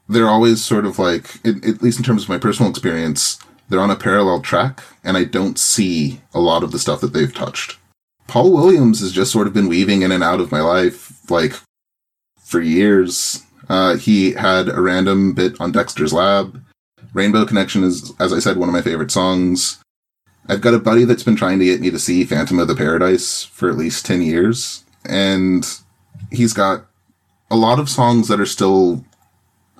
they're 0.09 0.29
always 0.29 0.64
sort 0.64 0.87
of 0.87 0.98
like, 0.98 1.37
at, 1.46 1.64
at 1.64 1.83
least 1.83 1.98
in 1.98 2.05
terms 2.05 2.24
of 2.24 2.29
my 2.29 2.38
personal 2.38 2.70
experience, 2.70 3.38
they're 3.71 3.81
on 3.81 3.91
a 3.91 3.97
parallel 3.97 4.43
track, 4.43 4.83
and 5.05 5.17
I 5.17 5.25
don't 5.25 5.59
see 5.59 6.21
a 6.35 6.41
lot 6.41 6.63
of 6.63 6.73
the 6.73 6.79
stuff 6.79 7.01
that 7.01 7.13
they've 7.13 7.33
touched. 7.33 7.79
Paul 8.27 8.53
Williams 8.53 9.01
has 9.01 9.13
just 9.13 9.33
sort 9.33 9.47
of 9.47 9.55
been 9.55 9.69
weaving 9.69 10.03
in 10.03 10.13
and 10.13 10.23
out 10.23 10.41
of 10.41 10.53
my 10.53 10.61
life, 10.61 11.31
like, 11.31 11.55
for 12.45 12.61
years. 12.61 13.43
Uh, 13.69 13.97
he 13.97 14.33
had 14.33 14.69
a 14.69 14.81
random 14.81 15.33
bit 15.33 15.61
on 15.61 15.73
Dexter's 15.73 16.13
Lab. 16.13 16.63
Rainbow 17.15 17.45
Connection 17.47 17.85
is, 17.85 18.13
as 18.21 18.33
I 18.33 18.41
said, 18.41 18.57
one 18.57 18.69
of 18.69 18.73
my 18.73 18.83
favorite 18.83 19.11
songs. 19.11 19.83
I've 20.49 20.61
got 20.61 20.75
a 20.75 20.81
buddy 20.81 21.05
that's 21.05 21.23
been 21.23 21.37
trying 21.37 21.61
to 21.61 21.65
get 21.65 21.81
me 21.81 21.91
to 21.91 21.99
see 21.99 22.25
Phantom 22.25 22.59
of 22.59 22.67
the 22.67 22.75
Paradise 22.75 23.45
for 23.45 23.71
at 23.71 23.77
least 23.77 24.05
10 24.07 24.23
years, 24.23 24.85
and 25.05 25.65
he's 26.33 26.53
got 26.53 26.87
a 27.51 27.57
lot 27.57 27.79
of 27.79 27.89
songs 27.89 28.27
that 28.29 28.41
are 28.41 28.47
still 28.47 29.05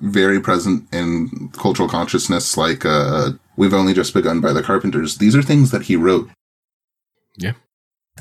very 0.01 0.39
present 0.39 0.87
in 0.93 1.49
cultural 1.53 1.89
consciousness, 1.89 2.57
like 2.57 2.85
uh, 2.85 3.31
We've 3.61 3.75
Only 3.75 3.93
Just 3.93 4.15
Begun 4.15 4.41
by 4.41 4.53
the 4.53 4.63
Carpenters. 4.63 5.19
These 5.19 5.35
are 5.35 5.43
things 5.43 5.69
that 5.69 5.83
he 5.83 5.95
wrote. 5.95 6.27
Yeah. 7.37 7.53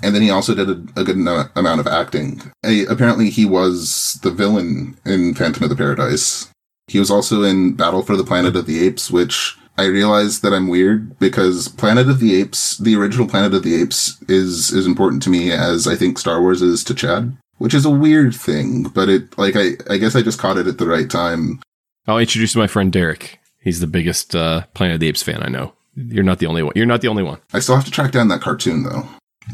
And 0.03 0.15
then 0.15 0.21
he 0.21 0.29
also 0.29 0.55
did 0.55 0.69
a, 0.69 1.01
a 1.01 1.03
good 1.03 1.17
no- 1.17 1.47
amount 1.57 1.81
of 1.81 1.87
acting. 1.87 2.43
A, 2.63 2.85
apparently, 2.85 3.31
he 3.31 3.47
was 3.47 4.21
the 4.23 4.33
villain 4.33 4.99
in 5.07 5.33
Phantom 5.33 5.63
of 5.63 5.71
the 5.71 5.77
Paradise. 5.77 6.51
He 6.89 6.99
was 6.99 7.11
also 7.11 7.43
in 7.43 7.73
Battle 7.73 8.03
for 8.03 8.19
the 8.19 8.23
Planet 8.23 8.55
of 8.55 8.67
the 8.67 8.87
Apes, 8.87 9.11
which 9.11 9.57
I 9.79 9.87
realize 9.87 10.43
that 10.43 10.53
I'm 10.53 10.69
weird 10.69 11.19
because 11.19 11.69
Planet 11.69 12.11
of 12.11 12.21
the 12.21 12.39
Apes, 12.39 12.77
the 12.77 12.97
original 12.97 13.27
Planet 13.27 13.55
of 13.55 13.63
the 13.63 13.81
Apes, 13.81 14.23
is 14.29 14.71
is 14.75 14.87
important 14.87 15.23
to 15.23 15.31
me 15.31 15.53
as 15.53 15.87
I 15.87 15.97
think 15.97 16.19
Star 16.19 16.43
Wars 16.43 16.61
is 16.61 16.85
to 16.85 16.95
Chad, 16.95 17.35
which 17.57 17.73
is 17.73 17.87
a 17.87 17.91
weird 17.91 18.35
thing, 18.35 18.83
but 18.83 19.09
it 19.09 19.39
like 19.39 19.57
I 19.57 19.79
I 19.89 19.97
guess 19.97 20.15
I 20.15 20.21
just 20.21 20.39
caught 20.39 20.59
it 20.59 20.67
at 20.67 20.77
the 20.77 20.87
right 20.87 21.09
time. 21.09 21.63
I'll 22.07 22.19
introduce 22.19 22.55
my 22.55 22.67
friend 22.67 22.93
Derek. 22.93 23.40
He's 23.61 23.81
the 23.81 23.87
biggest 23.87 24.35
uh, 24.35 24.63
Planet 24.75 24.95
of 24.95 25.01
the 25.01 25.09
Apes 25.09 25.23
fan 25.23 25.43
I 25.43 25.49
know. 25.49 25.75
You're 25.95 26.25
not 26.25 26.39
the 26.39 26.47
only 26.47 26.63
one. 26.63 26.73
You're 26.77 26.87
not 26.87 27.03
the 27.03 27.09
only 27.09 27.23
one. 27.23 27.41
I 27.53 27.59
still 27.59 27.77
have 27.77 27.85
to 27.85 27.91
track 27.91 28.13
down 28.13 28.29
that 28.29 28.41
cartoon 28.41 28.85
though. 28.85 29.07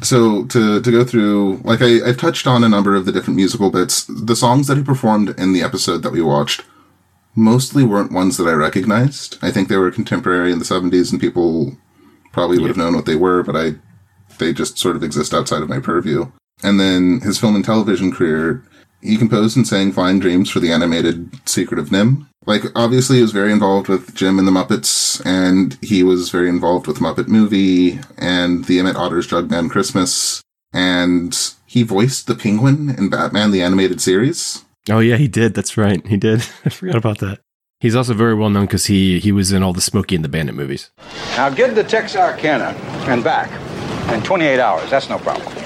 So 0.02 0.44
to 0.46 0.80
to 0.80 0.90
go 0.90 1.04
through, 1.04 1.58
like 1.64 1.80
I, 1.80 2.06
I've 2.06 2.18
touched 2.18 2.46
on 2.46 2.62
a 2.62 2.68
number 2.68 2.94
of 2.94 3.06
the 3.06 3.12
different 3.12 3.36
musical 3.36 3.70
bits. 3.70 4.04
The 4.04 4.36
songs 4.36 4.66
that 4.66 4.76
he 4.76 4.82
performed 4.82 5.30
in 5.38 5.52
the 5.52 5.62
episode 5.62 6.02
that 6.02 6.12
we 6.12 6.22
watched 6.22 6.62
mostly 7.34 7.84
weren't 7.84 8.12
ones 8.12 8.36
that 8.36 8.48
I 8.48 8.52
recognized. 8.52 9.38
I 9.42 9.50
think 9.50 9.68
they 9.68 9.76
were 9.76 9.90
contemporary 9.90 10.52
in 10.52 10.58
the 10.58 10.64
'70s, 10.64 11.10
and 11.10 11.20
people 11.20 11.76
probably 12.32 12.58
would 12.58 12.68
have 12.68 12.76
known 12.76 12.94
what 12.94 13.06
they 13.06 13.16
were, 13.16 13.42
but 13.42 13.56
I 13.56 13.76
they 14.38 14.52
just 14.52 14.78
sort 14.78 14.96
of 14.96 15.02
exist 15.02 15.32
outside 15.32 15.62
of 15.62 15.68
my 15.68 15.80
purview. 15.80 16.30
And 16.62 16.78
then 16.78 17.20
his 17.20 17.38
film 17.38 17.54
and 17.54 17.64
television 17.64 18.12
career, 18.12 18.62
he 19.00 19.16
composed 19.16 19.56
and 19.56 19.66
sang 19.66 19.92
"Flying 19.92 20.18
Dreams" 20.18 20.50
for 20.50 20.60
the 20.60 20.72
animated 20.72 21.30
Secret 21.48 21.78
of 21.78 21.90
NIMH. 21.90 22.26
Like, 22.46 22.62
obviously, 22.76 23.16
he 23.16 23.22
was 23.22 23.32
very 23.32 23.50
involved 23.50 23.88
with 23.88 24.14
Jim 24.14 24.38
and 24.38 24.46
the 24.46 24.52
Muppets, 24.52 25.20
and 25.26 25.76
he 25.82 26.04
was 26.04 26.30
very 26.30 26.48
involved 26.48 26.86
with 26.86 26.98
Muppet 26.98 27.26
Movie 27.26 27.98
and 28.16 28.64
the 28.66 28.78
Emmet 28.78 28.94
Otter's 28.94 29.26
Jug-Band 29.26 29.70
Christmas, 29.70 30.42
and 30.72 31.36
he 31.66 31.82
voiced 31.82 32.28
the 32.28 32.36
Penguin 32.36 32.90
in 32.90 33.10
Batman 33.10 33.50
the 33.50 33.62
Animated 33.62 34.00
Series. 34.00 34.64
Oh 34.88 35.00
yeah, 35.00 35.16
he 35.16 35.26
did. 35.26 35.54
That's 35.54 35.76
right. 35.76 36.06
He 36.06 36.16
did. 36.16 36.40
I 36.64 36.68
forgot 36.70 36.96
about 36.96 37.18
that. 37.18 37.40
He's 37.80 37.94
also 37.94 38.14
very 38.14 38.34
well 38.34 38.48
known 38.48 38.66
because 38.66 38.86
he 38.86 39.18
he 39.18 39.32
was 39.32 39.52
in 39.52 39.62
all 39.62 39.72
the 39.72 39.80
Smokey 39.80 40.14
and 40.14 40.24
the 40.24 40.28
Bandit 40.28 40.54
movies. 40.54 40.90
Now 41.36 41.50
get 41.50 41.74
to 41.74 41.84
Texarkana 41.84 42.74
and 43.06 43.22
back 43.22 43.50
in 44.12 44.22
28 44.22 44.60
hours. 44.60 44.88
That's 44.88 45.08
no 45.08 45.18
problem. 45.18 45.65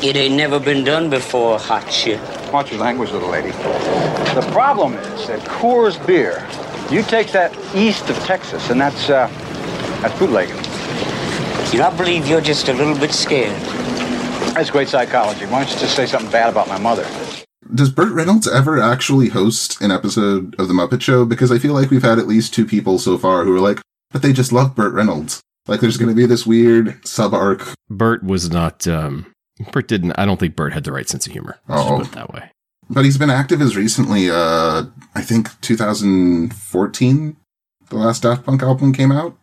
It 0.00 0.14
ain't 0.14 0.36
never 0.36 0.60
been 0.60 0.84
done 0.84 1.10
before, 1.10 1.58
hot 1.58 1.92
shit. 1.92 2.20
Watch 2.52 2.70
your 2.70 2.78
language, 2.78 3.10
little 3.10 3.30
lady. 3.30 3.50
The 3.50 4.48
problem 4.52 4.94
is 4.94 5.26
that 5.26 5.40
Coors 5.40 5.98
beer, 6.06 6.46
you 6.88 7.02
take 7.02 7.32
that 7.32 7.52
east 7.74 8.08
of 8.08 8.16
Texas, 8.20 8.70
and 8.70 8.80
that's, 8.80 9.10
uh, 9.10 9.26
that's 10.00 10.16
bootlegging. 10.16 10.54
You 11.72 11.80
know, 11.80 11.88
I 11.88 11.96
believe 11.96 12.28
you're 12.28 12.40
just 12.40 12.68
a 12.68 12.72
little 12.72 12.96
bit 12.96 13.10
scared. 13.10 13.60
That's 14.54 14.70
great 14.70 14.86
psychology. 14.86 15.46
Why 15.46 15.64
don't 15.64 15.74
you 15.74 15.80
just 15.80 15.96
say 15.96 16.06
something 16.06 16.30
bad 16.30 16.48
about 16.48 16.68
my 16.68 16.78
mother? 16.78 17.04
Does 17.74 17.90
Burt 17.90 18.12
Reynolds 18.12 18.46
ever 18.46 18.80
actually 18.80 19.30
host 19.30 19.80
an 19.80 19.90
episode 19.90 20.54
of 20.60 20.68
The 20.68 20.74
Muppet 20.74 21.02
Show? 21.02 21.24
Because 21.24 21.50
I 21.50 21.58
feel 21.58 21.74
like 21.74 21.90
we've 21.90 22.04
had 22.04 22.20
at 22.20 22.28
least 22.28 22.54
two 22.54 22.64
people 22.64 23.00
so 23.00 23.18
far 23.18 23.44
who 23.44 23.54
are 23.56 23.60
like, 23.60 23.80
but 24.12 24.22
they 24.22 24.32
just 24.32 24.52
love 24.52 24.76
Burt 24.76 24.94
Reynolds. 24.94 25.40
Like 25.66 25.80
there's 25.80 25.96
going 25.96 26.08
to 26.08 26.14
be 26.14 26.24
this 26.24 26.46
weird 26.46 27.04
sub 27.06 27.34
arc. 27.34 27.74
Burt 27.90 28.22
was 28.22 28.48
not. 28.48 28.86
Um, 28.86 29.26
Burt 29.72 29.88
didn't. 29.88 30.12
I 30.18 30.24
don't 30.24 30.38
think 30.38 30.56
Burt 30.56 30.72
had 30.72 30.84
the 30.84 30.92
right 30.92 31.08
sense 31.08 31.26
of 31.26 31.32
humor. 31.32 31.58
Oh. 31.68 31.98
put 31.98 32.06
it 32.06 32.12
that 32.12 32.32
way. 32.32 32.50
But 32.90 33.04
he's 33.04 33.18
been 33.18 33.30
active 33.30 33.60
as 33.60 33.76
recently, 33.76 34.30
uh, 34.30 34.84
I 35.14 35.20
think 35.20 35.60
2014, 35.60 37.36
the 37.90 37.96
last 37.96 38.22
Daft 38.22 38.44
Punk 38.46 38.62
album 38.62 38.94
came 38.94 39.12
out. 39.12 39.36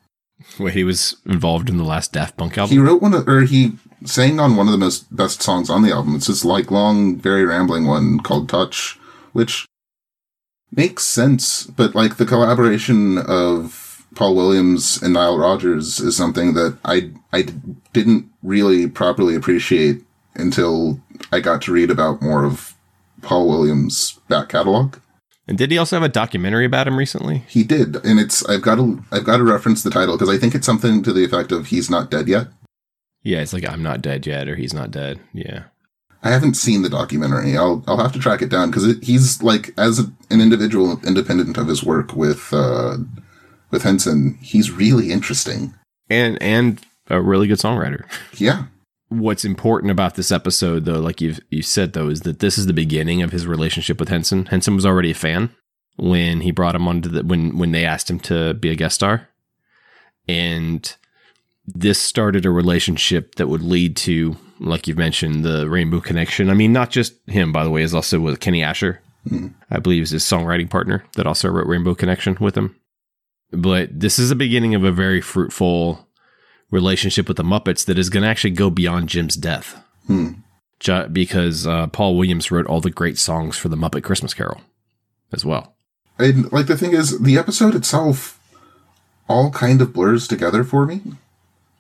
Wait, 0.60 0.74
he 0.74 0.84
was 0.84 1.18
involved 1.26 1.70
in 1.70 1.78
the 1.78 1.84
last 1.84 2.12
Daft 2.12 2.38
Punk 2.38 2.58
album. 2.58 2.76
He 2.76 2.80
wrote 2.80 3.02
one, 3.02 3.14
of, 3.14 3.28
or 3.28 3.42
he 3.42 3.74
sang 4.04 4.40
on 4.40 4.56
one 4.56 4.68
of 4.68 4.72
the 4.72 4.80
most 4.80 5.16
best 5.16 5.42
songs 5.42 5.70
on 5.70 5.84
the 5.84 5.92
album. 5.92 6.16
It's 6.16 6.28
this 6.28 6.44
like 6.44 6.72
long, 6.72 7.18
very 7.18 7.46
rambling 7.46 7.86
one 7.86 8.20
called 8.20 8.50
Touch, 8.50 9.00
which 9.34 9.68
makes 10.72 11.06
sense, 11.06 11.66
but 11.66 11.94
like 11.94 12.18
the 12.18 12.26
collaboration 12.26 13.18
of 13.20 14.04
Paul 14.16 14.36
Williams 14.36 15.02
and 15.02 15.14
Nile 15.14 15.38
Rodgers 15.38 16.00
is 16.00 16.18
something 16.18 16.54
that 16.54 16.78
I, 16.84 17.12
I 17.32 17.44
didn't 17.94 18.30
really 18.42 18.88
properly 18.88 19.36
appreciate 19.36 20.04
until 20.36 21.00
I 21.32 21.40
got 21.40 21.62
to 21.64 21.72
read 21.72 21.92
about 21.92 22.22
more 22.22 22.44
of 22.44 22.76
Paul 23.22 23.48
Williams' 23.48 24.20
back 24.28 24.50
catalog. 24.50 24.98
And 25.48 25.58
did 25.58 25.72
he 25.72 25.78
also 25.78 25.96
have 25.96 26.04
a 26.04 26.10
documentary 26.10 26.66
about 26.66 26.88
him 26.88 26.98
recently? 26.98 27.44
He 27.48 27.64
did, 27.64 27.98
and 27.98 28.20
it's 28.20 28.44
I've 28.46 28.64
got 28.64 28.76
to 28.76 29.04
I've 29.12 29.26
got 29.26 29.38
to 29.38 29.44
reference 29.44 29.84
the 29.84 29.92
title 29.92 30.16
because 30.16 30.34
I 30.34 30.38
think 30.38 30.56
it's 30.56 30.66
something 30.66 31.04
to 31.04 31.14
the 31.14 31.24
effect 31.24 31.52
of 31.52 31.68
"He's 31.68 31.90
not 31.90 32.10
dead 32.10 32.28
yet." 32.28 32.48
Yeah, 33.22 33.42
it's 33.42 33.54
like 33.54 33.68
I'm 33.68 33.84
not 33.84 34.02
dead 34.02 34.26
yet, 34.26 34.48
or 34.48 34.56
he's 34.56 34.74
not 34.74 34.92
dead. 34.92 35.20
Yeah. 35.34 35.66
I 36.24 36.30
haven't 36.32 36.56
seen 36.56 36.82
the 36.82 36.90
documentary. 36.90 37.56
I'll 37.56 37.84
I'll 37.88 38.02
have 38.02 38.14
to 38.14 38.20
track 38.20 38.42
it 38.42 38.50
down 38.50 38.72
because 38.72 38.98
he's 39.04 39.44
like 39.44 39.72
as 39.78 40.00
a, 40.00 40.12
an 40.32 40.42
individual, 40.42 41.00
independent 41.06 41.58
of 41.58 41.68
his 41.68 41.84
work 41.84 42.16
with 42.16 42.52
uh, 42.52 42.98
with 43.70 43.84
Henson, 43.84 44.40
he's 44.42 44.72
really 44.72 45.12
interesting 45.12 45.76
and 46.10 46.42
and 46.42 46.82
a 47.10 47.22
really 47.22 47.48
good 47.48 47.60
songwriter. 47.60 48.06
Yeah. 48.34 48.66
What's 49.10 49.46
important 49.46 49.92
about 49.92 50.16
this 50.16 50.32
episode, 50.32 50.86
though, 50.86 51.00
like 51.00 51.22
you 51.22 51.36
you 51.50 51.62
said, 51.62 51.94
though, 51.94 52.10
is 52.10 52.22
that 52.22 52.40
this 52.40 52.58
is 52.58 52.66
the 52.66 52.74
beginning 52.74 53.22
of 53.22 53.32
his 53.32 53.46
relationship 53.46 54.00
with 54.00 54.10
Henson. 54.10 54.48
Henson 54.48 54.76
was 54.76 54.86
already 54.86 55.12
a 55.12 55.16
fan 55.16 55.56
when 55.98 56.42
he 56.42 56.52
brought 56.52 56.76
him 56.76 56.88
onto 56.88 57.10
the 57.10 57.24
when 57.24 57.58
when 57.58 57.72
they 57.72 57.86
asked 57.86 58.10
him 58.10 58.20
to 58.22 58.56
be 58.56 58.70
a 58.70 58.76
guest 58.76 58.96
star, 58.96 59.30
and 60.28 60.96
this 61.68 62.00
started 62.00 62.46
a 62.46 62.52
relationship 62.52 63.36
that 63.36 63.48
would 63.48 63.62
lead 63.62 63.96
to, 63.98 64.38
like 64.60 64.88
you've 64.88 64.98
mentioned, 64.98 65.44
the 65.44 65.70
Rainbow 65.70 66.00
Connection. 66.00 66.50
I 66.50 66.54
mean, 66.54 66.74
not 66.74 66.92
just 66.92 67.14
him, 67.28 67.52
by 67.52 67.64
the 67.64 67.72
way, 67.72 67.82
is 67.82 67.94
also 67.94 68.20
with 68.20 68.40
Kenny 68.40 68.62
Ascher, 68.62 69.00
mm-hmm. 69.28 69.48
I 69.70 69.80
believe, 69.80 70.04
is 70.04 70.12
his 70.12 70.24
songwriting 70.24 70.70
partner 70.70 71.06
that 71.16 71.28
also 71.28 71.50
wrote 71.50 71.68
Rainbow 71.68 71.96
Connection 71.96 72.38
with 72.40 72.56
him. 72.56 72.76
But 73.52 74.00
this 74.00 74.20
is 74.20 74.30
the 74.30 74.36
beginning 74.36 74.76
of 74.76 74.84
a 74.84 74.92
very 74.92 75.22
fruitful 75.22 76.05
relationship 76.72 77.28
with 77.28 77.38
the 77.38 77.44
Muppets 77.44 77.86
that 77.86 77.98
is 77.98 78.10
going 78.10 78.24
to 78.24 78.30
actually 78.30 78.52
go 78.52 78.70
beyond 78.70 79.10
Jim's 79.10 79.36
death. 79.36 79.82
Hmm. 80.08 80.34
Because 81.12 81.66
uh, 81.66 81.88
Paul 81.88 82.18
Williams 82.18 82.52
wrote 82.52 82.68
all 82.68 82.82
the 82.82 82.92
great 82.92 83.18
songs 83.18 83.58
for 83.58 83.70
the 83.70 83.78
Muppet 83.78 84.04
Christmas 84.04 84.34
Carol 84.34 84.62
as 85.32 85.46
well. 85.46 85.76
And 86.18 86.52
like 86.52 86.68
the 86.68 86.78
thing 86.78 86.94
is, 86.94 87.20
the 87.20 87.38
episode 87.38 87.76
itself 87.76 88.40
all 89.28 89.52
kind 89.52 89.82
of 89.82 89.94
blurs 89.94 90.28
together 90.28 90.64
for 90.64 90.86
me. 90.86 91.02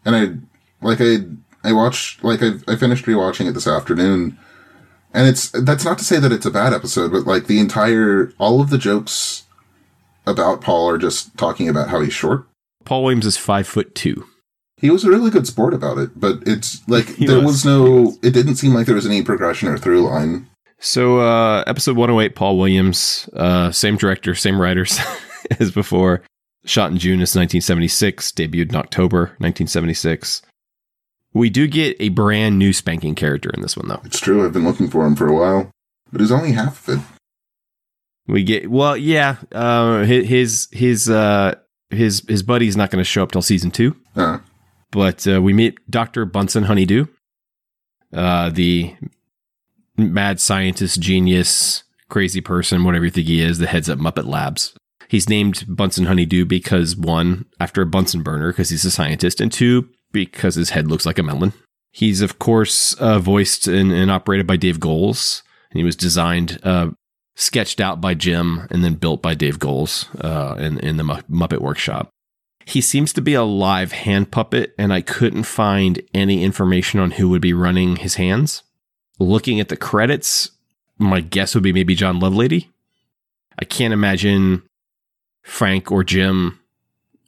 And 0.03 0.15
I 0.15 0.86
like 0.86 0.99
I 1.01 1.17
I 1.63 1.73
watched 1.73 2.23
like 2.23 2.41
I 2.41 2.53
I 2.67 2.75
finished 2.75 3.05
rewatching 3.05 3.47
it 3.47 3.53
this 3.53 3.67
afternoon. 3.67 4.38
And 5.13 5.27
it's 5.27 5.49
that's 5.51 5.86
not 5.86 5.97
to 5.99 6.03
say 6.03 6.19
that 6.19 6.31
it's 6.31 6.45
a 6.45 6.51
bad 6.51 6.73
episode, 6.73 7.11
but 7.11 7.25
like 7.25 7.47
the 7.47 7.59
entire 7.59 8.33
all 8.38 8.61
of 8.61 8.69
the 8.69 8.77
jokes 8.77 9.43
about 10.27 10.61
Paul 10.61 10.89
are 10.89 10.97
just 10.97 11.38
talking 11.38 11.69
about 11.69 11.89
how 11.89 12.01
he's 12.01 12.13
short. 12.13 12.47
Paul 12.83 13.03
Williams 13.03 13.25
is 13.25 13.38
five 13.38 13.67
foot 13.67 13.95
two. 13.95 14.25
He 14.78 14.89
was 14.89 15.03
a 15.03 15.09
really 15.09 15.32
good 15.32 15.47
sport 15.47 15.73
about 15.73 15.97
it, 15.97 16.19
but 16.19 16.39
it's 16.45 16.88
like 16.88 17.07
he 17.15 17.26
there 17.26 17.38
was, 17.38 17.45
was 17.45 17.65
no. 17.65 17.91
Was. 18.01 18.19
It 18.23 18.32
didn't 18.32 18.55
seem 18.55 18.73
like 18.73 18.86
there 18.86 18.95
was 18.95 19.05
any 19.05 19.23
progression 19.23 19.69
or 19.69 19.78
through 19.78 20.05
line. 20.05 20.47
So, 20.80 21.19
uh, 21.19 21.63
episode 21.65 21.95
108, 21.95 22.36
Paul 22.36 22.57
Williams, 22.57 23.30
uh, 23.34 23.71
same 23.71 23.95
director, 23.95 24.36
same 24.36 24.61
writers 24.61 24.99
as 25.59 25.71
before. 25.71 26.21
Shot 26.65 26.91
in 26.91 26.97
June 26.97 27.21
is 27.21 27.36
1976, 27.36 28.32
debuted 28.32 28.69
in 28.69 28.76
October 28.76 29.19
1976. 29.38 30.41
We 31.34 31.49
do 31.49 31.67
get 31.67 31.95
a 31.99 32.09
brand 32.09 32.57
new 32.59 32.73
spanking 32.73 33.15
character 33.15 33.51
in 33.53 33.61
this 33.61 33.78
one, 33.78 33.88
though. 33.88 34.01
It's 34.03 34.19
true. 34.19 34.45
I've 34.45 34.53
been 34.53 34.65
looking 34.65 34.89
for 34.89 35.05
him 35.05 35.15
for 35.15 35.28
a 35.28 35.36
while, 35.36 35.71
but 36.11 36.21
he's 36.21 36.32
only 36.32 36.53
half 36.53 36.88
of 36.88 36.97
it. 36.97 37.05
We 38.28 38.43
get 38.43 38.69
well, 38.71 38.97
yeah. 38.97 39.38
Uh, 39.51 40.03
his 40.03 40.67
his 40.71 41.09
uh, 41.09 41.55
his 41.89 42.23
his 42.28 42.41
buddy's 42.41 42.76
not 42.76 42.89
going 42.89 42.99
to 42.99 43.09
show 43.09 43.21
up 43.21 43.32
till 43.32 43.41
season 43.41 43.69
two. 43.69 43.95
Uh-huh. 44.15 44.39
But 44.91 45.27
uh, 45.27 45.41
we 45.41 45.53
meet 45.53 45.77
Doctor 45.89 46.25
Bunsen 46.25 46.63
Honeydew, 46.63 47.05
uh, 48.13 48.49
the 48.49 48.95
mad 49.97 50.39
scientist, 50.39 50.99
genius, 50.99 51.83
crazy 52.09 52.41
person, 52.41 52.83
whatever 52.83 53.05
you 53.05 53.11
think 53.11 53.27
he 53.27 53.41
is, 53.41 53.59
that 53.59 53.67
heads 53.67 53.89
up 53.89 53.99
Muppet 53.99 54.25
Labs. 54.25 54.73
He's 55.07 55.29
named 55.29 55.65
Bunsen 55.67 56.05
Honeydew 56.05 56.45
because 56.45 56.95
one, 56.95 57.45
after 57.59 57.81
a 57.81 57.86
Bunsen 57.86 58.23
burner, 58.23 58.51
because 58.51 58.69
he's 58.69 58.86
a 58.86 58.91
scientist, 58.91 59.39
and 59.39 59.51
two, 59.51 59.89
because 60.11 60.55
his 60.55 60.71
head 60.71 60.88
looks 60.88 61.05
like 61.05 61.19
a 61.19 61.23
melon. 61.23 61.53
He's 61.91 62.21
of 62.21 62.39
course 62.39 62.93
uh, 62.95 63.19
voiced 63.19 63.67
and, 63.67 63.91
and, 63.91 64.11
operated 64.11 64.47
by 64.47 64.57
Dave 64.57 64.79
Goelz, 64.79 65.43
and 65.71 65.77
he 65.77 65.86
was 65.86 65.95
designed 65.95 66.59
uh, 66.63 66.91
sketched 67.36 67.79
out 67.79 68.01
by 68.01 68.13
Jim 68.13 68.67
and 68.71 68.83
then 68.83 68.95
built 68.95 69.21
by 69.21 69.36
Dave 69.36 69.59
Goelz 69.59 70.07
uh, 70.21 70.55
in, 70.57 70.79
in 70.79 70.97
the 70.97 71.03
Muppet 71.03 71.59
Workshop. 71.59 72.09
He 72.66 72.82
seems 72.82 73.13
to 73.13 73.22
be 73.22 73.36
a 73.36 73.43
live 73.43 73.91
hand 73.91 74.32
puppet, 74.32 74.74
and 74.78 74.91
I 74.91 75.01
couldn't 75.01 75.43
find 75.43 76.01
any 76.13 76.43
information 76.43 76.99
on 76.99 77.11
who 77.11 77.30
would 77.30 77.41
be 77.41 77.53
running 77.53 77.97
his 77.97 78.16
hands. 78.16 78.63
Looking 79.20 79.59
at 79.59 79.70
the 79.70 79.78
credits, 79.78 80.51
my 80.97 81.22
guess 81.22 81.53
would 81.53 81.63
be 81.63 81.74
maybe 81.74 81.95
John 81.95 82.20
Lovelady. 82.20 82.68
I 83.59 83.66
can't 83.66 83.93
imagine 83.93 84.63
Frank 85.43 85.91
or 85.91 86.03
Jim 86.03 86.59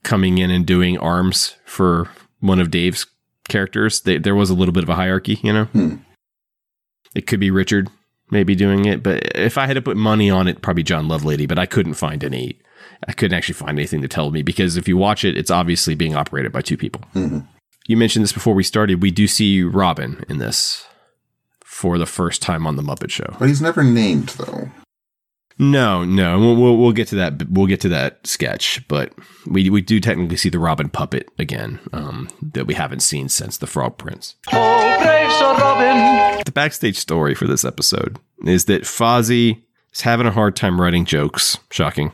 coming 0.04 0.40
in 0.40 0.50
and 0.52 0.66
doing 0.66 0.98
arms 0.98 1.56
for 1.66 2.10
one 2.40 2.60
of 2.60 2.72
Dave's 2.72 3.06
characters. 3.48 4.02
They, 4.02 4.18
there 4.18 4.36
was 4.36 4.50
a 4.50 4.56
little 4.56 4.74
bit 4.74 4.84
of 4.84 4.90
a 4.90 4.96
hierarchy, 4.96 5.40
you 5.44 5.54
know? 5.54 5.66
Hmm. 5.66 5.96
It 7.16 7.28
could 7.28 7.40
be 7.40 7.52
Richard 7.52 7.90
maybe 8.32 8.56
doing 8.56 8.86
it. 8.86 9.04
But 9.04 9.36
if 9.36 9.58
I 9.58 9.68
had 9.68 9.76
to 9.76 9.82
put 9.82 9.98
money 9.98 10.30
on 10.30 10.48
it, 10.48 10.62
probably 10.62 10.84
John 10.84 11.08
Lovelady. 11.08 11.48
But 11.48 11.60
I 11.60 11.66
couldn't 11.66 11.96
find 11.96 12.24
any. 12.24 12.60
I 13.08 13.14
couldn't 13.14 13.38
actually 13.38 13.54
find 13.54 13.78
anything 13.78 14.02
to 14.02 14.08
tell 14.08 14.32
me 14.32 14.42
because 14.42 14.78
if 14.78 14.88
you 14.88 14.98
watch 14.98 15.24
it, 15.24 15.38
it's 15.38 15.52
obviously 15.52 15.96
being 15.96 16.16
operated 16.16 16.52
by 16.52 16.62
two 16.62 16.78
people. 16.78 17.02
Mm-hmm. 17.14 17.40
You 17.88 17.98
mentioned 17.98 18.24
this 18.24 18.34
before 18.34 18.54
we 18.54 18.64
started. 18.64 19.02
We 19.02 19.12
do 19.12 19.28
see 19.28 19.64
Robin 19.64 20.24
in 20.28 20.40
this 20.40 20.86
for 21.64 21.98
the 21.98 22.06
first 22.06 22.42
time 22.42 22.68
on 22.68 22.76
the 22.76 22.82
Muppet 22.84 23.12
Show, 23.12 23.36
but 23.40 23.48
he's 23.48 23.62
never 23.62 23.84
named 23.84 24.30
though. 24.30 24.72
No, 25.60 26.06
no, 26.06 26.38
we'll, 26.40 26.56
we'll, 26.56 26.78
we'll 26.78 26.92
get 26.92 27.08
to 27.10 27.16
that. 27.16 27.50
We'll 27.50 27.66
get 27.66 27.82
to 27.82 27.90
that 27.90 28.26
sketch, 28.28 28.88
but 28.88 29.12
we 29.48 29.70
we 29.70 29.82
do 29.82 30.00
technically 30.00 30.38
see 30.38 30.50
the 30.50 30.60
Robin 30.60 30.88
puppet 30.90 31.30
again 31.40 31.80
um, 31.94 32.30
that 32.42 32.68
we 32.68 32.76
haven't 32.76 33.00
seen 33.00 33.28
since 33.28 33.58
the 33.58 33.66
Frog 33.66 33.98
Prince. 33.98 34.36
Oh, 34.52 35.58
Robin. 35.60 36.44
The 36.46 36.52
backstage 36.52 36.98
story 36.98 37.34
for 37.34 37.48
this 37.48 37.66
episode 37.66 38.20
is 38.46 38.66
that 38.66 38.84
Fozzie 38.84 39.64
is 39.94 40.02
having 40.02 40.28
a 40.28 40.32
hard 40.32 40.56
time 40.56 40.80
writing 40.80 41.06
jokes. 41.06 41.58
Shocking, 41.72 42.14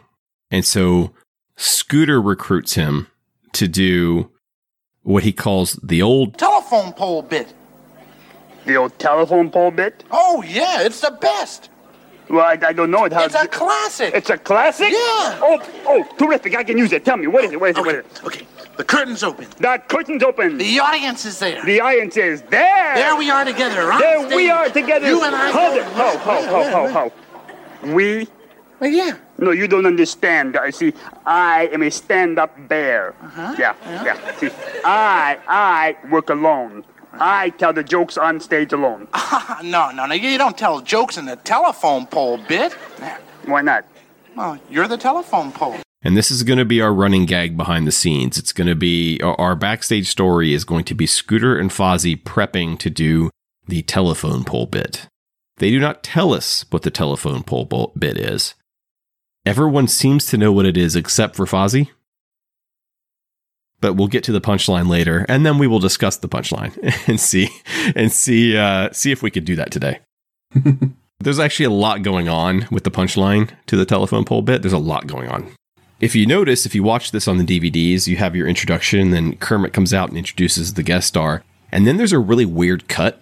and 0.53 0.63
so 0.63 1.11
Scooter 1.57 2.21
recruits 2.21 2.75
him 2.75 3.07
to 3.53 3.67
do 3.67 4.29
what 5.01 5.23
he 5.23 5.33
calls 5.33 5.73
the 5.81 6.03
old 6.03 6.37
telephone 6.37 6.93
pole 6.93 7.23
bit. 7.23 7.53
The 8.65 8.75
old 8.75 8.97
telephone 8.99 9.49
pole 9.49 9.71
bit? 9.71 10.03
Oh 10.11 10.43
yeah, 10.43 10.83
it's 10.83 11.01
the 11.01 11.09
best. 11.09 11.71
Well, 12.29 12.45
I, 12.45 12.51
I 12.67 12.71
don't 12.71 12.91
know. 12.91 13.03
It 13.03 13.13
has, 13.13 13.33
it's 13.33 13.43
a 13.43 13.47
classic. 13.47 14.13
It's 14.13 14.29
a 14.29 14.37
classic? 14.37 14.91
Yeah. 14.91 15.39
Oh, 15.41 15.59
oh, 15.87 16.15
terrific. 16.19 16.55
I 16.55 16.63
can 16.63 16.77
use 16.77 16.93
it. 16.93 17.03
Tell 17.03 17.17
me, 17.17 17.25
what 17.25 17.43
is 17.43 17.51
it? 17.51 17.59
What 17.59 17.71
is 17.71 17.77
okay. 17.77 17.89
it? 17.89 18.05
What 18.05 18.35
is 18.35 18.41
it? 18.41 18.45
Okay. 18.45 18.47
The 18.77 18.83
curtain's 18.83 19.23
open. 19.23 19.47
The 19.57 19.81
curtain's 19.87 20.23
open. 20.23 20.57
The 20.57 20.79
audience 20.79 21.25
is 21.25 21.39
there. 21.39 21.63
The 21.65 21.81
audience 21.81 22.15
is 22.15 22.43
there. 22.43 22.95
There 22.95 23.15
we 23.15 23.29
are 23.29 23.43
together. 23.43 23.87
Right? 23.87 23.99
There 23.99 24.19
stage. 24.19 24.35
we 24.35 24.49
are 24.49 24.69
together. 24.69 25.07
You 25.07 25.23
and 25.23 25.35
I. 25.35 25.51
Hold 25.51 25.77
it. 25.77 25.83
Ho, 25.83 26.17
ho, 26.17 26.47
ho, 26.47 26.87
ho, 26.87 27.09
ho. 27.89 27.93
We? 27.93 28.27
Well, 28.83 28.91
yeah. 28.91 29.15
No, 29.37 29.51
you 29.51 29.69
don't 29.69 29.85
understand. 29.85 30.57
I 30.57 30.69
see. 30.69 30.91
I 31.25 31.69
am 31.71 31.83
a 31.83 31.89
stand-up 31.89 32.67
bear. 32.67 33.15
Uh-huh. 33.21 33.55
Yeah, 33.57 33.75
yeah, 33.85 34.03
yeah. 34.03 34.35
See, 34.35 34.49
I, 34.83 35.39
I 35.47 35.95
work 36.09 36.29
alone. 36.29 36.83
I 37.13 37.51
tell 37.51 37.71
the 37.71 37.81
jokes 37.81 38.17
on 38.17 38.41
stage 38.41 38.73
alone. 38.73 39.07
no, 39.63 39.91
no, 39.91 40.05
no. 40.05 40.13
You 40.13 40.37
don't 40.37 40.57
tell 40.57 40.81
jokes 40.81 41.17
in 41.17 41.23
the 41.23 41.37
telephone 41.37 42.07
pole 42.07 42.37
bit. 42.45 42.73
Why 43.45 43.61
not? 43.61 43.85
Well, 44.35 44.59
you're 44.69 44.89
the 44.89 44.97
telephone 44.97 45.53
pole. 45.53 45.77
And 46.01 46.17
this 46.17 46.29
is 46.29 46.43
going 46.43 46.59
to 46.59 46.65
be 46.65 46.81
our 46.81 46.93
running 46.93 47.25
gag 47.25 47.55
behind 47.55 47.87
the 47.87 47.91
scenes. 47.93 48.37
It's 48.37 48.51
going 48.51 48.67
to 48.67 48.75
be 48.75 49.17
our 49.21 49.55
backstage 49.55 50.09
story 50.09 50.53
is 50.53 50.65
going 50.65 50.83
to 50.83 50.93
be 50.93 51.07
Scooter 51.07 51.57
and 51.57 51.69
Fozzie 51.69 52.21
prepping 52.21 52.77
to 52.79 52.89
do 52.89 53.29
the 53.65 53.81
telephone 53.83 54.43
pole 54.43 54.65
bit. 54.65 55.07
They 55.55 55.69
do 55.69 55.79
not 55.79 56.03
tell 56.03 56.33
us 56.33 56.65
what 56.69 56.81
the 56.81 56.91
telephone 56.91 57.43
pole 57.43 57.93
bit 57.97 58.17
is. 58.17 58.55
Everyone 59.45 59.87
seems 59.87 60.25
to 60.27 60.37
know 60.37 60.51
what 60.51 60.65
it 60.65 60.77
is 60.77 60.95
except 60.95 61.35
for 61.35 61.45
Fozzie 61.45 61.89
but 63.83 63.95
we'll 63.95 64.07
get 64.07 64.23
to 64.23 64.31
the 64.31 64.39
punchline 64.39 64.87
later, 64.87 65.25
and 65.27 65.45
then 65.45 65.57
we 65.57 65.67
will 65.67 65.77
discuss 65.77 66.15
the 66.15 66.29
punchline 66.29 66.73
and 67.07 67.19
see 67.19 67.49
and 67.97 68.13
see 68.13 68.55
uh, 68.55 68.89
see 68.93 69.11
if 69.11 69.21
we 69.21 69.29
could 69.29 69.43
do 69.43 69.57
that 69.57 69.71
today. 69.71 69.99
There's 71.19 71.37
actually 71.37 71.65
a 71.65 71.69
lot 71.69 72.01
going 72.01 72.29
on 72.29 72.65
with 72.71 72.85
the 72.85 72.91
punchline 72.91 73.49
to 73.67 73.75
the 73.75 73.85
telephone 73.85 74.23
pole 74.23 74.41
bit. 74.41 74.61
There's 74.61 74.71
a 74.71 74.77
lot 74.77 75.05
going 75.05 75.27
on. 75.27 75.51
If 75.99 76.15
you 76.15 76.25
notice, 76.25 76.65
if 76.65 76.73
you 76.73 76.81
watch 76.81 77.11
this 77.11 77.27
on 77.27 77.37
the 77.37 77.43
DVDs, 77.43 78.07
you 78.07 78.15
have 78.15 78.37
your 78.37 78.47
introduction, 78.47 79.11
then 79.11 79.35
Kermit 79.35 79.73
comes 79.73 79.93
out 79.93 80.07
and 80.07 80.17
introduces 80.17 80.75
the 80.75 80.83
guest 80.83 81.09
star, 81.09 81.43
and 81.69 81.85
then 81.85 81.97
there's 81.97 82.13
a 82.13 82.19
really 82.19 82.45
weird 82.45 82.87
cut. 82.87 83.21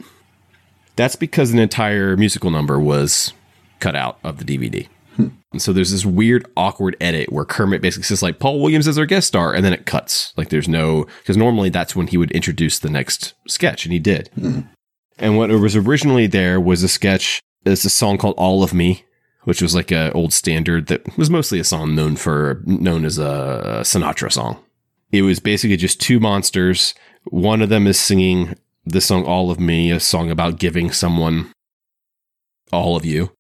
That's 0.96 1.16
because 1.16 1.52
an 1.52 1.58
entire 1.58 2.16
musical 2.16 2.52
number 2.52 2.80
was 2.80 3.34
cut 3.80 3.96
out 3.96 4.20
of 4.24 4.38
the 4.38 4.46
DVD. 4.46 4.88
And 5.18 5.62
so 5.62 5.74
there's 5.74 5.92
this 5.92 6.06
weird, 6.06 6.46
awkward 6.56 6.96
edit 7.02 7.32
where 7.32 7.46
Kermit 7.46 7.82
basically 7.82 8.06
says 8.06 8.24
like 8.24 8.40
Paul 8.40 8.62
Williams 8.62 8.88
is 8.88 8.98
our 8.98 9.06
guest 9.06 9.28
star, 9.28 9.54
and 9.54 9.66
then 9.66 9.74
it 9.74 9.86
cuts. 9.86 10.34
Like 10.38 10.50
there's 10.50 10.70
no 10.70 11.06
because 11.20 11.38
normally 11.38 11.70
that's 11.70 11.96
when 11.96 12.08
he 12.08 12.18
would 12.18 12.32
introduce 12.32 12.80
the 12.80 12.90
next 12.90 13.34
sketch, 13.48 13.86
and 13.86 13.92
he 13.92 14.00
did. 14.00 14.30
Mm. 14.38 14.68
And 15.20 15.38
what 15.38 15.50
was 15.50 15.76
originally 15.76 16.28
there 16.28 16.60
was 16.60 16.84
a 16.84 16.88
sketch. 16.88 17.42
It's 17.66 17.86
a 17.86 17.90
song 17.90 18.18
called 18.18 18.36
"All 18.38 18.64
of 18.64 18.74
Me," 18.74 19.04
which 19.44 19.62
was 19.62 19.76
like 19.76 19.92
a 19.92 20.12
old 20.14 20.34
standard 20.34 20.88
that 20.88 21.18
was 21.18 21.30
mostly 21.30 21.60
a 21.60 21.66
song 21.66 21.96
known 21.96 22.16
for 22.16 22.62
known 22.66 23.04
as 23.06 23.18
a 23.18 23.82
Sinatra 23.82 24.32
song. 24.32 24.58
It 25.12 25.24
was 25.24 25.40
basically 25.40 25.78
just 25.78 26.00
two 26.00 26.20
monsters. 26.20 26.96
One 27.26 27.62
of 27.62 27.70
them 27.70 27.86
is 27.86 28.00
singing 28.00 28.56
the 28.86 29.02
song 29.02 29.26
All 29.26 29.52
of 29.52 29.60
Me, 29.60 29.92
a 29.92 30.00
song 30.00 30.32
about 30.32 30.58
giving 30.60 30.92
someone 30.92 31.52
all 32.72 32.96
of 32.96 33.06
you. 33.06 33.32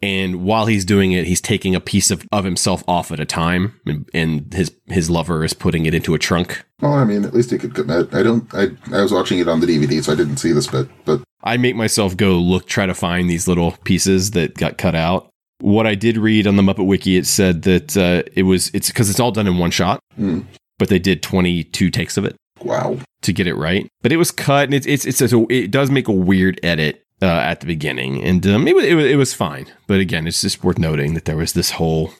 And 0.00 0.44
while 0.44 0.66
he's 0.66 0.84
doing 0.84 1.10
it, 1.12 1.26
he's 1.26 1.40
taking 1.40 1.74
a 1.74 1.80
piece 1.80 2.10
of, 2.12 2.24
of 2.30 2.44
himself 2.44 2.84
off 2.86 3.10
at 3.10 3.18
a 3.18 3.24
time, 3.24 3.80
and, 3.84 4.08
and 4.14 4.52
his 4.54 4.72
his 4.86 5.10
lover 5.10 5.44
is 5.44 5.54
putting 5.54 5.86
it 5.86 5.94
into 5.94 6.14
a 6.14 6.18
trunk. 6.18 6.64
Well, 6.80 6.92
I 6.94 7.04
mean, 7.04 7.24
at 7.24 7.34
least 7.34 7.50
he 7.50 7.58
could 7.58 7.74
commit. 7.74 8.14
I 8.14 8.22
don't. 8.22 8.52
I 8.54 8.68
I 8.92 9.02
was 9.02 9.12
watching 9.12 9.40
it 9.40 9.48
on 9.48 9.58
the 9.60 9.66
DVD, 9.66 10.02
so 10.02 10.12
I 10.12 10.14
didn't 10.14 10.36
see 10.36 10.52
this 10.52 10.68
bit. 10.68 10.88
But 11.04 11.22
I 11.42 11.56
make 11.56 11.74
myself 11.74 12.16
go 12.16 12.36
look, 12.38 12.66
try 12.66 12.86
to 12.86 12.94
find 12.94 13.28
these 13.28 13.48
little 13.48 13.72
pieces 13.84 14.30
that 14.32 14.54
got 14.54 14.78
cut 14.78 14.94
out. 14.94 15.30
What 15.60 15.88
I 15.88 15.96
did 15.96 16.16
read 16.16 16.46
on 16.46 16.54
the 16.54 16.62
Muppet 16.62 16.86
Wiki, 16.86 17.16
it 17.16 17.26
said 17.26 17.62
that 17.62 17.96
uh, 17.96 18.22
it 18.36 18.44
was 18.44 18.70
it's 18.74 18.88
because 18.88 19.10
it's 19.10 19.18
all 19.18 19.32
done 19.32 19.48
in 19.48 19.58
one 19.58 19.72
shot, 19.72 19.98
Hmm. 20.14 20.42
but 20.78 20.88
they 20.88 21.00
did 21.00 21.22
twenty 21.24 21.64
two 21.64 21.90
takes 21.90 22.16
of 22.16 22.24
it. 22.24 22.36
Wow, 22.62 22.98
to 23.22 23.32
get 23.32 23.48
it 23.48 23.54
right. 23.54 23.88
But 24.02 24.12
it 24.12 24.16
was 24.16 24.30
cut, 24.30 24.66
and 24.66 24.74
it's 24.74 24.86
it's 24.86 25.04
it's, 25.04 25.32
a, 25.32 25.46
it 25.50 25.72
does 25.72 25.90
make 25.90 26.06
a 26.06 26.12
weird 26.12 26.60
edit 26.62 27.02
uh, 27.20 27.26
at 27.26 27.60
the 27.60 27.66
beginning, 27.66 28.22
and 28.22 28.46
um, 28.46 28.68
it, 28.68 28.74
was, 28.74 28.84
it 28.84 28.96
it 28.96 29.16
was 29.16 29.34
fine. 29.34 29.66
But 29.86 30.00
again, 30.00 30.26
it's 30.26 30.40
just 30.40 30.62
worth 30.62 30.78
noting 30.78 31.14
that 31.14 31.24
there 31.24 31.36
was 31.36 31.52
this 31.52 31.72
whole 31.72 32.12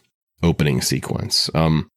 opening 0.43 0.81
sequence. 0.81 1.51
Um, 1.55 1.89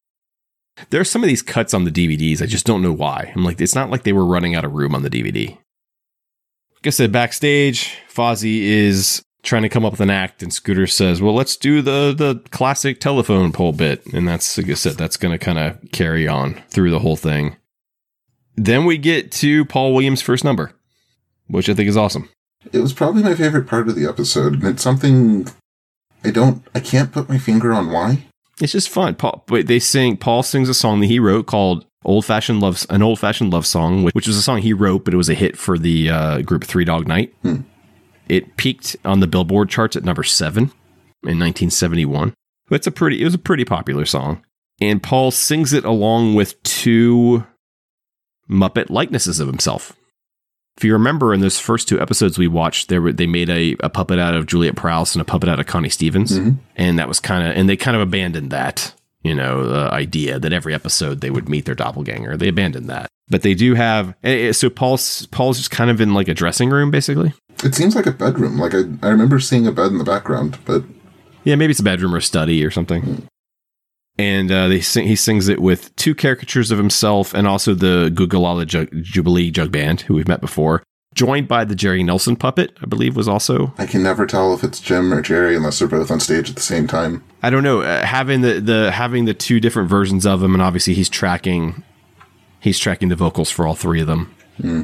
there 0.90 1.00
are 1.00 1.04
some 1.04 1.22
of 1.22 1.28
these 1.28 1.42
cuts 1.42 1.74
on 1.74 1.84
the 1.84 1.90
DVDs. 1.90 2.42
I 2.42 2.46
just 2.46 2.66
don't 2.66 2.82
know 2.82 2.92
why. 2.92 3.32
I'm 3.34 3.44
like, 3.44 3.60
it's 3.60 3.74
not 3.74 3.90
like 3.90 4.04
they 4.04 4.12
were 4.12 4.24
running 4.24 4.54
out 4.54 4.64
of 4.64 4.72
room 4.72 4.94
on 4.94 5.02
the 5.02 5.10
DVD. 5.10 5.50
Like 5.50 6.86
I 6.86 6.90
said, 6.90 7.12
backstage, 7.12 7.96
Fozzie 8.12 8.62
is 8.62 9.22
trying 9.42 9.62
to 9.62 9.68
come 9.68 9.84
up 9.84 9.92
with 9.92 10.00
an 10.00 10.10
act, 10.10 10.42
and 10.42 10.52
Scooter 10.52 10.86
says, 10.86 11.20
"Well, 11.20 11.34
let's 11.34 11.56
do 11.56 11.82
the 11.82 12.14
the 12.16 12.40
classic 12.50 13.00
telephone 13.00 13.52
pole 13.52 13.72
bit," 13.72 14.04
and 14.12 14.26
that's 14.26 14.56
like 14.56 14.70
I 14.70 14.74
said, 14.74 14.94
that's 14.94 15.16
going 15.16 15.32
to 15.32 15.44
kind 15.44 15.58
of 15.58 15.78
carry 15.92 16.26
on 16.26 16.62
through 16.68 16.90
the 16.90 17.00
whole 17.00 17.16
thing. 17.16 17.56
Then 18.56 18.84
we 18.84 18.98
get 18.98 19.32
to 19.32 19.64
Paul 19.64 19.94
Williams' 19.94 20.22
first 20.22 20.44
number, 20.44 20.72
which 21.46 21.68
I 21.68 21.74
think 21.74 21.88
is 21.88 21.96
awesome. 21.96 22.28
It 22.72 22.80
was 22.80 22.92
probably 22.92 23.22
my 23.22 23.34
favorite 23.34 23.66
part 23.66 23.88
of 23.88 23.96
the 23.96 24.06
episode, 24.06 24.54
and 24.54 24.64
it's 24.64 24.82
something 24.82 25.48
I 26.24 26.30
don't. 26.30 26.62
I 26.74 26.80
can't 26.80 27.12
put 27.12 27.28
my 27.28 27.38
finger 27.38 27.72
on 27.72 27.90
why. 27.90 28.26
It's 28.60 28.72
just 28.72 28.88
fun. 28.90 29.14
Paul, 29.14 29.44
but 29.46 29.66
they 29.66 29.78
sing. 29.78 30.16
Paul 30.16 30.42
sings 30.42 30.68
a 30.68 30.74
song 30.74 31.00
that 31.00 31.06
he 31.06 31.18
wrote 31.18 31.46
called 31.46 31.84
"Old 32.04 32.24
Fashioned 32.24 32.60
Love," 32.60 32.86
an 32.90 33.02
old 33.02 33.18
fashioned 33.18 33.52
love 33.52 33.66
song, 33.66 34.02
which, 34.04 34.14
which 34.14 34.26
was 34.26 34.36
a 34.36 34.42
song 34.42 34.58
he 34.58 34.72
wrote, 34.72 35.04
but 35.04 35.14
it 35.14 35.16
was 35.16 35.28
a 35.28 35.34
hit 35.34 35.58
for 35.58 35.78
the 35.78 36.10
uh, 36.10 36.42
group 36.42 36.64
Three 36.64 36.84
Dog 36.84 37.08
Night. 37.08 37.34
It 38.28 38.56
peaked 38.56 38.96
on 39.04 39.20
the 39.20 39.26
Billboard 39.26 39.68
charts 39.68 39.96
at 39.96 40.04
number 40.04 40.22
seven 40.22 40.64
in 41.24 41.38
1971. 41.38 42.34
It's 42.70 42.86
a 42.86 42.92
pretty. 42.92 43.20
It 43.20 43.24
was 43.24 43.34
a 43.34 43.38
pretty 43.38 43.64
popular 43.64 44.06
song, 44.06 44.44
and 44.80 45.02
Paul 45.02 45.30
sings 45.30 45.72
it 45.72 45.84
along 45.84 46.34
with 46.34 46.62
two 46.62 47.44
Muppet 48.48 48.90
likenesses 48.90 49.40
of 49.40 49.48
himself. 49.48 49.96
If 50.76 50.84
you 50.84 50.92
remember 50.94 51.34
in 51.34 51.40
those 51.40 51.58
first 51.58 51.86
two 51.86 52.00
episodes 52.00 52.38
we 52.38 52.48
watched, 52.48 52.88
there 52.88 53.02
were, 53.02 53.12
they 53.12 53.26
made 53.26 53.50
a, 53.50 53.76
a 53.80 53.90
puppet 53.90 54.18
out 54.18 54.34
of 54.34 54.46
Juliet 54.46 54.74
Prowse 54.74 55.14
and 55.14 55.20
a 55.20 55.24
puppet 55.24 55.48
out 55.48 55.60
of 55.60 55.66
Connie 55.66 55.90
Stevens, 55.90 56.32
and 56.76 56.98
that 56.98 57.08
was 57.08 57.20
kind 57.20 57.46
of 57.46 57.56
and 57.56 57.68
they 57.68 57.76
kind 57.76 57.94
of 57.94 58.00
abandoned 58.02 58.50
that 58.50 58.94
you 59.22 59.34
know 59.34 59.66
the 59.66 59.92
idea 59.92 60.38
that 60.38 60.52
every 60.52 60.74
episode 60.74 61.20
they 61.20 61.30
would 61.30 61.48
meet 61.48 61.66
their 61.66 61.74
doppelganger. 61.74 62.36
They 62.36 62.48
abandoned 62.48 62.88
that, 62.88 63.08
but 63.28 63.42
they 63.42 63.54
do 63.54 63.74
have 63.74 64.14
eh, 64.24 64.48
eh, 64.48 64.52
so 64.52 64.70
Paul's 64.70 65.26
Paul's 65.26 65.58
just 65.58 65.70
kind 65.70 65.90
of 65.90 66.00
in 66.00 66.14
like 66.14 66.28
a 66.28 66.34
dressing 66.34 66.70
room 66.70 66.90
basically. 66.90 67.34
It 67.62 67.74
seems 67.74 67.94
like 67.94 68.06
a 68.06 68.12
bedroom. 68.12 68.58
Like 68.58 68.74
I, 68.74 68.84
I 69.02 69.10
remember 69.10 69.38
seeing 69.40 69.66
a 69.66 69.72
bed 69.72 69.92
in 69.92 69.98
the 69.98 70.04
background, 70.04 70.58
but 70.64 70.82
Yeah, 71.44 71.54
maybe 71.56 71.72
it's 71.72 71.80
a 71.80 71.84
bedroom 71.84 72.14
or 72.14 72.18
a 72.18 72.22
study 72.22 72.64
or 72.64 72.70
something. 72.70 73.28
And 74.18 74.50
uh, 74.52 74.68
they 74.68 74.80
sing, 74.80 75.06
he 75.06 75.16
sings 75.16 75.48
it 75.48 75.60
with 75.60 75.94
two 75.96 76.14
caricatures 76.14 76.70
of 76.70 76.78
himself 76.78 77.32
and 77.32 77.46
also 77.46 77.74
the 77.74 78.10
Gogolala 78.14 78.66
Jug, 78.66 78.88
Jubilee 79.02 79.50
Jug 79.50 79.72
Band, 79.72 80.02
who 80.02 80.14
we've 80.14 80.28
met 80.28 80.40
before, 80.40 80.82
joined 81.14 81.48
by 81.48 81.64
the 81.64 81.74
Jerry 81.74 82.02
Nelson 82.02 82.36
puppet, 82.36 82.76
I 82.82 82.86
believe 82.86 83.16
was 83.16 83.28
also. 83.28 83.72
I 83.78 83.86
can 83.86 84.02
never 84.02 84.26
tell 84.26 84.52
if 84.54 84.62
it's 84.64 84.80
Jim 84.80 85.12
or 85.12 85.22
Jerry 85.22 85.56
unless 85.56 85.78
they're 85.78 85.88
both 85.88 86.10
on 86.10 86.20
stage 86.20 86.50
at 86.50 86.56
the 86.56 86.62
same 86.62 86.86
time. 86.86 87.24
I 87.42 87.50
don't 87.50 87.62
know. 87.62 87.80
Uh, 87.80 88.04
having 88.04 88.42
the, 88.42 88.60
the 88.60 88.90
having 88.90 89.24
the 89.24 89.34
two 89.34 89.60
different 89.60 89.88
versions 89.88 90.26
of 90.26 90.42
him, 90.42 90.54
and 90.54 90.62
obviously 90.62 90.94
he's 90.94 91.08
tracking, 91.08 91.82
he's 92.60 92.78
tracking 92.78 93.08
the 93.08 93.16
vocals 93.16 93.50
for 93.50 93.66
all 93.66 93.74
three 93.74 94.00
of 94.00 94.06
them 94.06 94.34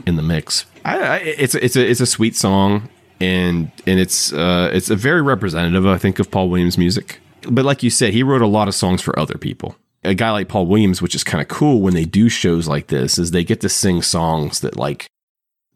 in 0.07 0.17
the 0.17 0.23
mix. 0.23 0.67
I, 0.85 0.99
I, 0.99 1.17
it's 1.19 1.55
it's 1.55 1.77
a 1.77 1.89
it's 1.89 2.01
a 2.01 2.07
sweet 2.07 2.35
song, 2.35 2.89
and 3.21 3.71
and 3.87 4.01
it's 4.01 4.33
uh 4.33 4.71
it's 4.73 4.91
a 4.91 4.97
very 4.97 5.23
representative, 5.23 5.87
I 5.87 5.99
think, 5.99 6.19
of 6.19 6.31
Paul 6.31 6.49
Williams' 6.49 6.79
music. 6.79 7.21
But 7.43 7.65
like 7.65 7.83
you 7.83 7.91
said, 7.91 8.13
he 8.13 8.23
wrote 8.23 8.43
a 8.43 8.47
lot 8.47 8.69
of 8.69 8.75
songs 8.75 9.03
for 9.03 9.19
other 9.19 9.39
people. 9.39 9.77
A 10.05 10.15
guy 10.15 10.31
like 10.31 10.49
Paul 10.49 10.67
Williams, 10.67 11.03
which 11.03 11.15
is 11.15 11.25
kind 11.25 11.43
of 11.43 11.49
cool 11.49 11.81
when 11.81 11.95
they 11.95 12.05
do 12.05 12.29
shows 12.29 12.69
like 12.69 12.87
this, 12.87 13.19
is 13.19 13.31
they 13.31 13.45
get 13.45 13.61
to 13.61 13.69
sing 13.69 14.03
songs 14.03 14.61
that 14.61 14.77
like 14.77 15.09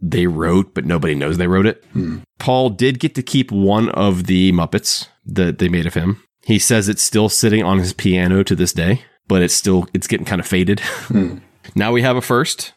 they 0.01 0.27
wrote, 0.27 0.75
but 0.75 0.85
nobody 0.85 1.15
knows 1.15 1.39
they 1.39 1.47
wrote 1.47 1.67
it. 1.67 1.85
Hmm. 1.93 2.19
Paul 2.39 2.71
did 2.71 2.99
get 2.99 3.15
to 3.15 3.23
keep 3.23 3.53
one 3.53 3.89
of 3.91 4.27
the 4.27 4.53
Muppets 4.53 5.07
that 5.25 5.59
they 5.59 5.69
made 5.69 5.87
of 5.87 5.95
him. 5.95 6.23
He 6.45 6.59
says 6.59 6.89
it's 6.89 7.03
still 7.03 7.29
sitting 7.29 7.63
on 7.63 7.79
his 7.79 7.93
piano 7.93 8.43
to 8.43 8.57
this 8.57 8.73
day, 8.73 9.05
but 9.29 9.43
it's 9.43 9.55
still 9.55 9.89
it's 9.95 10.09
getting 10.09 10.27
kind 10.27 10.41
of 10.41 10.47
faded. 10.47 10.81
Hmm. 11.13 11.39
now 11.75 11.93
we 11.93 12.03
have 12.03 12.17
a 12.17 12.23
first, 12.23 12.73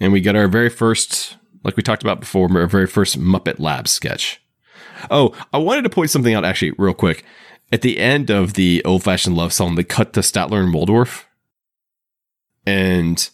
and 0.00 0.12
we 0.12 0.20
got 0.20 0.34
our 0.34 0.48
very 0.48 0.70
first, 0.70 1.36
like 1.62 1.76
we 1.76 1.82
talked 1.82 2.02
about 2.02 2.20
before, 2.20 2.48
our 2.58 2.66
very 2.66 2.86
first 2.86 3.20
Muppet 3.20 3.60
Lab 3.60 3.86
sketch. 3.86 4.40
Oh, 5.10 5.36
I 5.52 5.58
wanted 5.58 5.82
to 5.82 5.90
point 5.90 6.10
something 6.10 6.34
out 6.34 6.44
actually, 6.44 6.72
real 6.78 6.94
quick. 6.94 7.24
At 7.72 7.82
the 7.82 7.98
end 7.98 8.30
of 8.30 8.54
the 8.54 8.82
old 8.84 9.02
fashioned 9.02 9.36
love 9.36 9.52
song, 9.52 9.74
they 9.74 9.84
cut 9.84 10.12
to 10.12 10.20
Statler 10.20 10.62
and 10.62 10.72
Waldorf, 10.72 11.26
and 12.64 13.28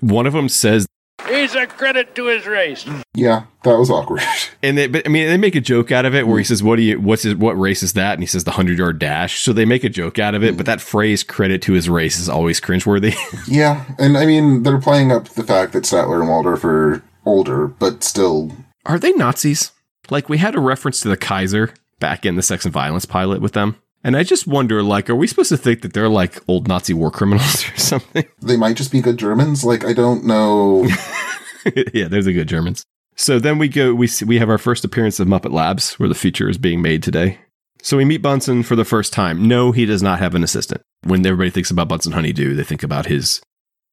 one 0.00 0.26
of 0.26 0.32
them 0.32 0.48
says 0.48 0.86
He's 1.28 1.54
a 1.54 1.66
credit 1.66 2.14
to 2.16 2.26
his 2.26 2.46
race. 2.46 2.86
Yeah, 3.14 3.44
that 3.62 3.78
was 3.78 3.90
awkward. 3.90 4.22
And 4.62 4.78
they, 4.78 4.86
but 4.86 5.04
I 5.04 5.10
mean, 5.10 5.26
they 5.26 5.36
make 5.36 5.56
a 5.56 5.60
joke 5.60 5.92
out 5.92 6.06
of 6.06 6.14
it 6.14 6.26
where 6.26 6.38
he 6.38 6.44
says, 6.44 6.62
"What 6.62 6.76
do 6.76 6.82
you? 6.82 6.98
What's 6.98 7.22
his? 7.22 7.34
What 7.34 7.52
race 7.52 7.82
is 7.82 7.92
that?" 7.92 8.14
And 8.14 8.22
he 8.22 8.26
says, 8.26 8.44
"The 8.44 8.52
hundred 8.52 8.78
yard 8.78 8.98
dash." 8.98 9.42
So 9.42 9.52
they 9.52 9.66
make 9.66 9.84
a 9.84 9.90
joke 9.90 10.18
out 10.18 10.34
of 10.34 10.42
it, 10.42 10.56
but 10.56 10.64
that 10.64 10.80
phrase 10.80 11.22
"credit 11.22 11.60
to 11.62 11.74
his 11.74 11.86
race" 11.86 12.18
is 12.18 12.30
always 12.30 12.62
cringeworthy. 12.62 13.14
yeah, 13.46 13.84
and 13.98 14.16
I 14.16 14.24
mean 14.24 14.62
they're 14.62 14.80
playing 14.80 15.12
up 15.12 15.28
the 15.28 15.44
fact 15.44 15.74
that 15.74 15.84
Statler 15.84 16.20
and 16.20 16.30
Waldorf 16.30 16.64
are 16.64 17.02
older, 17.26 17.66
but 17.66 18.02
still. 18.02 18.52
Are 18.86 18.98
they 18.98 19.12
Nazis? 19.12 19.72
Like 20.08 20.30
we 20.30 20.38
had 20.38 20.54
a 20.54 20.60
reference 20.60 21.02
to 21.02 21.08
the 21.08 21.16
Kaiser 21.18 21.74
back 22.00 22.26
in 22.26 22.36
the 22.36 22.42
Sex 22.42 22.64
and 22.64 22.72
Violence 22.72 23.04
pilot 23.04 23.40
with 23.40 23.52
them, 23.52 23.76
and 24.04 24.18
I 24.18 24.22
just 24.22 24.46
wonder, 24.46 24.82
like, 24.82 25.08
are 25.08 25.16
we 25.16 25.26
supposed 25.26 25.48
to 25.48 25.56
think 25.56 25.80
that 25.80 25.94
they're 25.94 26.10
like 26.10 26.38
old 26.46 26.68
Nazi 26.68 26.92
war 26.92 27.10
criminals 27.10 27.66
or 27.72 27.76
something? 27.76 28.26
They 28.42 28.58
might 28.58 28.76
just 28.76 28.92
be 28.92 29.00
good 29.00 29.16
Germans. 29.16 29.64
Like 29.64 29.84
I 29.84 29.94
don't 29.94 30.24
know. 30.24 30.84
yeah, 31.94 32.08
they're 32.08 32.22
the 32.22 32.34
good 32.34 32.48
Germans. 32.48 32.84
So 33.16 33.38
then 33.38 33.58
we 33.58 33.68
go. 33.68 33.94
We 33.94 34.06
see, 34.06 34.26
we 34.26 34.38
have 34.38 34.50
our 34.50 34.58
first 34.58 34.84
appearance 34.84 35.18
of 35.18 35.26
Muppet 35.26 35.52
Labs, 35.52 35.98
where 35.98 36.08
the 36.08 36.14
feature 36.14 36.50
is 36.50 36.58
being 36.58 36.82
made 36.82 37.02
today. 37.02 37.38
So 37.82 37.96
we 37.96 38.04
meet 38.04 38.22
Bunsen 38.22 38.62
for 38.62 38.76
the 38.76 38.84
first 38.84 39.12
time. 39.12 39.46
No, 39.46 39.72
he 39.72 39.86
does 39.86 40.02
not 40.02 40.18
have 40.18 40.34
an 40.34 40.44
assistant. 40.44 40.82
When 41.02 41.24
everybody 41.24 41.50
thinks 41.50 41.70
about 41.70 41.88
Bunsen 41.88 42.12
Honeydew, 42.12 42.54
they 42.54 42.64
think 42.64 42.82
about 42.82 43.06
his 43.06 43.40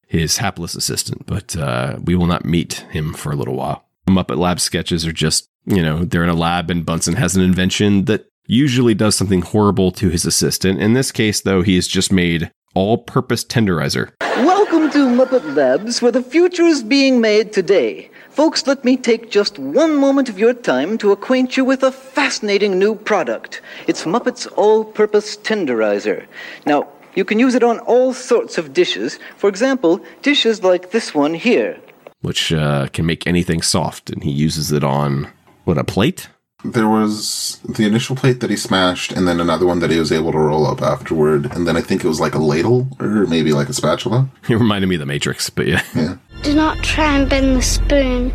his 0.07 0.37
hapless 0.37 0.75
assistant. 0.75 1.25
But 1.25 1.55
uh, 1.55 1.99
we 2.03 2.15
will 2.15 2.27
not 2.27 2.43
meet 2.43 2.85
him 2.91 3.13
for 3.13 3.31
a 3.31 3.35
little 3.35 3.55
while. 3.55 3.85
Muppet 4.07 4.37
Lab 4.37 4.59
sketches 4.59 5.05
are 5.05 5.13
just 5.13 5.47
you 5.66 5.82
know 5.82 6.03
they're 6.03 6.24
in 6.24 6.30
a 6.30 6.34
lab 6.36 6.70
and 6.70 6.86
Bunsen 6.86 7.16
has 7.16 7.36
an 7.36 7.41
invention 7.43 8.05
that 8.05 8.26
usually 8.47 8.93
does 8.93 9.16
something 9.16 9.41
horrible 9.41 9.91
to 9.91 10.09
his 10.09 10.26
assistant. 10.26 10.82
In 10.82 10.93
this 10.93 11.12
case, 11.12 11.41
though, 11.41 11.62
he 11.62 11.76
has 11.76 11.88
just 11.88 12.12
made 12.12 12.51
all-purpose 12.74 13.45
tenderizer. 13.45 14.12
Welcome 14.22 14.89
to 14.91 15.07
Muppet 15.07 15.55
Labs, 15.55 16.01
where 16.01 16.12
the 16.12 16.24
future 16.24 16.64
is 16.64 16.84
being 16.84 17.22
made 17.22 17.53
today. 17.53 18.09
Folks, 18.30 18.66
let 18.66 18.84
me 18.84 18.97
take 18.97 19.30
just 19.30 19.59
one 19.59 19.95
moment 19.95 20.30
of 20.30 20.39
your 20.39 20.53
time 20.53 20.97
to 20.97 21.12
acquaint 21.12 21.55
you 21.57 21.64
with 21.66 21.84
a 21.84 21.91
fascinating 21.91 22.80
new 22.80 22.95
product. 22.95 23.62
It's 23.88 24.05
Muppet's 24.05 24.47
All 24.47 24.84
Purpose 24.86 25.38
Tenderizer. 25.38 26.26
Now, 26.66 26.88
you 27.14 27.26
can 27.26 27.39
use 27.39 27.55
it 27.55 27.64
on 27.64 27.80
all 27.80 28.14
sorts 28.14 28.57
of 28.57 28.74
dishes. 28.74 29.20
For 29.38 29.49
example, 29.49 30.01
dishes 30.22 30.64
like 30.64 30.91
this 30.91 31.14
one 31.14 31.34
here. 31.34 31.78
which 32.22 32.53
uh, 32.53 32.88
can 32.88 33.05
make 33.05 33.28
anything 33.28 33.62
soft, 33.62 34.09
and 34.09 34.24
he 34.24 34.32
uses 34.32 34.72
it 34.72 34.84
on 34.84 35.30
what 35.64 35.78
a 35.78 35.84
plate. 35.84 36.30
There 36.64 36.88
was 36.88 37.59
the 37.68 37.86
initial 37.86 38.16
plate 38.16 38.39
that 38.41 38.51
he 38.51 38.55
smashed, 38.55 39.12
and 39.12 39.28
then 39.28 39.39
another 39.39 39.66
one 39.66 39.80
that 39.80 39.89
he 39.89 39.97
was 39.97 40.12
able 40.12 40.32
to 40.32 40.38
roll 40.38 40.68
up 40.68 40.82
afterward, 40.82 41.51
and 41.55 41.68
then 41.68 41.76
I 41.76 41.82
think 41.82 42.03
it 42.03 42.07
was 42.07 42.20
like 42.20 42.36
a 42.36 42.39
ladle 42.39 42.88
or 42.99 43.26
maybe 43.26 43.51
like 43.51 43.68
a 43.70 43.74
spatula. 43.74 44.30
It 44.49 44.55
reminded 44.55 44.88
me 44.88 44.95
of 44.95 44.99
the 44.99 45.07
Matrix, 45.07 45.49
but 45.49 45.66
yeah. 45.66 45.84
Yeah. 45.95 46.18
Do 46.43 46.53
not 46.53 46.78
try 46.84 47.18
and 47.18 47.30
bend 47.30 47.55
the 47.55 47.62
spoon. 47.62 48.30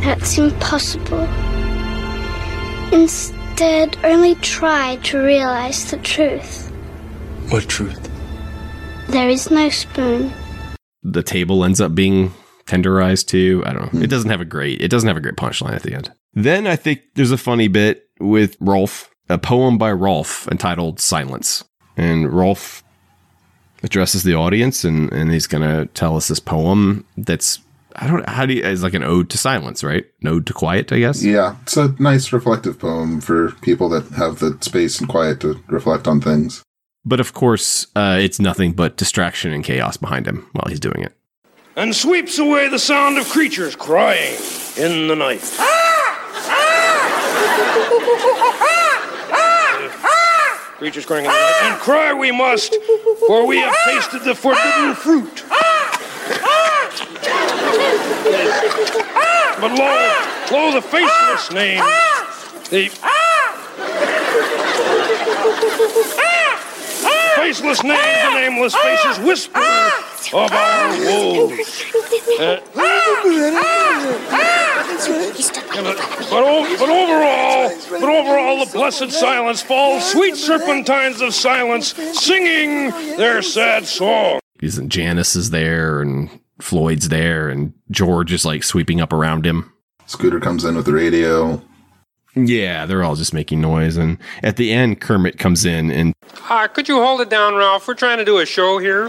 That's 0.00 0.36
impossible. 0.36 1.28
Instead, 2.92 3.96
only 4.04 4.34
try 4.36 4.96
to 5.04 5.18
realize 5.18 5.90
the 5.90 5.98
truth. 5.98 6.70
What 7.50 7.68
truth? 7.68 8.10
There 9.08 9.28
is 9.28 9.50
no 9.50 9.68
spoon. 9.68 10.32
The 11.02 11.22
table 11.22 11.64
ends 11.64 11.80
up 11.80 11.94
being 11.94 12.32
tenderized 12.66 13.26
too. 13.26 13.62
I 13.66 13.72
don't 13.72 13.92
know. 13.92 14.00
It 14.00 14.10
doesn't 14.10 14.30
have 14.30 14.40
a 14.40 14.44
great. 14.46 14.80
It 14.80 14.88
doesn't 14.88 15.08
have 15.08 15.16
a 15.16 15.20
great 15.20 15.36
punchline 15.36 15.74
at 15.74 15.82
the 15.82 15.94
end. 15.94 16.12
Then 16.34 16.66
I 16.66 16.76
think 16.76 17.02
there's 17.14 17.30
a 17.30 17.38
funny 17.38 17.68
bit 17.68 18.08
with 18.20 18.56
Rolf. 18.60 19.10
a 19.28 19.38
poem 19.38 19.78
by 19.78 19.92
Rolf 19.92 20.48
entitled 20.48 21.00
Silence. 21.00 21.64
And 21.96 22.32
Rolf 22.32 22.82
addresses 23.82 24.22
the 24.22 24.34
audience 24.34 24.84
and, 24.84 25.12
and 25.12 25.30
he's 25.30 25.46
going 25.46 25.62
to 25.62 25.86
tell 25.92 26.16
us 26.16 26.28
this 26.28 26.40
poem 26.40 27.04
that's, 27.16 27.58
I 27.96 28.06
don't 28.06 28.26
how 28.28 28.46
do 28.46 28.54
you, 28.54 28.64
it's 28.64 28.82
like 28.82 28.94
an 28.94 29.02
ode 29.02 29.28
to 29.30 29.38
silence, 29.38 29.82
right? 29.82 30.06
An 30.22 30.28
ode 30.28 30.46
to 30.46 30.52
quiet, 30.52 30.92
I 30.92 31.00
guess. 31.00 31.22
Yeah, 31.22 31.56
it's 31.62 31.76
a 31.76 31.94
nice 31.98 32.32
reflective 32.32 32.78
poem 32.78 33.20
for 33.20 33.50
people 33.60 33.88
that 33.90 34.06
have 34.16 34.38
the 34.38 34.56
space 34.60 35.00
and 35.00 35.08
quiet 35.08 35.40
to 35.40 35.62
reflect 35.66 36.06
on 36.06 36.20
things. 36.20 36.62
But 37.04 37.20
of 37.20 37.32
course, 37.32 37.88
uh, 37.96 38.18
it's 38.20 38.38
nothing 38.38 38.72
but 38.72 38.96
distraction 38.96 39.52
and 39.52 39.64
chaos 39.64 39.96
behind 39.96 40.26
him 40.26 40.48
while 40.52 40.68
he's 40.68 40.80
doing 40.80 41.02
it. 41.02 41.12
And 41.74 41.94
sweeps 41.94 42.38
away 42.38 42.68
the 42.68 42.78
sound 42.78 43.16
of 43.16 43.26
creatures 43.30 43.74
crying 43.74 44.36
in 44.76 45.08
the 45.08 45.16
night. 45.16 45.40
Creatures 50.76 51.06
crying 51.06 51.24
in 51.24 51.30
the 51.30 51.36
night. 51.36 51.60
And 51.62 51.80
cry 51.80 52.12
we 52.12 52.30
must, 52.30 52.76
for 53.26 53.46
we 53.46 53.56
have 53.58 53.74
tasted 53.86 54.22
the 54.22 54.34
forbidden 54.34 54.94
fruit. 54.94 55.44
But 59.58 59.72
lo, 59.72 60.18
lo, 60.52 60.72
the 60.74 60.82
faceless 60.82 61.50
name. 61.52 61.82
The 62.68 62.90
faceless 67.36 67.82
names, 67.82 68.22
the 68.24 68.34
nameless 68.34 68.74
faces 68.74 69.18
whisper 69.20 69.60
of 70.32 70.52
our 70.52 70.88
woes. 71.04 71.84
Uh, 72.38 72.60
but, 74.22 75.96
but, 76.30 76.42
o- 76.44 76.76
but 76.78 76.88
overall, 76.88 77.70
but 77.90 78.08
overall, 78.08 78.64
the 78.64 78.70
blessed 78.72 79.10
silence 79.10 79.62
falls, 79.62 80.04
sweet 80.10 80.36
serpentines 80.36 81.20
of 81.20 81.34
silence, 81.34 81.94
singing 82.18 82.90
their 83.16 83.42
sad 83.42 83.86
song. 83.86 84.38
He's 84.60 84.78
and 84.78 84.90
Janice 84.90 85.34
is 85.34 85.50
there 85.50 86.00
and 86.02 86.30
Floyd's 86.60 87.08
there 87.08 87.48
and 87.48 87.72
George 87.90 88.32
is 88.32 88.44
like 88.44 88.62
sweeping 88.62 89.00
up 89.00 89.12
around 89.12 89.44
him. 89.46 89.72
Scooter 90.06 90.38
comes 90.40 90.64
in 90.64 90.76
with 90.76 90.86
the 90.86 90.92
radio. 90.92 91.60
Yeah, 92.34 92.86
they're 92.86 93.02
all 93.02 93.14
just 93.16 93.34
making 93.34 93.60
noise. 93.60 93.96
And 93.96 94.18
at 94.42 94.56
the 94.56 94.72
end, 94.72 95.00
Kermit 95.00 95.38
comes 95.38 95.64
in 95.64 95.90
and 95.90 96.14
Uh, 96.48 96.66
could 96.68 96.88
you 96.88 96.96
hold 97.02 97.20
it 97.20 97.28
down, 97.30 97.54
Rolf? 97.54 97.86
We're 97.86 97.94
trying 97.94 98.18
to 98.18 98.24
do 98.24 98.38
a 98.38 98.46
show 98.46 98.78
here. 98.78 99.08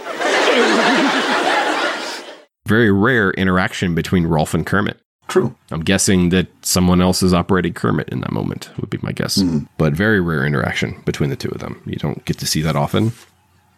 very 2.67 2.91
rare 2.91 3.31
interaction 3.31 3.95
between 3.95 4.25
Rolf 4.25 4.53
and 4.53 4.65
Kermit. 4.65 4.99
True. 5.29 5.55
I'm 5.71 5.81
guessing 5.83 6.29
that 6.29 6.47
someone 6.65 7.01
else 7.01 7.23
is 7.23 7.33
operating 7.33 7.73
Kermit 7.73 8.09
in 8.09 8.19
that 8.21 8.31
moment, 8.31 8.69
would 8.79 8.89
be 8.89 8.99
my 9.01 9.11
guess. 9.13 9.41
But 9.77 9.93
very 9.93 10.19
rare 10.19 10.45
interaction 10.45 11.01
between 11.05 11.29
the 11.29 11.35
two 11.35 11.49
of 11.49 11.59
them. 11.59 11.81
You 11.85 11.95
don't 11.95 12.23
get 12.25 12.37
to 12.39 12.45
see 12.45 12.61
that 12.61 12.75
often. 12.75 13.13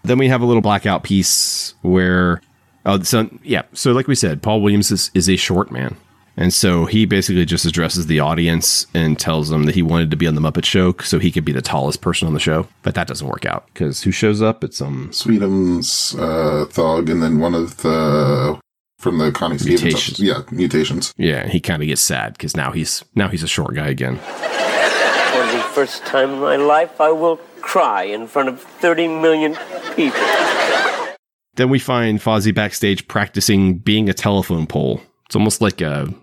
Then 0.03 0.17
we 0.17 0.27
have 0.27 0.41
a 0.41 0.45
little 0.45 0.61
blackout 0.61 1.03
piece 1.03 1.75
where, 1.81 2.41
oh, 2.85 3.01
so 3.03 3.29
yeah. 3.43 3.63
So 3.73 3.91
like 3.91 4.07
we 4.07 4.15
said, 4.15 4.41
Paul 4.41 4.61
Williams 4.61 4.91
is, 4.91 5.11
is 5.13 5.29
a 5.29 5.35
short 5.35 5.71
man. 5.71 5.95
And 6.37 6.53
so 6.53 6.85
he 6.85 7.05
basically 7.05 7.45
just 7.45 7.65
addresses 7.65 8.07
the 8.07 8.19
audience 8.19 8.87
and 8.93 9.17
tells 9.17 9.47
them 9.49 9.63
that 9.63 9.75
he 9.75 9.81
wanted 9.81 10.11
to 10.11 10.17
be 10.17 10.27
on 10.27 10.35
the 10.35 10.41
Muppet 10.41 10.65
Show 10.65 10.93
so 11.01 11.17
he 11.17 11.31
could 11.31 11.45
be 11.45 11.53
the 11.53 11.61
tallest 11.61 12.01
person 12.01 12.27
on 12.27 12.33
the 12.33 12.39
show. 12.41 12.67
But 12.83 12.93
that 12.95 13.07
doesn't 13.07 13.27
work 13.27 13.45
out 13.45 13.67
because 13.67 14.03
who 14.03 14.11
shows 14.11 14.41
up? 14.41 14.63
It's 14.63 14.81
um 14.81 15.09
Sweetums, 15.11 16.17
uh, 16.19 16.65
Thug, 16.65 17.09
and 17.09 17.23
then 17.23 17.39
one 17.39 17.55
of 17.55 17.77
the 17.77 18.59
from 18.99 19.17
the 19.17 19.31
Connie 19.31 19.57
Stevens. 19.57 19.83
Mutations. 19.83 20.19
episode- 20.19 20.23
Yeah, 20.51 20.57
mutations. 20.57 21.13
yeah. 21.17 21.47
He 21.47 21.59
kind 21.61 21.81
of 21.81 21.87
gets 21.87 22.01
sad 22.01 22.33
because 22.33 22.55
now 22.57 22.71
he's 22.71 23.03
now 23.15 23.29
he's 23.29 23.43
a 23.43 23.47
short 23.47 23.73
guy 23.75 23.87
again. 23.87 24.17
For 24.17 25.45
the 25.51 25.63
first 25.73 26.05
time 26.05 26.31
in 26.33 26.39
my 26.39 26.55
life, 26.57 26.99
I 26.99 27.11
will 27.11 27.37
cry 27.61 28.03
in 28.03 28.27
front 28.27 28.49
of 28.49 28.61
30 28.61 29.07
million 29.07 29.57
people. 29.95 30.19
Then 31.55 31.69
we 31.69 31.79
find 31.79 32.19
Fozzie 32.19 32.53
backstage 32.53 33.07
practicing 33.07 33.77
being 33.77 34.09
a 34.09 34.13
telephone 34.13 34.67
pole. 34.67 35.01
It's 35.27 35.35
almost 35.35 35.61
like 35.61 35.81
a, 35.81 36.13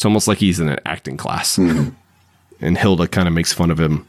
it's 0.00 0.06
almost 0.06 0.26
like 0.26 0.38
he's 0.38 0.58
in 0.58 0.70
an 0.70 0.78
acting 0.86 1.18
class. 1.18 1.58
And 1.58 2.78
Hilda 2.78 3.06
kind 3.06 3.28
of 3.28 3.34
makes 3.34 3.52
fun 3.52 3.70
of 3.70 3.78
him 3.78 4.08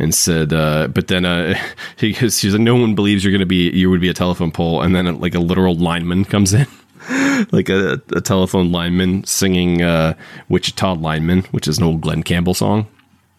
and 0.00 0.12
said, 0.12 0.52
uh, 0.52 0.88
but 0.88 1.06
then 1.06 1.24
uh, 1.24 1.56
he 1.96 2.12
she's 2.12 2.54
like, 2.54 2.60
no 2.60 2.74
one 2.74 2.96
believes 2.96 3.22
you're 3.22 3.30
going 3.30 3.38
to 3.38 3.46
be, 3.46 3.70
you 3.70 3.88
would 3.88 4.00
be 4.00 4.08
a 4.08 4.14
telephone 4.14 4.50
pole. 4.50 4.82
And 4.82 4.96
then 4.96 5.06
uh, 5.06 5.12
like 5.12 5.36
a 5.36 5.38
literal 5.38 5.76
lineman 5.76 6.24
comes 6.24 6.52
in, 6.52 6.66
like 7.52 7.68
a, 7.68 8.02
a 8.16 8.20
telephone 8.20 8.72
lineman 8.72 9.22
singing 9.22 9.80
uh, 9.80 10.14
Wichita 10.48 10.94
Lineman, 10.96 11.42
which 11.52 11.68
is 11.68 11.78
an 11.78 11.84
old 11.84 12.00
Glen 12.00 12.24
Campbell 12.24 12.54
song. 12.54 12.88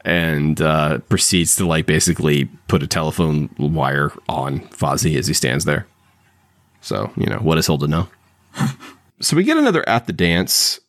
And 0.06 0.62
uh, 0.62 1.00
proceeds 1.10 1.58
to 1.58 1.68
like 1.68 1.86
basically 1.86 2.46
put 2.70 2.82
a 2.82 2.88
telephone 2.88 3.54
wire 3.60 4.14
on 4.30 4.62
Fozzie 4.70 5.18
as 5.18 5.28
he 5.28 5.34
stands 5.34 5.66
there. 5.66 5.86
So, 6.80 7.12
you 7.18 7.26
know, 7.26 7.40
what 7.40 7.56
does 7.56 7.66
Hilda 7.66 7.88
know? 7.90 8.08
so 9.20 9.36
we 9.36 9.44
get 9.44 9.58
another 9.58 9.88
at 9.90 10.08
the 10.08 10.14
dance. 10.14 10.80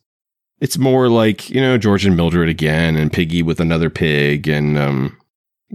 It's 0.61 0.77
more 0.77 1.09
like, 1.09 1.49
you 1.49 1.59
know, 1.59 1.77
George 1.77 2.05
and 2.05 2.15
Mildred 2.15 2.47
again, 2.47 2.95
and 2.95 3.11
Piggy 3.11 3.41
with 3.41 3.59
another 3.59 3.89
pig, 3.89 4.47
and 4.47 4.77
um, 4.77 5.17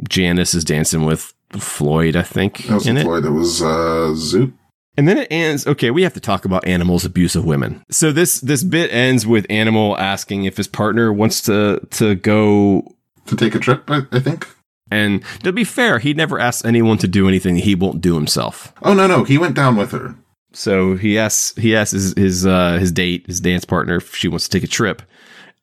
Janice 0.09 0.55
is 0.55 0.65
dancing 0.65 1.05
with 1.05 1.35
Floyd, 1.59 2.17
I 2.17 2.23
think. 2.23 2.59
That 2.67 2.75
was 2.75 2.87
in 2.87 2.97
it. 2.97 3.05
It 3.05 3.31
was 3.31 3.61
uh, 3.61 4.15
Zoot. 4.15 4.53
And 4.97 5.07
then 5.07 5.19
it 5.19 5.29
ends. 5.31 5.67
Okay, 5.67 5.91
we 5.91 6.05
have 6.05 6.15
to 6.15 6.21
talk 6.21 6.45
about 6.45 6.67
Animal's 6.67 7.05
abuse 7.05 7.37
of 7.37 7.45
women. 7.45 7.85
So 7.91 8.13
this 8.13 8.41
this 8.41 8.65
bit 8.65 8.91
ends 8.93 9.27
with 9.27 9.45
Animal 9.51 9.99
asking 9.99 10.45
if 10.45 10.57
his 10.57 10.69
partner 10.69 11.13
wants 11.13 11.43
to 11.43 11.87
to 11.91 12.15
go 12.15 12.97
to 13.27 13.37
take 13.37 13.55
a 13.55 13.59
trip. 13.59 13.91
I, 13.91 14.03
I 14.11 14.21
think. 14.21 14.49
And 14.91 15.23
to 15.43 15.53
be 15.53 15.65
fair, 15.65 15.99
he 15.99 16.15
never 16.15 16.39
asks 16.39 16.65
anyone 16.65 16.97
to 16.99 17.09
do 17.09 17.29
anything 17.29 17.57
he 17.57 17.75
won't 17.75 18.01
do 18.01 18.15
himself. 18.15 18.73
Oh 18.83 18.95
no, 18.95 19.07
no, 19.07 19.25
he 19.25 19.37
went 19.37 19.57
down 19.57 19.77
with 19.77 19.91
her. 19.91 20.15
So 20.57 20.97
he 20.97 21.19
asks 21.19 21.55
he 21.57 21.77
asks 21.77 21.93
his 21.93 22.15
his 22.17 22.47
uh, 22.47 22.79
his 22.79 22.91
date, 22.91 23.27
his 23.27 23.41
dance 23.41 23.67
partner, 23.67 23.97
if 23.97 24.17
she 24.17 24.27
wants 24.27 24.49
to 24.49 24.59
take 24.59 24.65
a 24.65 24.73
trip, 24.73 25.03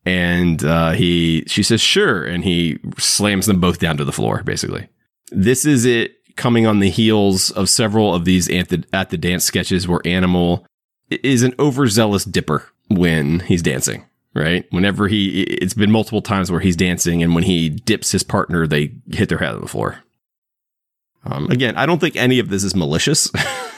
and 0.06 0.64
uh, 0.64 0.92
he 0.92 1.44
she 1.48 1.64
says 1.64 1.82
sure, 1.82 2.24
and 2.24 2.44
he 2.44 2.78
slams 3.00 3.48
them 3.48 3.60
both 3.60 3.80
down 3.80 3.98
to 3.98 4.06
the 4.06 4.12
floor. 4.12 4.44
Basically, 4.44 4.88
this 5.32 5.66
is 5.66 5.86
it 5.86 6.16
coming 6.36 6.68
on 6.68 6.80
the 6.80 6.92
heels 6.92 7.50
of 7.52 7.70
several 7.70 8.14
of 8.14 8.26
these 8.26 8.48
at 8.50 8.70
the 8.70 8.84
at 8.94 9.10
the 9.10 9.18
dance 9.18 9.44
sketches 9.44 9.88
where 9.88 10.00
Animal 10.06 10.64
is 11.10 11.42
an 11.42 11.56
overzealous 11.58 12.24
dipper 12.24 12.70
when 12.90 13.40
he's 13.42 13.64
dancing. 13.64 14.06
Right, 14.36 14.66
whenever 14.72 15.08
he, 15.08 15.44
it's 15.44 15.76
been 15.76 15.92
multiple 15.92 16.22
times 16.22 16.52
where 16.52 16.60
he's 16.60 16.76
dancing, 16.76 17.22
and 17.22 17.36
when 17.36 17.44
he 17.44 17.70
dips 17.70 18.12
his 18.12 18.24
partner, 18.24 18.66
they 18.66 18.92
hit 19.12 19.30
their 19.30 19.38
head 19.38 19.54
on 19.54 19.62
the 19.62 19.68
floor. 19.68 20.04
Um, 21.24 21.52
again, 21.52 21.78
I 21.78 21.86
don't 21.86 22.00
think 22.00 22.16
any 22.16 22.40
of 22.40 22.50
this 22.50 22.64
is 22.64 22.76
malicious. 22.76 23.30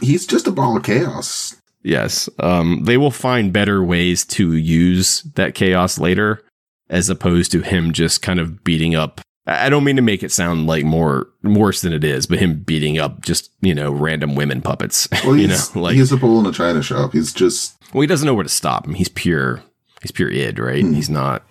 He's 0.00 0.26
just 0.26 0.46
a 0.46 0.50
ball 0.50 0.76
of 0.76 0.82
chaos. 0.82 1.56
Yes. 1.82 2.28
Um, 2.38 2.84
they 2.84 2.96
will 2.96 3.10
find 3.10 3.52
better 3.52 3.82
ways 3.82 4.24
to 4.26 4.54
use 4.56 5.22
that 5.34 5.54
chaos 5.54 5.98
later 5.98 6.42
as 6.90 7.08
opposed 7.08 7.52
to 7.52 7.60
him 7.60 7.92
just 7.92 8.22
kind 8.22 8.40
of 8.40 8.64
beating 8.64 8.94
up. 8.94 9.20
I 9.46 9.70
don't 9.70 9.84
mean 9.84 9.96
to 9.96 10.02
make 10.02 10.22
it 10.22 10.30
sound 10.30 10.66
like 10.66 10.84
more 10.84 11.28
worse 11.42 11.80
than 11.80 11.94
it 11.94 12.04
is, 12.04 12.26
but 12.26 12.38
him 12.38 12.60
beating 12.60 12.98
up 12.98 13.22
just, 13.22 13.50
you 13.62 13.74
know, 13.74 13.90
random 13.90 14.34
women 14.34 14.60
puppets. 14.60 15.08
Well, 15.24 15.36
you 15.36 15.48
know, 15.48 15.58
like 15.74 15.96
he's 15.96 16.12
a 16.12 16.16
bull 16.16 16.40
in 16.40 16.46
a 16.46 16.52
china 16.52 16.82
shop. 16.82 17.12
He's 17.12 17.32
just 17.32 17.76
well, 17.94 18.02
he 18.02 18.06
doesn't 18.06 18.26
know 18.26 18.34
where 18.34 18.42
to 18.42 18.48
stop 18.50 18.86
him. 18.86 18.94
He's 18.94 19.08
pure 19.08 19.62
he's 20.02 20.10
pure 20.10 20.30
id, 20.30 20.58
right? 20.58 20.84
He's 20.84 21.08
not 21.10 21.44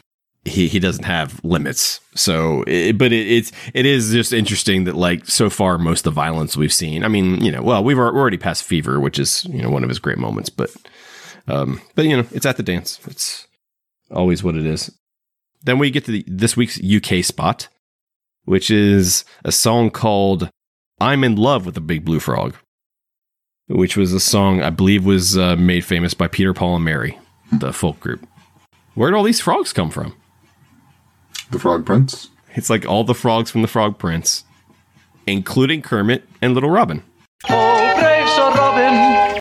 he 0.48 0.68
he 0.68 0.80
doesn't 0.80 1.04
have 1.04 1.44
limits. 1.44 2.00
So, 2.16 2.64
it, 2.68 2.98
but 2.98 3.12
it, 3.12 3.28
it's 3.28 3.52
it 3.74 3.86
is 3.86 4.12
just 4.12 4.34
interesting 4.34 4.86
that 4.86 4.96
like 4.96 5.26
so 5.28 5.50
far 5.50 5.78
most 5.78 6.00
of 6.02 6.14
the 6.16 6.22
violence 6.22 6.58
we've 6.58 6.74
seen. 6.74 7.04
I 7.04 7.08
mean, 7.08 7.44
you 7.44 7.52
know, 7.52 7.62
well 7.62 7.84
we've 7.84 7.98
already 7.98 8.38
past 8.38 8.64
Fever, 8.64 9.00
which 9.00 9.20
is 9.20 9.46
you 9.46 9.62
know 9.62 9.70
one 9.70 9.84
of 9.84 9.90
his 9.90 10.00
great 10.00 10.18
moments, 10.18 10.50
but 10.50 10.72
um, 11.48 11.82
but 11.96 12.06
you 12.06 12.18
know 12.18 12.26
it's 12.32 12.46
at 12.46 12.58
the 12.58 12.64
dance. 12.64 13.00
It's 13.08 13.48
always 14.12 14.44
what 14.44 14.56
it 14.56 14.66
is. 14.66 14.92
Then 15.64 15.80
we 15.80 15.92
get 15.92 16.06
to 16.06 16.12
the, 16.12 16.26
this 16.28 16.56
week's 16.56 16.80
UK 16.82 17.24
spot, 17.24 17.68
which 18.46 18.70
is 18.70 19.26
a 19.44 19.52
song 19.52 19.90
called 19.90 20.50
"I'm 21.00 21.24
in 21.24 21.36
Love 21.36 21.66
with 21.66 21.78
a 21.78 21.82
Big 21.82 22.06
Blue 22.06 22.20
Frog," 22.20 22.56
which 23.68 23.98
was 23.98 24.14
a 24.14 24.20
song 24.20 24.62
I 24.62 24.70
believe 24.70 25.06
was 25.06 25.38
uh, 25.38 25.56
made 25.56 25.86
famous 25.86 26.14
by 26.14 26.28
Peter 26.28 26.54
Paul 26.54 26.76
and 26.76 26.86
Mary, 26.86 27.18
the 27.52 27.74
folk 27.74 28.00
group. 28.00 28.28
Where 28.98 29.12
did 29.12 29.18
all 29.18 29.24
these 29.24 29.42
frogs 29.42 29.74
come 29.74 29.92
from? 29.92 30.16
The 31.52 31.60
Frog 31.60 31.86
Prince. 31.86 32.30
It's 32.56 32.70
like 32.70 32.86
all 32.86 33.04
the 33.04 33.14
frogs 33.14 33.52
from 33.52 33.62
the 33.62 33.68
Frog 33.68 33.98
Prince, 33.98 34.44
including 35.26 35.82
Kermit 35.82 36.28
and 36.42 36.54
Little 36.54 36.70
Robin. 36.70 37.04
Oh, 37.50 37.96
brave 38.00 38.30
Sir 38.30 38.52
Robin. 38.52 39.40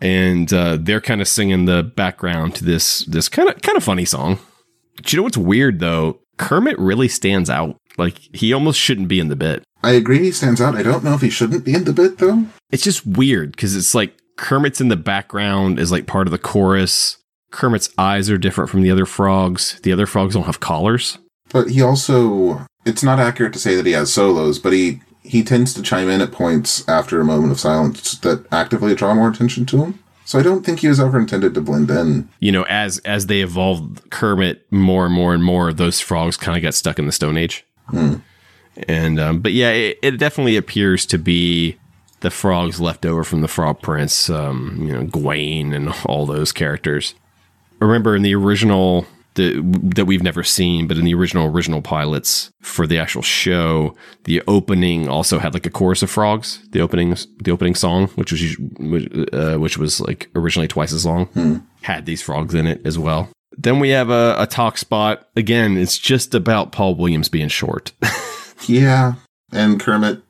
And 0.00 0.52
uh, 0.52 0.78
they're 0.80 1.00
kind 1.00 1.20
of 1.20 1.28
singing 1.28 1.64
the 1.64 1.82
background 1.82 2.54
to 2.56 2.64
this 2.64 3.04
this 3.06 3.28
kind 3.28 3.48
of 3.48 3.62
kind 3.62 3.76
of 3.76 3.84
funny 3.84 4.04
song. 4.04 4.38
Do 5.02 5.14
you 5.14 5.18
know 5.18 5.22
what's 5.24 5.36
weird 5.36 5.80
though? 5.80 6.20
Kermit 6.36 6.78
really 6.78 7.08
stands 7.08 7.48
out. 7.48 7.76
Like 7.96 8.18
he 8.34 8.52
almost 8.52 8.80
shouldn't 8.80 9.08
be 9.08 9.20
in 9.20 9.28
the 9.28 9.36
bit. 9.36 9.62
I 9.82 9.92
agree 9.92 10.18
he 10.18 10.32
stands 10.32 10.60
out. 10.60 10.74
I 10.74 10.82
don't 10.82 11.04
know 11.04 11.14
if 11.14 11.20
he 11.20 11.30
shouldn't 11.30 11.64
be 11.64 11.74
in 11.74 11.84
the 11.84 11.92
bit 11.92 12.18
though. 12.18 12.46
It's 12.70 12.82
just 12.82 13.06
weird 13.06 13.52
because 13.52 13.76
it's 13.76 13.94
like 13.94 14.18
Kermit's 14.36 14.80
in 14.80 14.88
the 14.88 14.96
background 14.96 15.78
as 15.78 15.92
like 15.92 16.06
part 16.06 16.26
of 16.26 16.32
the 16.32 16.38
chorus. 16.38 17.18
Kermit's 17.54 17.88
eyes 17.96 18.28
are 18.28 18.36
different 18.36 18.68
from 18.68 18.82
the 18.82 18.90
other 18.90 19.06
frogs. 19.06 19.78
The 19.82 19.92
other 19.92 20.06
frogs 20.06 20.34
don't 20.34 20.44
have 20.44 20.58
collars. 20.58 21.18
But 21.50 21.70
he 21.70 21.80
also, 21.80 22.66
it's 22.84 23.04
not 23.04 23.20
accurate 23.20 23.52
to 23.52 23.60
say 23.60 23.76
that 23.76 23.86
he 23.86 23.92
has 23.92 24.12
solos, 24.12 24.58
but 24.58 24.72
he, 24.72 25.00
he 25.22 25.44
tends 25.44 25.72
to 25.74 25.82
chime 25.82 26.08
in 26.08 26.20
at 26.20 26.32
points 26.32 26.86
after 26.88 27.20
a 27.20 27.24
moment 27.24 27.52
of 27.52 27.60
silence 27.60 28.18
that 28.18 28.44
actively 28.52 28.94
draw 28.96 29.14
more 29.14 29.30
attention 29.30 29.66
to 29.66 29.84
him. 29.84 29.98
So 30.24 30.38
I 30.38 30.42
don't 30.42 30.66
think 30.66 30.80
he 30.80 30.88
was 30.88 30.98
ever 30.98 31.18
intended 31.18 31.54
to 31.54 31.60
blend 31.60 31.90
in. 31.90 32.28
You 32.40 32.50
know, 32.50 32.64
as 32.64 32.98
as 33.00 33.26
they 33.26 33.40
evolved 33.42 34.10
Kermit 34.10 34.66
more 34.72 35.04
and 35.04 35.14
more 35.14 35.34
and 35.34 35.44
more, 35.44 35.72
those 35.72 36.00
frogs 36.00 36.36
kind 36.36 36.56
of 36.56 36.62
got 36.62 36.74
stuck 36.74 36.98
in 36.98 37.06
the 37.06 37.12
Stone 37.12 37.36
Age. 37.36 37.64
Hmm. 37.88 38.16
And 38.88 39.20
um, 39.20 39.40
but 39.40 39.52
yeah, 39.52 39.70
it, 39.70 39.98
it 40.02 40.12
definitely 40.12 40.56
appears 40.56 41.04
to 41.06 41.18
be 41.18 41.76
the 42.20 42.30
frogs 42.30 42.80
left 42.80 43.04
over 43.04 43.22
from 43.22 43.42
the 43.42 43.48
Frog 43.48 43.82
Prince, 43.82 44.30
um, 44.30 44.78
you 44.80 44.92
know, 44.94 45.04
Gawain 45.04 45.74
and 45.74 45.92
all 46.06 46.24
those 46.24 46.52
characters. 46.52 47.14
Remember 47.84 48.16
in 48.16 48.22
the 48.22 48.34
original 48.34 49.06
the, 49.34 49.60
that 49.94 50.04
we've 50.04 50.22
never 50.22 50.44
seen, 50.44 50.86
but 50.86 50.96
in 50.96 51.04
the 51.04 51.14
original 51.14 51.46
original 51.46 51.82
pilots 51.82 52.50
for 52.62 52.86
the 52.86 52.98
actual 52.98 53.22
show, 53.22 53.96
the 54.24 54.42
opening 54.46 55.08
also 55.08 55.38
had 55.38 55.54
like 55.54 55.66
a 55.66 55.70
chorus 55.70 56.02
of 56.02 56.10
frogs. 56.10 56.60
The 56.70 56.80
opening 56.80 57.16
the 57.42 57.50
opening 57.50 57.74
song, 57.74 58.08
which 58.08 58.32
was 58.32 58.56
uh, 59.32 59.58
which 59.58 59.76
was 59.76 60.00
like 60.00 60.30
originally 60.34 60.68
twice 60.68 60.92
as 60.92 61.04
long, 61.04 61.66
had 61.82 62.06
these 62.06 62.22
frogs 62.22 62.54
in 62.54 62.66
it 62.66 62.80
as 62.86 62.98
well. 62.98 63.28
Then 63.56 63.78
we 63.78 63.90
have 63.90 64.10
a, 64.10 64.34
a 64.38 64.46
talk 64.46 64.78
spot. 64.78 65.28
Again, 65.36 65.76
it's 65.76 65.98
just 65.98 66.34
about 66.34 66.72
Paul 66.72 66.96
Williams 66.96 67.28
being 67.28 67.48
short. 67.48 67.92
Yeah. 68.68 69.14
And 69.52 69.80
Kermit 69.80 70.22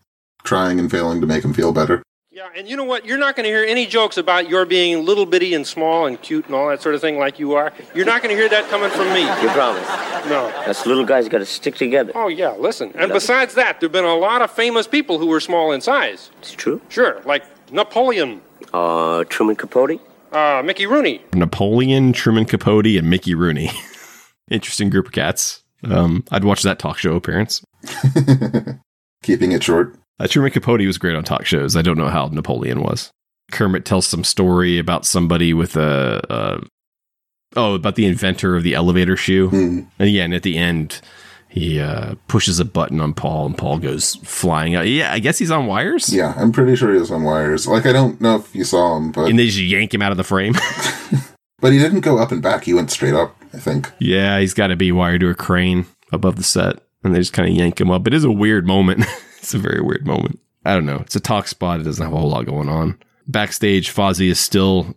trying 0.44 0.78
and 0.78 0.90
failing 0.90 1.20
to 1.20 1.26
make 1.26 1.44
him 1.44 1.54
feel 1.54 1.72
better. 1.72 2.02
Yeah, 2.34 2.48
and 2.56 2.68
you 2.68 2.76
know 2.76 2.82
what? 2.82 3.06
You're 3.06 3.16
not 3.18 3.36
going 3.36 3.44
to 3.44 3.48
hear 3.48 3.62
any 3.64 3.86
jokes 3.86 4.16
about 4.16 4.48
your 4.48 4.66
being 4.66 5.04
little 5.04 5.24
bitty 5.24 5.54
and 5.54 5.64
small 5.64 6.06
and 6.06 6.20
cute 6.20 6.46
and 6.46 6.54
all 6.56 6.68
that 6.68 6.82
sort 6.82 6.96
of 6.96 7.00
thing 7.00 7.16
like 7.16 7.38
you 7.38 7.52
are. 7.54 7.72
You're 7.94 8.06
not 8.06 8.22
going 8.24 8.34
to 8.34 8.40
hear 8.40 8.48
that 8.48 8.68
coming 8.70 8.90
from 8.90 9.06
me. 9.14 9.20
You 9.20 9.48
promise? 9.50 9.86
No. 10.28 10.46
Us 10.68 10.84
little 10.84 11.04
guys 11.04 11.28
got 11.28 11.38
to 11.38 11.46
stick 11.46 11.76
together. 11.76 12.10
Oh, 12.16 12.26
yeah, 12.26 12.50
listen. 12.58 12.90
And 12.96 13.12
besides 13.12 13.54
that, 13.54 13.78
there 13.78 13.86
have 13.86 13.92
been 13.92 14.04
a 14.04 14.16
lot 14.16 14.42
of 14.42 14.50
famous 14.50 14.88
people 14.88 15.20
who 15.20 15.26
were 15.28 15.38
small 15.38 15.70
in 15.70 15.80
size. 15.80 16.30
It's 16.40 16.50
true. 16.50 16.80
Sure, 16.88 17.22
like 17.24 17.44
Napoleon, 17.70 18.40
Uh, 18.72 19.22
Truman 19.28 19.54
Capote? 19.54 20.00
uh, 20.32 20.60
Mickey 20.64 20.86
Rooney. 20.86 21.22
Napoleon, 21.34 22.12
Truman 22.12 22.46
Capote, 22.46 22.86
and 22.98 23.08
Mickey 23.08 23.36
Rooney. 23.36 23.70
Interesting 24.50 24.90
group 24.90 25.06
of 25.06 25.12
cats. 25.12 25.62
Um, 25.84 26.24
I'd 26.32 26.42
watch 26.42 26.62
that 26.64 26.80
talk 26.80 26.98
show 26.98 27.14
appearance. 27.14 27.62
Keeping 29.22 29.52
it 29.52 29.62
short. 29.62 29.94
Uh, 30.18 30.26
Truman 30.26 30.52
Capote 30.52 30.86
was 30.86 30.98
great 30.98 31.16
on 31.16 31.24
talk 31.24 31.44
shows. 31.44 31.76
I 31.76 31.82
don't 31.82 31.98
know 31.98 32.08
how 32.08 32.26
Napoleon 32.26 32.82
was. 32.82 33.10
Kermit 33.50 33.84
tells 33.84 34.06
some 34.06 34.24
story 34.24 34.78
about 34.78 35.04
somebody 35.04 35.52
with 35.52 35.76
a, 35.76 36.22
a 36.30 36.66
oh, 37.56 37.74
about 37.74 37.96
the 37.96 38.06
inventor 38.06 38.56
of 38.56 38.62
the 38.62 38.74
elevator 38.74 39.16
shoe. 39.16 39.50
And 39.98 40.10
yeah, 40.10 40.24
and 40.24 40.34
at 40.34 40.42
the 40.42 40.56
end, 40.56 41.00
he 41.48 41.78
uh, 41.80 42.14
pushes 42.26 42.58
a 42.58 42.64
button 42.64 43.00
on 43.00 43.14
Paul, 43.14 43.46
and 43.46 43.56
Paul 43.56 43.78
goes 43.78 44.16
flying 44.16 44.74
out. 44.74 44.88
Yeah, 44.88 45.12
I 45.12 45.20
guess 45.20 45.38
he's 45.38 45.50
on 45.50 45.66
wires. 45.66 46.12
Yeah, 46.12 46.34
I'm 46.36 46.52
pretty 46.52 46.74
sure 46.74 46.92
he 46.92 46.98
was 46.98 47.10
on 47.10 47.22
wires. 47.22 47.68
Like, 47.68 47.86
I 47.86 47.92
don't 47.92 48.20
know 48.20 48.36
if 48.36 48.54
you 48.54 48.64
saw 48.64 48.96
him, 48.96 49.12
but 49.12 49.28
and 49.28 49.38
they 49.38 49.46
just 49.46 49.58
yank 49.58 49.94
him 49.94 50.02
out 50.02 50.10
of 50.10 50.16
the 50.16 50.24
frame. 50.24 50.54
but 51.60 51.72
he 51.72 51.78
didn't 51.78 52.00
go 52.00 52.18
up 52.18 52.32
and 52.32 52.42
back. 52.42 52.64
He 52.64 52.74
went 52.74 52.90
straight 52.90 53.14
up, 53.14 53.36
I 53.52 53.58
think. 53.58 53.92
yeah, 53.98 54.40
he's 54.40 54.54
got 54.54 54.68
to 54.68 54.76
be 54.76 54.90
wired 54.90 55.20
to 55.20 55.28
a 55.28 55.34
crane 55.34 55.86
above 56.12 56.36
the 56.36 56.42
set, 56.42 56.80
and 57.04 57.14
they 57.14 57.20
just 57.20 57.32
kind 57.32 57.48
of 57.48 57.54
yank 57.54 57.80
him 57.80 57.90
up. 57.90 58.06
It 58.06 58.14
is 58.14 58.24
a 58.24 58.32
weird 58.32 58.66
moment. 58.66 59.04
it's 59.44 59.54
a 59.54 59.58
very 59.58 59.80
weird 59.80 60.06
moment. 60.06 60.40
I 60.64 60.74
don't 60.74 60.86
know. 60.86 60.96
It's 60.96 61.16
a 61.16 61.20
talk 61.20 61.48
spot. 61.48 61.80
It 61.80 61.84
doesn't 61.84 62.02
have 62.02 62.14
a 62.14 62.18
whole 62.18 62.30
lot 62.30 62.46
going 62.46 62.68
on. 62.68 62.98
Backstage, 63.28 63.92
Fozzie 63.92 64.30
is 64.30 64.40
still 64.40 64.96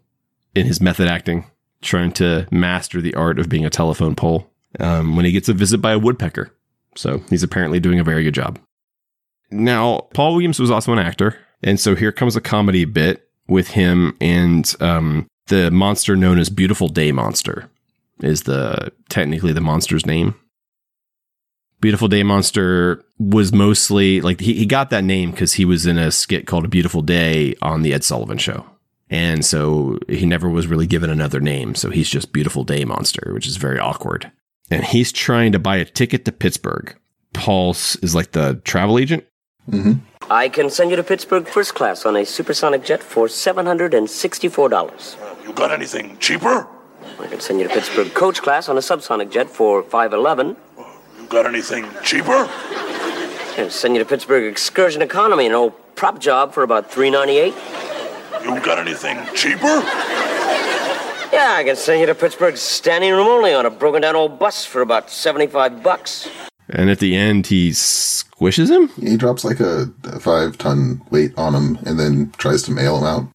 in 0.55 0.65
his 0.65 0.81
method 0.81 1.07
acting, 1.07 1.45
trying 1.81 2.13
to 2.13 2.47
master 2.49 3.01
the 3.01 3.13
art 3.15 3.39
of 3.39 3.49
being 3.49 3.65
a 3.65 3.69
telephone 3.69 4.15
pole. 4.15 4.49
Um, 4.79 5.15
when 5.15 5.25
he 5.25 5.31
gets 5.31 5.49
a 5.49 5.53
visit 5.53 5.79
by 5.79 5.91
a 5.91 5.99
woodpecker, 5.99 6.51
so 6.95 7.21
he's 7.29 7.43
apparently 7.43 7.79
doing 7.79 7.99
a 7.99 8.03
very 8.03 8.23
good 8.23 8.33
job. 8.33 8.59
Now, 9.49 10.07
Paul 10.13 10.33
Williams 10.33 10.59
was 10.59 10.71
also 10.71 10.93
an 10.93 10.99
actor, 10.99 11.37
and 11.63 11.79
so 11.79 11.95
here 11.95 12.11
comes 12.11 12.35
a 12.35 12.41
comedy 12.41 12.85
bit 12.85 13.27
with 13.47 13.69
him 13.69 14.15
and 14.21 14.75
um, 14.79 15.27
the 15.47 15.71
monster 15.71 16.15
known 16.15 16.37
as 16.37 16.49
Beautiful 16.49 16.89
Day 16.89 17.11
Monster 17.11 17.69
is 18.21 18.43
the 18.43 18.91
technically 19.09 19.53
the 19.53 19.61
monster's 19.61 20.05
name. 20.05 20.35
Beautiful 21.79 22.07
Day 22.07 22.23
Monster 22.23 23.03
was 23.19 23.53
mostly 23.53 24.21
like 24.21 24.39
he, 24.39 24.53
he 24.53 24.65
got 24.65 24.89
that 24.89 25.03
name 25.03 25.31
because 25.31 25.53
he 25.53 25.65
was 25.65 25.85
in 25.85 25.97
a 25.97 26.11
skit 26.11 26.47
called 26.47 26.65
A 26.65 26.69
Beautiful 26.69 27.01
Day 27.01 27.55
on 27.61 27.83
the 27.83 27.93
Ed 27.93 28.03
Sullivan 28.03 28.37
Show. 28.37 28.65
And 29.09 29.45
so 29.45 29.99
he 30.09 30.25
never 30.25 30.49
was 30.49 30.67
really 30.67 30.87
given 30.87 31.09
another 31.09 31.39
name. 31.39 31.75
So 31.75 31.89
he's 31.89 32.09
just 32.09 32.33
Beautiful 32.33 32.63
Day 32.63 32.83
Monster, 32.83 33.31
which 33.33 33.47
is 33.47 33.57
very 33.57 33.79
awkward. 33.79 34.31
And 34.69 34.83
he's 34.83 35.11
trying 35.11 35.53
to 35.53 35.59
buy 35.59 35.77
a 35.77 35.85
ticket 35.85 36.25
to 36.25 36.31
Pittsburgh. 36.31 36.95
Paul 37.33 37.71
is 37.71 38.13
like 38.13 38.31
the 38.31 38.61
travel 38.65 38.99
agent. 38.99 39.25
Mm-hmm. 39.69 39.93
I 40.29 40.49
can 40.49 40.69
send 40.69 40.89
you 40.89 40.97
to 40.97 41.03
Pittsburgh 41.03 41.47
first 41.47 41.75
class 41.75 42.05
on 42.05 42.17
a 42.17 42.25
supersonic 42.25 42.83
jet 42.83 43.01
for 43.01 43.27
$764. 43.27 45.45
You 45.45 45.53
got 45.53 45.71
anything 45.71 46.17
cheaper? 46.19 46.67
I 47.19 47.27
can 47.27 47.39
send 47.39 47.59
you 47.59 47.67
to 47.67 47.73
Pittsburgh 47.73 48.13
coach 48.13 48.41
class 48.41 48.67
on 48.67 48.77
a 48.77 48.81
subsonic 48.81 49.31
jet 49.31 49.49
for 49.49 49.83
511. 49.83 50.57
You 51.27 51.33
got 51.33 51.45
anything 51.45 51.85
cheaper? 52.03 52.31
I 52.31 53.51
can 53.53 53.69
send 53.69 53.95
you 53.95 53.99
to 53.99 54.07
Pittsburgh 54.07 54.49
excursion 54.49 55.01
economy, 55.01 55.45
an 55.45 55.51
old 55.51 55.73
prop 55.97 56.19
job 56.19 56.53
for 56.53 56.63
about 56.63 56.89
398. 56.89 57.53
You 58.45 58.61
got 58.63 58.79
anything 58.79 59.17
cheaper? 59.35 59.67
Yeah, 61.33 61.55
I 61.57 61.63
can 61.65 61.75
send 61.75 61.99
you 61.99 62.05
to 62.05 62.15
Pittsburgh 62.15 62.55
standing 62.55 63.11
room 63.11 63.27
only 63.27 63.53
on 63.53 63.65
a 63.65 63.69
broken 63.69 64.03
down 64.03 64.15
old 64.15 64.39
bus 64.39 64.63
for 64.63 64.81
about 64.81 65.09
75 65.09 65.83
bucks. 65.83 66.29
And 66.69 66.89
at 66.89 66.99
the 66.99 67.13
end, 67.13 67.47
he 67.47 67.71
squishes 67.71 68.69
him. 68.69 68.87
He 69.05 69.17
drops 69.17 69.43
like 69.43 69.59
a, 69.59 69.91
a 70.05 70.21
five 70.21 70.57
ton 70.57 71.01
weight 71.11 71.37
on 71.37 71.53
him 71.53 71.77
and 71.85 71.99
then 71.99 72.31
tries 72.37 72.63
to 72.63 72.71
mail 72.71 72.99
him 72.99 73.03
out. 73.03 73.27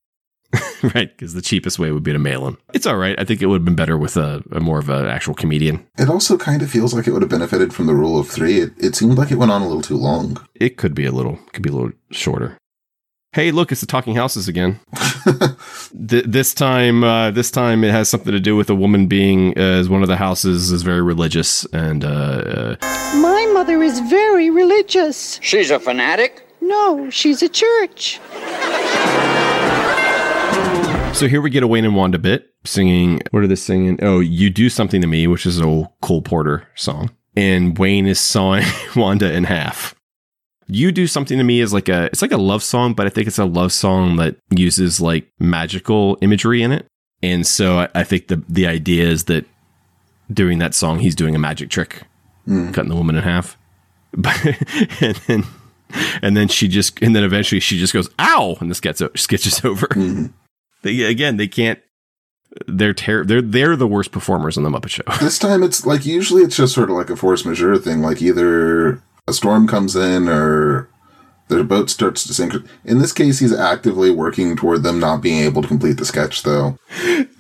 right, 0.95 1.17
because 1.17 1.35
the 1.35 1.43
cheapest 1.43 1.79
way 1.79 1.93
would 1.93 2.03
be 2.03 2.13
to 2.13 2.19
mail 2.19 2.47
him. 2.47 2.59
It's 2.75 2.87
all 2.87 2.97
right. 2.97 3.19
I 3.19 3.25
think 3.25 3.43
it 3.43 3.47
would 3.47 3.61
have 3.61 3.65
been 3.65 3.77
better 3.77 3.97
with 3.97 4.17
a, 4.17 4.43
a 4.53 4.61
more 4.61 4.79
of 4.79 4.89
an 4.89 5.07
actual 5.07 5.35
comedian. 5.35 5.87
It 5.99 6.09
also 6.09 6.37
kind 6.37 6.63
of 6.63 6.71
feels 6.71 6.93
like 6.93 7.07
it 7.07 7.13
would 7.13 7.23
have 7.23 7.31
benefited 7.31 7.73
from 7.73 7.87
the 7.87 7.95
rule 7.95 8.19
of 8.19 8.29
three. 8.29 8.61
It, 8.61 8.73
it 8.79 8.95
seemed 8.95 9.17
like 9.17 9.31
it 9.31 9.37
went 9.37 9.51
on 9.51 9.63
a 9.63 9.67
little 9.67 9.83
too 9.83 9.97
long. 9.97 10.45
It 10.55 10.77
could 10.77 10.95
be 10.95 11.07
a 11.07 11.13
little, 11.13 11.39
could 11.53 11.63
be 11.63 11.71
a 11.71 11.73
little 11.73 11.93
shorter. 12.11 12.59
Hey, 13.35 13.51
look, 13.51 13.73
it's 13.73 13.81
the 13.81 13.87
talking 13.87 14.15
houses 14.15 14.47
again. 14.47 14.79
Th- 16.07 16.25
this 16.27 16.53
time, 16.53 17.03
uh, 17.03 17.31
this 17.31 17.51
time 17.51 17.83
it 17.83 17.91
has 17.91 18.11
something 18.11 18.31
to 18.31 18.41
do 18.41 18.57
with 18.57 18.69
a 18.69 18.75
woman 18.75 19.07
being 19.07 19.57
uh, 19.57 19.63
as 19.63 19.89
one 19.89 20.03
of 20.03 20.09
the 20.09 20.19
houses 20.19 20.71
is 20.71 20.83
very 20.83 21.01
religious 21.01 21.65
and 21.73 22.05
uh, 22.05 22.09
uh, 22.09 22.77
My 23.17 23.51
mother 23.55 23.83
is 23.83 24.01
very 24.01 24.51
religious. 24.51 25.41
She's 25.43 25.71
a 25.71 25.81
fanatic? 25.81 26.47
No, 26.61 27.09
she's 27.09 27.43
a 27.43 27.49
church. 27.49 28.21
So 31.15 31.29
here 31.29 31.41
we 31.41 31.51
get 31.51 31.63
a 31.63 31.69
Wayne 31.69 31.85
and 31.85 31.95
Wanda 31.95 32.19
bit 32.19 32.53
singing. 32.65 33.21
What 33.31 33.45
are 33.45 33.47
they 33.47 33.55
singing? 33.55 33.99
Oh, 34.03 34.19
you 34.19 34.51
do 34.51 34.69
something 34.69 35.01
to 35.01 35.07
me, 35.07 35.27
which 35.29 35.47
is 35.47 35.59
an 35.59 35.65
old 35.65 35.89
Cole 36.01 36.21
Porter 36.23 36.67
song, 36.75 37.11
and 37.37 37.79
Wayne 37.79 38.07
is 38.07 38.19
sawing 38.19 38.65
Wanda 38.97 39.33
in 39.33 39.45
half. 39.45 39.95
You 40.67 40.91
do 40.91 41.07
something 41.07 41.39
to 41.39 41.45
me 41.45 41.61
is 41.61 41.73
like 41.73 41.89
a 41.89 42.07
it's 42.07 42.23
like 42.23 42.33
a 42.33 42.37
love 42.39 42.63
song, 42.63 42.95
but 42.95 43.07
I 43.07 43.11
think 43.11 43.29
it's 43.29 43.39
a 43.39 43.45
love 43.45 43.73
song 43.73 44.17
that 44.17 44.37
uses 44.51 45.01
like 45.01 45.29
magical 45.39 46.19
imagery 46.23 46.61
in 46.63 46.73
it, 46.73 46.87
and 47.23 47.47
so 47.47 47.79
I, 47.81 47.89
I 47.95 48.03
think 48.05 48.27
the 48.29 48.43
the 48.49 48.67
idea 48.67 49.05
is 49.05 49.25
that 49.25 49.45
during 50.33 50.59
that 50.59 50.75
song 50.75 50.99
he's 50.99 51.15
doing 51.15 51.35
a 51.37 51.39
magic 51.39 51.71
trick, 51.71 52.03
Mm. 52.49 52.75
cutting 52.75 52.89
the 52.91 52.97
woman 52.97 53.15
in 53.15 53.23
half, 53.23 53.57
but 54.17 54.37
and 55.01 55.15
then 55.29 55.45
and 56.21 56.37
then 56.37 56.49
she 56.49 56.67
just 56.67 57.01
and 57.01 57.15
then 57.15 57.23
eventually 57.23 57.61
she 57.61 57.79
just 57.79 57.93
goes 57.93 58.09
ow, 58.19 58.57
and 58.61 58.71
this 58.71 58.81
gets 58.81 59.01
sketches 59.15 59.65
over. 59.65 59.87
They, 60.83 61.03
again, 61.03 61.37
they 61.37 61.49
can't. 61.49 61.79
They're 62.67 62.93
ter- 62.93 63.25
They're 63.25 63.41
they're 63.41 63.77
the 63.77 63.87
worst 63.87 64.13
performers 64.13 64.59
on 64.59 64.63
the 64.63 64.69
Muppet 64.69 64.91
Show. 64.91 65.03
This 65.21 65.39
time 65.39 65.63
it's 65.63 65.87
like 65.87 66.05
usually 66.05 66.43
it's 66.43 66.57
just 66.57 66.75
sort 66.75 66.91
of 66.91 66.97
like 66.97 67.09
a 67.09 67.17
force 67.17 67.47
majeure 67.47 67.79
thing. 67.79 68.03
Like 68.03 68.21
either 68.21 69.03
a 69.27 69.33
storm 69.33 69.67
comes 69.67 69.97
in 69.97 70.29
or 70.29 70.91
their 71.49 71.65
boat 71.65 71.89
starts 71.89 72.25
to 72.27 72.35
sink. 72.35 72.55
In 72.85 72.99
this 72.99 73.13
case, 73.13 73.39
he's 73.39 73.55
actively 73.55 74.11
working 74.11 74.55
toward 74.57 74.83
them 74.83 75.01
not 75.01 75.23
being 75.23 75.41
able 75.45 75.63
to 75.63 75.69
complete 75.69 75.97
the 75.97 76.05
sketch, 76.05 76.43
though. 76.43 76.77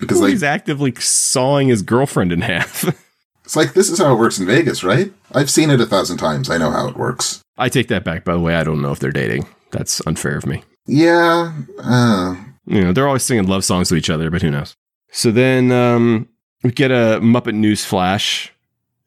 Because 0.01 0.16
Well, 0.18 0.22
like 0.22 0.30
he's 0.30 0.43
actively 0.43 0.95
sawing 0.99 1.68
his 1.68 1.82
girlfriend 1.82 2.32
in 2.32 2.40
half. 2.40 2.84
it's 3.45 3.57
like 3.57 3.74
this 3.74 3.90
is 3.90 3.99
how 3.99 4.14
it 4.14 4.18
works 4.18 4.38
in 4.38 4.47
Vegas, 4.47 4.82
right? 4.82 5.12
I've 5.32 5.51
seen 5.51 5.70
it 5.70 5.80
a 5.80 5.86
thousand 5.86 6.16
times. 6.18 6.49
I 6.49 6.57
know 6.59 6.70
how 6.70 6.88
it 6.88 6.97
works. 6.97 7.43
I 7.59 7.68
take 7.68 7.88
that 7.88 8.05
back. 8.05 8.24
By 8.24 8.32
the 8.32 8.40
way, 8.40 8.55
I 8.55 8.64
don't 8.64 8.80
know 8.80 8.93
if 8.93 8.99
they're 8.99 9.11
dating. 9.11 9.47
That's 9.72 10.01
unfair 10.07 10.36
of 10.36 10.47
me. 10.47 10.62
Yeah. 10.86 11.53
Uh, 11.82 12.36
You 12.66 12.80
know, 12.82 12.92
they're 12.92 13.06
always 13.06 13.22
singing 13.22 13.46
love 13.46 13.64
songs 13.64 13.88
to 13.88 13.96
each 13.96 14.10
other, 14.10 14.30
but 14.30 14.42
who 14.42 14.50
knows? 14.50 14.76
So 15.10 15.30
then 15.30 15.72
um, 15.72 16.28
we 16.62 16.70
get 16.70 16.90
a 16.90 17.20
Muppet 17.20 17.54
News 17.54 17.84
Flash. 17.84 18.52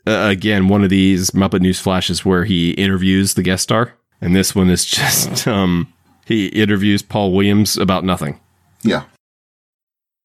Uh, 0.07 0.27
again, 0.29 0.67
one 0.67 0.83
of 0.83 0.89
these 0.89 1.31
Muppet 1.31 1.61
News 1.61 1.79
Flashes 1.79 2.23
where 2.25 2.43
he 2.45 2.71
interviews 2.71 3.33
the 3.33 3.41
guest 3.43 3.63
star, 3.63 3.93
and 4.21 4.35
this 4.35 4.53
one 4.53 4.69
is 4.69 4.85
just 4.99 5.47
um, 5.47 5.91
he 6.25 6.47
interviews 6.47 7.01
Paul 7.01 7.31
Williams 7.33 7.77
about 7.77 8.03
nothing. 8.03 8.39
yeah. 8.83 9.03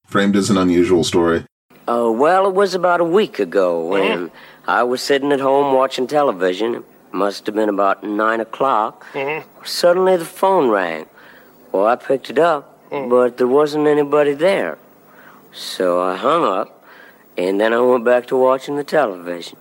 Framed 0.06 0.34
as 0.34 0.50
an 0.50 0.56
unusual 0.56 1.04
story. 1.04 1.44
Oh, 1.86 2.10
well, 2.10 2.48
it 2.48 2.54
was 2.54 2.74
about 2.74 3.00
a 3.00 3.04
week 3.04 3.38
ago 3.38 3.86
when 3.86 4.32
I 4.66 4.82
was 4.82 5.00
sitting 5.02 5.30
at 5.30 5.38
home 5.38 5.72
watching 5.74 6.08
television. 6.08 6.74
It 6.74 6.84
must 7.12 7.46
have 7.46 7.54
been 7.54 7.68
about 7.68 8.02
nine 8.02 8.40
o'clock. 8.40 9.06
Suddenly 9.64 10.16
the 10.16 10.24
phone 10.24 10.68
rang. 10.68 11.06
Well, 11.70 11.86
I 11.86 11.94
picked 11.94 12.28
it 12.28 12.40
up, 12.40 12.69
but 12.90 13.38
there 13.38 13.46
wasn't 13.46 13.86
anybody 13.86 14.34
there. 14.34 14.78
So 15.52 16.00
I 16.00 16.16
hung 16.16 16.44
up, 16.44 16.84
and 17.36 17.60
then 17.60 17.72
I 17.72 17.80
went 17.80 18.04
back 18.04 18.26
to 18.28 18.36
watching 18.36 18.76
the 18.76 18.84
television. 18.84 19.58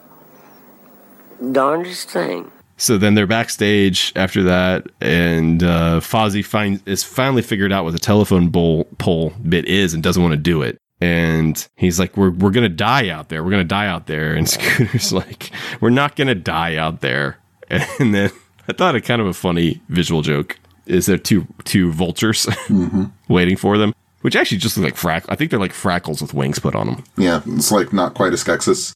Darndest 1.51 2.09
thing. 2.09 2.51
So 2.77 2.97
then 2.97 3.13
they're 3.15 3.27
backstage 3.27 4.13
after 4.15 4.43
that, 4.43 4.87
and 5.01 5.61
uh, 5.63 5.99
Fozzie 5.99 6.45
finds 6.45 6.81
is 6.85 7.03
finally 7.03 7.41
figured 7.41 7.73
out 7.73 7.83
what 7.83 7.91
the 7.91 7.99
telephone 7.99 8.49
bowl 8.49 8.85
pole 8.97 9.33
bit 9.47 9.65
is 9.65 9.93
and 9.93 10.01
doesn't 10.01 10.21
want 10.21 10.33
to 10.33 10.37
do 10.37 10.61
it. 10.61 10.77
And 11.01 11.65
he's 11.75 11.99
like, 11.99 12.15
"We're 12.15 12.31
we're 12.31 12.51
gonna 12.51 12.69
die 12.69 13.09
out 13.09 13.29
there. 13.29 13.43
We're 13.43 13.51
gonna 13.51 13.63
die 13.65 13.87
out 13.87 14.07
there." 14.07 14.33
And 14.33 14.49
Scooter's 14.49 15.11
like, 15.11 15.51
"We're 15.81 15.89
not 15.89 16.15
gonna 16.15 16.35
die 16.35 16.75
out 16.75 17.01
there." 17.01 17.37
And 17.99 18.15
then 18.15 18.31
I 18.67 18.73
thought 18.73 18.95
it 18.95 19.01
kind 19.01 19.21
of 19.21 19.27
a 19.27 19.33
funny 19.33 19.81
visual 19.89 20.23
joke 20.23 20.57
is 20.89 21.05
there 21.05 21.17
two 21.17 21.47
two 21.63 21.91
vultures 21.91 22.45
mm-hmm. 22.67 23.05
waiting 23.27 23.55
for 23.55 23.77
them, 23.77 23.93
which 24.21 24.35
actually 24.35 24.57
just 24.57 24.77
look 24.77 24.85
like 24.85 24.95
frack. 24.95 25.25
I 25.29 25.35
think 25.35 25.51
they're 25.51 25.59
like 25.59 25.73
frackles 25.73 26.21
with 26.21 26.33
wings 26.33 26.59
put 26.59 26.75
on 26.75 26.87
them. 26.87 27.03
Yeah, 27.17 27.41
it's 27.45 27.71
like 27.71 27.93
not 27.93 28.15
quite 28.15 28.33
a 28.33 28.35
Skeksis. 28.35 28.93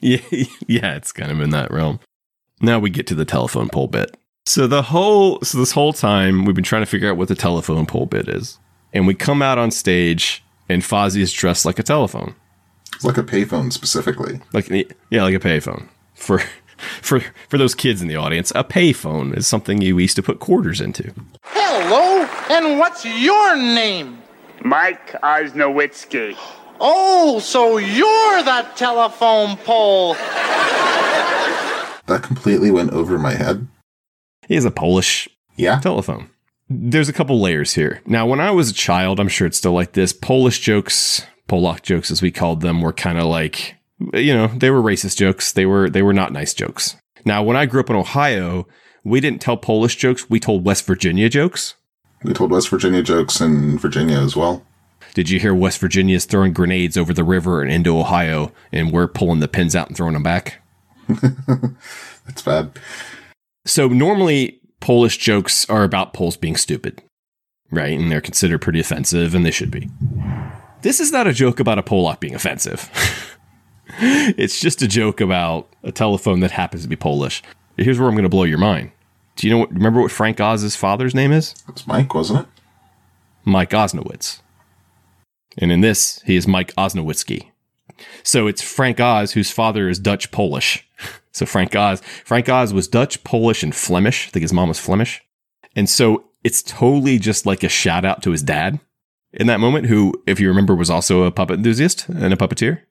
Yeah, 0.00 0.18
yeah, 0.66 0.96
it's 0.96 1.12
kind 1.12 1.30
of 1.30 1.40
in 1.40 1.50
that 1.50 1.70
realm. 1.70 2.00
Now 2.60 2.78
we 2.78 2.90
get 2.90 3.06
to 3.08 3.14
the 3.14 3.24
telephone 3.24 3.68
pole 3.68 3.88
bit. 3.88 4.16
So 4.46 4.66
the 4.66 4.82
whole 4.82 5.40
so 5.42 5.58
this 5.58 5.72
whole 5.72 5.92
time 5.92 6.44
we've 6.44 6.54
been 6.54 6.64
trying 6.64 6.82
to 6.82 6.86
figure 6.86 7.10
out 7.10 7.16
what 7.16 7.28
the 7.28 7.34
telephone 7.34 7.86
pole 7.86 8.06
bit 8.06 8.28
is. 8.28 8.58
And 8.92 9.06
we 9.06 9.14
come 9.14 9.40
out 9.40 9.58
on 9.58 9.70
stage 9.70 10.44
and 10.68 10.82
Fozzie 10.82 11.20
is 11.20 11.32
dressed 11.32 11.64
like 11.64 11.78
a 11.78 11.82
telephone. 11.82 12.34
It's 12.94 13.04
like 13.04 13.18
a 13.18 13.22
payphone 13.22 13.72
specifically. 13.72 14.40
Like 14.52 14.68
yeah, 14.68 15.22
like 15.22 15.34
a 15.34 15.40
payphone. 15.40 15.88
For 16.14 16.42
for 17.00 17.20
for 17.48 17.58
those 17.58 17.74
kids 17.74 18.02
in 18.02 18.08
the 18.08 18.16
audience, 18.16 18.50
a 18.54 18.64
payphone 18.64 19.36
is 19.36 19.46
something 19.46 19.80
you 19.80 19.98
used 19.98 20.16
to 20.16 20.22
put 20.22 20.40
quarters 20.40 20.80
into. 20.80 21.12
Hello, 21.44 22.26
and 22.50 22.78
what's 22.78 23.04
your 23.04 23.56
name? 23.56 24.18
Mike 24.64 25.12
Osnowitzki. 25.22 26.36
Oh, 26.80 27.38
so 27.38 27.78
you're 27.78 28.42
that 28.42 28.76
telephone 28.76 29.56
pole. 29.58 30.14
That 32.06 32.22
completely 32.22 32.70
went 32.70 32.90
over 32.90 33.18
my 33.18 33.34
head. 33.34 33.68
He 34.48 34.54
has 34.56 34.64
a 34.64 34.70
Polish 34.70 35.28
yeah. 35.56 35.78
telephone. 35.80 36.28
There's 36.68 37.08
a 37.08 37.12
couple 37.12 37.40
layers 37.40 37.74
here. 37.74 38.00
Now, 38.06 38.26
when 38.26 38.40
I 38.40 38.50
was 38.50 38.70
a 38.70 38.74
child, 38.74 39.20
I'm 39.20 39.28
sure 39.28 39.46
it's 39.46 39.58
still 39.58 39.72
like 39.72 39.92
this. 39.92 40.12
Polish 40.12 40.60
jokes, 40.60 41.24
Polak 41.48 41.82
jokes, 41.82 42.10
as 42.10 42.22
we 42.22 42.30
called 42.30 42.62
them, 42.62 42.80
were 42.80 42.92
kind 42.92 43.18
of 43.18 43.26
like, 43.26 43.76
you 44.14 44.34
know, 44.34 44.48
they 44.48 44.70
were 44.70 44.82
racist 44.82 45.16
jokes. 45.16 45.52
They 45.52 45.66
were 45.66 45.90
they 45.90 46.02
were 46.02 46.12
not 46.12 46.32
nice 46.32 46.54
jokes. 46.54 46.96
Now, 47.24 47.42
when 47.42 47.56
I 47.56 47.66
grew 47.66 47.80
up 47.80 47.90
in 47.90 47.96
Ohio, 47.96 48.66
we 49.04 49.20
didn't 49.20 49.40
tell 49.40 49.56
Polish 49.56 49.96
jokes. 49.96 50.28
We 50.28 50.40
told 50.40 50.64
West 50.64 50.86
Virginia 50.86 51.28
jokes. 51.28 51.74
We 52.22 52.32
told 52.32 52.50
West 52.50 52.68
Virginia 52.68 53.02
jokes 53.02 53.40
in 53.40 53.78
Virginia 53.78 54.18
as 54.18 54.36
well. 54.36 54.64
Did 55.14 55.28
you 55.28 55.38
hear 55.38 55.54
West 55.54 55.78
Virginia's 55.78 56.24
throwing 56.24 56.52
grenades 56.52 56.96
over 56.96 57.12
the 57.12 57.24
river 57.24 57.62
and 57.62 57.70
into 57.70 57.98
Ohio, 57.98 58.52
and 58.70 58.92
we're 58.92 59.08
pulling 59.08 59.40
the 59.40 59.48
pins 59.48 59.76
out 59.76 59.88
and 59.88 59.96
throwing 59.96 60.14
them 60.14 60.22
back? 60.22 60.62
That's 61.08 62.42
bad. 62.42 62.78
So 63.66 63.88
normally 63.88 64.60
Polish 64.80 65.18
jokes 65.18 65.68
are 65.68 65.84
about 65.84 66.14
Poles 66.14 66.36
being 66.36 66.56
stupid, 66.56 67.02
right? 67.70 67.98
And 67.98 68.10
they're 68.10 68.20
considered 68.20 68.60
pretty 68.60 68.80
offensive, 68.80 69.34
and 69.34 69.44
they 69.44 69.50
should 69.50 69.70
be. 69.70 69.90
This 70.82 70.98
is 70.98 71.12
not 71.12 71.26
a 71.26 71.32
joke 71.32 71.60
about 71.60 71.78
a 71.78 71.82
Polak 71.82 72.20
being 72.20 72.34
offensive. 72.34 72.90
it's 73.98 74.60
just 74.60 74.82
a 74.82 74.88
joke 74.88 75.20
about 75.20 75.68
a 75.82 75.92
telephone 75.92 76.40
that 76.40 76.50
happens 76.50 76.82
to 76.82 76.88
be 76.88 76.96
Polish. 76.96 77.42
Here's 77.76 77.98
where 77.98 78.08
I'm 78.08 78.14
going 78.14 78.24
to 78.24 78.28
blow 78.28 78.44
your 78.44 78.58
mind. 78.58 78.92
Do 79.36 79.46
you 79.46 79.52
know 79.52 79.58
what? 79.58 79.72
Remember 79.72 80.00
what 80.00 80.10
Frank 80.10 80.40
Oz's 80.40 80.76
father's 80.76 81.14
name 81.14 81.32
is? 81.32 81.54
It's 81.68 81.86
Mike, 81.86 82.14
wasn't 82.14 82.40
it? 82.40 82.46
Mike 83.44 83.70
Oznowicz. 83.70 84.40
And 85.58 85.72
in 85.72 85.80
this, 85.80 86.22
he 86.24 86.36
is 86.36 86.46
Mike 86.46 86.74
Osnowitzki. 86.76 87.48
So 88.22 88.46
it's 88.46 88.62
Frank 88.62 89.00
Oz, 89.00 89.32
whose 89.32 89.50
father 89.50 89.88
is 89.88 89.98
Dutch 89.98 90.30
Polish. 90.30 90.86
So 91.34 91.46
Frank 91.46 91.74
Oz, 91.74 92.02
Frank 92.26 92.50
Oz 92.50 92.74
was 92.74 92.86
Dutch, 92.86 93.24
Polish, 93.24 93.62
and 93.62 93.74
Flemish. 93.74 94.28
I 94.28 94.30
think 94.32 94.42
his 94.42 94.52
mom 94.52 94.68
was 94.68 94.78
Flemish. 94.78 95.22
And 95.74 95.88
so 95.88 96.24
it's 96.44 96.62
totally 96.62 97.18
just 97.18 97.46
like 97.46 97.62
a 97.62 97.70
shout 97.70 98.04
out 98.04 98.22
to 98.24 98.32
his 98.32 98.42
dad 98.42 98.78
in 99.32 99.46
that 99.46 99.58
moment, 99.58 99.86
who, 99.86 100.12
if 100.26 100.38
you 100.38 100.48
remember, 100.48 100.74
was 100.74 100.90
also 100.90 101.22
a 101.22 101.30
puppet 101.30 101.56
enthusiast 101.56 102.06
and 102.08 102.34
a 102.34 102.36
puppeteer. 102.36 102.82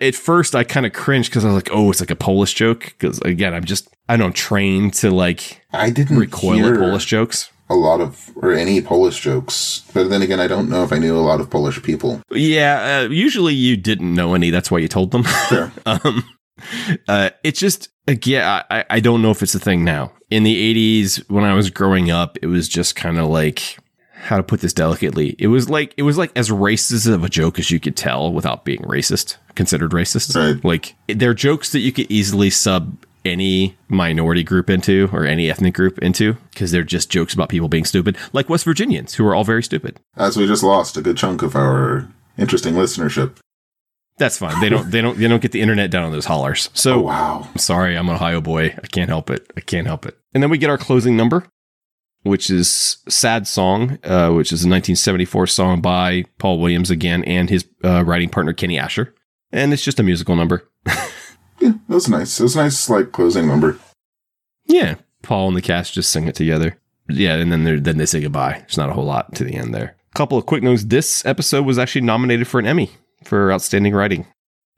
At 0.00 0.14
first, 0.14 0.54
I 0.54 0.64
kind 0.64 0.84
of 0.84 0.92
cringed 0.92 1.30
because 1.30 1.44
I 1.44 1.48
was 1.48 1.54
like, 1.54 1.70
"Oh, 1.72 1.90
it's 1.90 2.00
like 2.00 2.10
a 2.10 2.16
Polish 2.16 2.54
joke." 2.54 2.94
Because 2.98 3.18
again, 3.20 3.54
I'm 3.54 3.64
just 3.64 3.88
I 4.08 4.16
don't 4.16 4.34
train 4.34 4.90
to 4.92 5.10
like 5.10 5.62
I 5.72 5.90
didn't 5.90 6.18
recoil 6.18 6.66
at 6.66 6.78
Polish 6.78 7.06
jokes. 7.06 7.50
A 7.68 7.74
lot 7.74 8.00
of 8.00 8.30
or 8.36 8.52
any 8.52 8.80
Polish 8.80 9.20
jokes, 9.20 9.82
but 9.92 10.08
then 10.08 10.22
again, 10.22 10.38
I 10.38 10.46
don't 10.46 10.68
know 10.68 10.84
if 10.84 10.92
I 10.92 10.98
knew 10.98 11.16
a 11.16 11.20
lot 11.20 11.40
of 11.40 11.50
Polish 11.50 11.82
people. 11.82 12.22
Yeah, 12.30 13.04
uh, 13.06 13.08
usually 13.10 13.54
you 13.54 13.76
didn't 13.76 14.14
know 14.14 14.34
any. 14.34 14.50
That's 14.50 14.70
why 14.70 14.78
you 14.78 14.88
told 14.88 15.10
them. 15.10 15.24
Sure. 15.48 15.72
um, 15.86 16.24
uh, 17.08 17.30
it's 17.42 17.58
just 17.58 17.88
again, 18.06 18.64
I, 18.70 18.84
I 18.88 19.00
don't 19.00 19.22
know 19.22 19.30
if 19.30 19.42
it's 19.42 19.54
a 19.54 19.58
thing 19.58 19.84
now. 19.84 20.12
In 20.30 20.42
the 20.42 21.02
'80s, 21.02 21.28
when 21.30 21.44
I 21.44 21.54
was 21.54 21.70
growing 21.70 22.10
up, 22.10 22.38
it 22.42 22.46
was 22.46 22.68
just 22.68 22.96
kind 22.96 23.18
of 23.18 23.28
like 23.28 23.78
how 24.18 24.36
to 24.36 24.42
put 24.42 24.60
this 24.60 24.72
delicately. 24.72 25.36
It 25.38 25.48
was 25.48 25.68
like 25.70 25.94
it 25.96 26.02
was 26.02 26.18
like 26.18 26.32
as 26.34 26.48
racist 26.48 27.12
of 27.12 27.22
a 27.24 27.28
joke 27.28 27.58
as 27.58 27.70
you 27.70 27.78
could 27.78 27.96
tell 27.96 28.32
without 28.32 28.64
being 28.64 28.80
racist, 28.80 29.36
considered 29.54 29.92
racist. 29.92 30.34
Right. 30.34 30.64
Like 30.64 30.94
they're 31.08 31.34
jokes 31.34 31.70
that 31.72 31.80
you 31.80 31.92
could 31.92 32.10
easily 32.10 32.50
sub 32.50 32.96
any 33.24 33.76
minority 33.88 34.42
group 34.44 34.70
into 34.70 35.10
or 35.12 35.24
any 35.24 35.50
ethnic 35.50 35.74
group 35.74 35.98
into 35.98 36.34
because 36.50 36.70
they're 36.70 36.84
just 36.84 37.10
jokes 37.10 37.34
about 37.34 37.48
people 37.48 37.68
being 37.68 37.84
stupid, 37.84 38.16
like 38.32 38.48
West 38.48 38.64
Virginians 38.64 39.14
who 39.14 39.26
are 39.26 39.34
all 39.34 39.44
very 39.44 39.62
stupid. 39.62 39.98
As 40.16 40.36
we 40.36 40.46
just 40.46 40.62
lost 40.62 40.96
a 40.96 41.02
good 41.02 41.16
chunk 41.16 41.42
of 41.42 41.54
our 41.56 42.08
interesting 42.38 42.74
listenership. 42.74 43.36
That's 44.18 44.38
fine. 44.38 44.58
They 44.62 44.70
don't. 44.70 44.90
They 44.90 45.02
don't. 45.02 45.18
They 45.18 45.28
don't 45.28 45.42
get 45.42 45.52
the 45.52 45.60
internet 45.60 45.90
down 45.90 46.04
on 46.04 46.12
those 46.12 46.24
hollers. 46.24 46.70
So 46.72 46.94
Oh, 46.94 47.00
wow. 47.02 47.48
I'm 47.52 47.58
sorry. 47.58 47.98
I'm 47.98 48.08
an 48.08 48.14
Ohio 48.14 48.40
boy. 48.40 48.74
I 48.82 48.86
can't 48.86 49.10
help 49.10 49.28
it. 49.28 49.50
I 49.58 49.60
can't 49.60 49.86
help 49.86 50.06
it. 50.06 50.16
And 50.32 50.42
then 50.42 50.48
we 50.48 50.56
get 50.56 50.70
our 50.70 50.78
closing 50.78 51.16
number, 51.18 51.44
which 52.26 52.50
is 52.50 52.98
"Sad 53.08 53.46
Song," 53.46 53.98
uh, 54.04 54.30
which 54.32 54.52
is 54.52 54.62
a 54.62 54.68
1974 54.68 55.46
song 55.46 55.80
by 55.80 56.24
Paul 56.38 56.58
Williams 56.58 56.90
again 56.90 57.24
and 57.24 57.48
his 57.48 57.66
uh, 57.84 58.04
writing 58.04 58.28
partner 58.28 58.52
Kenny 58.52 58.76
Ascher, 58.76 59.12
and 59.52 59.72
it's 59.72 59.84
just 59.84 60.00
a 60.00 60.02
musical 60.02 60.36
number. 60.36 60.68
Yeah, 61.58 61.72
that 61.88 61.94
was 61.94 62.08
nice. 62.08 62.38
It 62.38 62.42
was 62.42 62.56
a 62.56 62.62
nice, 62.62 62.90
like 62.90 63.12
closing 63.12 63.48
number. 63.48 63.78
Yeah, 64.66 64.96
Paul 65.22 65.48
and 65.48 65.56
the 65.56 65.62
cast 65.62 65.94
just 65.94 66.10
sing 66.10 66.28
it 66.28 66.34
together. 66.34 66.78
Yeah, 67.08 67.36
and 67.36 67.50
then 67.50 67.64
they 67.64 67.76
then 67.76 67.98
they 67.98 68.06
say 68.06 68.20
goodbye. 68.20 68.58
There's 68.58 68.76
not 68.76 68.90
a 68.90 68.92
whole 68.92 69.04
lot 69.04 69.34
to 69.36 69.44
the 69.44 69.54
end 69.54 69.74
there. 69.74 69.96
A 70.12 70.16
Couple 70.16 70.36
of 70.36 70.46
quick 70.46 70.62
notes. 70.62 70.84
This 70.84 71.24
episode 71.24 71.64
was 71.64 71.78
actually 71.78 72.02
nominated 72.02 72.46
for 72.48 72.58
an 72.60 72.66
Emmy 72.66 72.90
for 73.24 73.52
outstanding 73.52 73.94
writing 73.94 74.26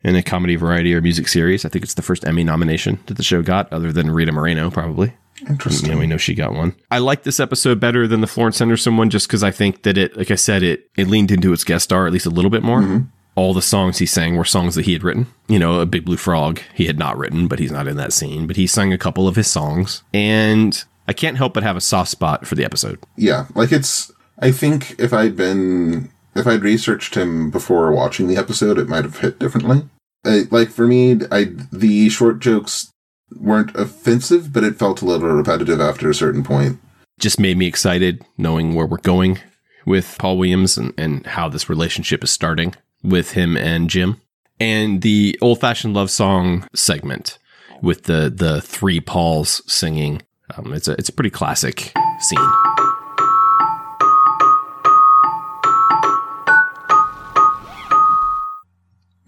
in 0.05 0.15
a 0.15 0.23
comedy, 0.23 0.57
variety, 0.57 0.95
or 0.95 1.01
music 1.01 1.27
series. 1.27 1.65
I 1.65 1.69
think 1.69 1.83
it's 1.85 1.95
the 1.95 2.03
first 2.03 2.27
Emmy 2.27 2.45
nomination 2.45 3.01
that 3.07 3.17
the 3.17 3.23
show 3.23 3.43
got, 3.43 3.73
other 3.73 3.93
than 3.93 4.11
Rita 4.11 4.31
Moreno, 4.31 4.71
probably. 4.71 5.15
Interesting. 5.49 5.91
Yeah, 5.91 5.99
we 5.99 6.07
know 6.07 6.17
she 6.17 6.35
got 6.35 6.53
one. 6.53 6.75
I 6.91 6.99
like 6.99 7.23
this 7.23 7.41
episode 7.41 7.81
better 7.81 8.07
than 8.07 8.21
the 8.21 8.27
Florence 8.27 8.59
Henderson 8.59 8.97
one, 8.97 9.11
just 9.11 9.29
because 9.29 9.43
I 9.43 9.51
think 9.51 9.83
that 9.83 9.99
it, 9.99 10.17
like 10.17 10.31
I 10.31 10.37
said, 10.37 10.63
it 10.63 10.91
it 10.97 11.09
leaned 11.09 11.31
into 11.31 11.53
its 11.53 11.65
guest 11.65 11.85
star 11.85 12.07
at 12.07 12.13
least 12.13 12.27
a 12.27 12.31
little 12.31 12.51
bit 12.51 12.63
more. 12.63 12.81
Mm-hmm. 12.81 13.05
All 13.35 13.55
the 13.55 13.63
songs 13.63 13.99
he 13.99 14.07
sang 14.07 14.37
were 14.37 14.45
songs 14.45 14.75
that 14.75 14.85
he 14.85 14.93
had 14.93 15.05
written. 15.05 15.29
You 15.47 15.61
know, 15.61 15.81
a 15.81 15.87
Big 15.87 16.05
Blue 16.05 16.17
Frog 16.17 16.61
he 16.75 16.87
had 16.87 16.99
not 16.99 17.17
written, 17.17 17.47
but 17.47 17.61
he's 17.61 17.71
not 17.71 17.87
in 17.87 17.97
that 17.97 18.13
scene. 18.13 18.47
But 18.47 18.57
he 18.57 18.67
sang 18.67 18.93
a 18.93 18.99
couple 18.99 19.29
of 19.29 19.37
his 19.37 19.47
songs, 19.47 20.03
and 20.13 20.85
I 21.07 21.13
can't 21.13 21.37
help 21.37 21.55
but 21.55 21.63
have 21.63 21.77
a 21.77 21.81
soft 21.81 22.11
spot 22.11 22.47
for 22.47 22.55
the 22.55 22.65
episode. 22.65 22.99
Yeah, 23.17 23.47
like 23.55 23.73
it's. 23.73 24.11
I 24.41 24.53
think 24.53 24.95
if 24.99 25.13
I'd 25.13 25.37
been 25.37 26.11
if 26.35 26.47
I'd 26.47 26.63
researched 26.63 27.15
him 27.15 27.51
before 27.51 27.93
watching 27.93 28.29
the 28.29 28.37
episode, 28.37 28.79
it 28.79 28.89
might 28.89 29.05
have 29.05 29.19
hit 29.19 29.39
differently. 29.39 29.89
I, 30.25 30.45
like 30.51 30.71
for 30.71 30.87
me, 30.87 31.21
I 31.31 31.53
the 31.73 32.09
short 32.09 32.41
jokes 32.41 32.91
weren't 33.35 33.75
offensive, 33.77 34.53
but 34.53 34.65
it 34.65 34.79
felt 34.79 35.03
a 35.03 35.05
little 35.05 35.29
repetitive 35.29 35.81
after 35.81 36.11
a 36.11 36.15
certain 36.15 36.43
point. 36.43 36.79
Just 37.19 37.41
made 37.41 37.57
me 37.57 37.67
excited 37.67 38.25
knowing 38.37 38.75
where 38.75 38.87
we're 38.87 38.99
going 38.99 39.39
with 39.87 40.17
Paul 40.19 40.39
Williams 40.39 40.79
and, 40.79 40.95
and 40.97 41.27
how 41.27 41.49
this 41.49 41.69
relationship 41.69 42.23
is 42.23 42.31
starting 42.31 42.75
with 43.03 43.33
him 43.33 43.57
and 43.57 43.91
Jim. 43.91 44.21
And 44.61 45.03
the 45.03 45.39
old 45.41 45.61
fashioned 45.61 45.95
love 45.95 46.11
song 46.11 46.67
segment 46.75 47.39
with 47.81 48.05
the 48.05 48.33
the 48.35 48.61
three 48.61 49.01
Pauls 49.01 49.63
singing. 49.73 50.23
Um, 50.57 50.73
it's 50.73 50.89
a 50.89 50.93
it's 50.93 51.09
a 51.09 51.13
pretty 51.13 51.31
classic 51.31 51.93
scene. 52.21 52.51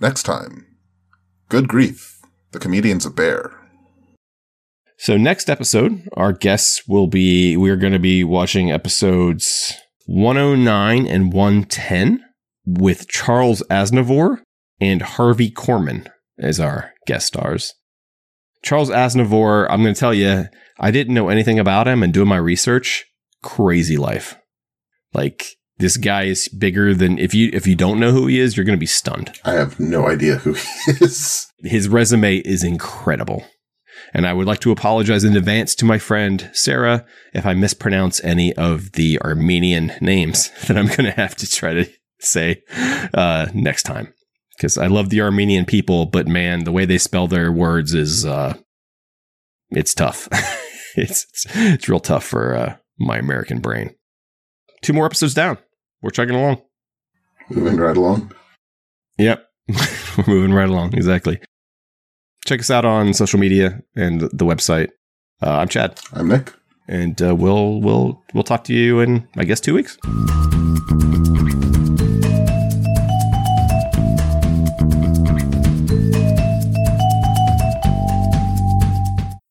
Next 0.01 0.23
time, 0.23 0.67
good 1.49 1.69
grief, 1.69 2.21
the 2.53 2.59
comedian's 2.59 3.05
a 3.05 3.11
bear. 3.11 3.60
So 5.03 5.17
next 5.17 5.49
episode, 5.49 6.07
our 6.13 6.35
guests 6.35 6.87
will 6.87 7.07
be 7.07 7.57
we're 7.57 7.79
going 7.79 7.95
to 7.95 7.99
be 7.99 8.23
watching 8.23 8.71
episodes 8.71 9.73
109 10.05 11.07
and 11.07 11.33
110 11.33 12.23
with 12.67 13.09
Charles 13.09 13.63
Aznavour 13.71 14.43
and 14.79 15.01
Harvey 15.01 15.51
Korman 15.51 16.07
as 16.39 16.61
our 16.61 16.93
guest 17.07 17.29
stars. 17.29 17.73
Charles 18.63 18.91
Aznavour, 18.91 19.67
I'm 19.71 19.81
going 19.83 19.95
to 19.95 19.99
tell 19.99 20.13
you, 20.13 20.45
I 20.79 20.91
didn't 20.91 21.15
know 21.15 21.31
anything 21.31 21.59
about 21.59 21.89
him 21.89 22.03
and 22.03 22.13
doing 22.13 22.29
my 22.29 22.37
research, 22.37 23.07
crazy 23.43 23.97
life. 23.97 24.37
Like 25.15 25.47
this 25.79 25.97
guy 25.97 26.25
is 26.25 26.47
bigger 26.49 26.93
than 26.93 27.19
if 27.19 27.33
you 27.33 27.49
if 27.55 27.67
you 27.67 27.75
don't 27.75 28.01
know 28.01 28.13
who 28.13 28.27
he 28.27 28.39
is, 28.39 28.55
you're 28.55 28.67
going 28.67 28.77
to 28.77 28.79
be 28.79 28.85
stunned. 28.85 29.33
I 29.47 29.53
have 29.53 29.81
no 29.81 30.09
idea 30.09 30.37
who 30.37 30.53
he 30.53 30.69
is. 31.01 31.51
His 31.61 31.89
resume 31.89 32.37
is 32.41 32.63
incredible. 32.63 33.47
And 34.13 34.27
I 34.27 34.33
would 34.33 34.47
like 34.47 34.61
to 34.61 34.73
apologize 34.73 35.25
in 35.25 35.37
advance 35.37 35.75
to 35.77 35.85
my 35.85 35.99
friend 35.99 36.51
Sarah 36.53 37.05
if 37.33 37.47
I 37.47 37.55
mispronounce 37.55 38.23
any 38.25 38.55
of 38.57 38.93
the 38.93 39.21
Armenian 39.21 39.93
names 40.01 40.51
that 40.67 40.77
I'm 40.77 40.89
going 40.89 41.05
to 41.05 41.13
have 41.13 41.37
to 41.37 41.51
try 41.51 41.75
to 41.75 41.91
say 42.19 42.63
uh, 43.15 43.47
next 43.55 43.85
time. 43.85 44.13
Because 44.57 44.77
I 44.77 44.89
love 44.89 45.09
the 45.09 45.23
Armenian 45.23 45.65
people, 45.65 46.05
but 46.07 46.29
man, 46.29 46.65
the 46.65 46.73
way 46.73 46.85
they 46.85 46.99
spell 46.99 47.27
their 47.27 47.51
words 47.51 47.95
is 47.95 48.27
uh, 48.27 48.59
it's 49.71 49.95
tough. 49.95 50.29
it's, 50.97 51.25
it's 51.31 51.47
it's 51.57 51.89
real 51.89 52.01
tough 52.01 52.25
for 52.25 52.55
uh, 52.55 52.77
my 52.99 53.17
American 53.17 53.61
brain. 53.61 53.95
Two 54.83 54.93
more 54.93 55.07
episodes 55.07 55.33
down. 55.33 55.57
We're 56.03 56.11
chugging 56.11 56.37
along. 56.37 56.63
Moving 57.49 57.79
right 57.79 57.97
along. 57.97 58.33
Yep. 59.19 59.47
We're 60.19 60.25
moving 60.27 60.53
right 60.53 60.69
along. 60.69 60.95
Exactly. 60.95 61.41
Check 62.51 62.59
us 62.59 62.71
out 62.73 62.85
on 62.85 63.15
social 63.15 63.39
media 63.39 63.81
and 63.95 64.23
the 64.23 64.45
website. 64.45 64.89
Uh, 65.41 65.59
I'm 65.59 65.69
Chad. 65.69 66.01
I'm 66.13 66.27
Nick. 66.27 66.53
And 66.89 67.23
uh, 67.23 67.33
we'll 67.33 67.81
we'll 67.81 68.25
we'll 68.35 68.43
talk 68.43 68.65
to 68.65 68.75
you 68.75 68.99
in 68.99 69.29
I 69.37 69.45
guess 69.45 69.61
two 69.61 69.73
weeks. 69.73 69.97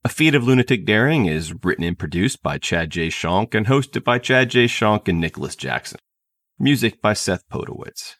A 0.04 0.10
Feat 0.10 0.36
of 0.36 0.43
Lunatic 0.43 0.86
Daring 0.86 1.26
is 1.26 1.54
written 1.64 1.86
and 1.86 1.97
produced 1.97 2.43
by 2.43 2.58
Chad 2.58 2.89
J. 2.89 3.08
Shonk 3.08 3.56
and 3.56 3.68
hosted 3.68 4.04
by 4.04 4.20
Chad 4.20 4.50
J. 4.50 4.66
Shonk 4.66 5.08
and 5.08 5.22
Nicholas 5.22 5.56
Jackson. 5.56 6.00
Music 6.60 7.02
by 7.02 7.14
Seth 7.14 7.47
Podowitz. 7.47 8.16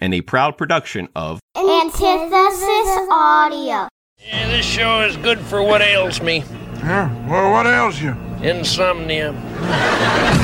And 0.00 0.12
a 0.12 0.22
proud 0.22 0.58
production 0.58 1.06
of 1.14 1.38
Antithesis 1.56 2.98
Audio. 3.12 3.86
Yeah, 4.26 4.48
this 4.48 4.64
show 4.64 5.02
is 5.02 5.16
good 5.16 5.38
for 5.38 5.62
what 5.62 5.82
ails 5.82 6.20
me. 6.22 6.44
Yeah, 6.78 7.12
well, 7.28 7.52
what 7.52 7.66
ails 7.66 8.00
you? 8.00 8.16
Insomnia. 8.42 9.32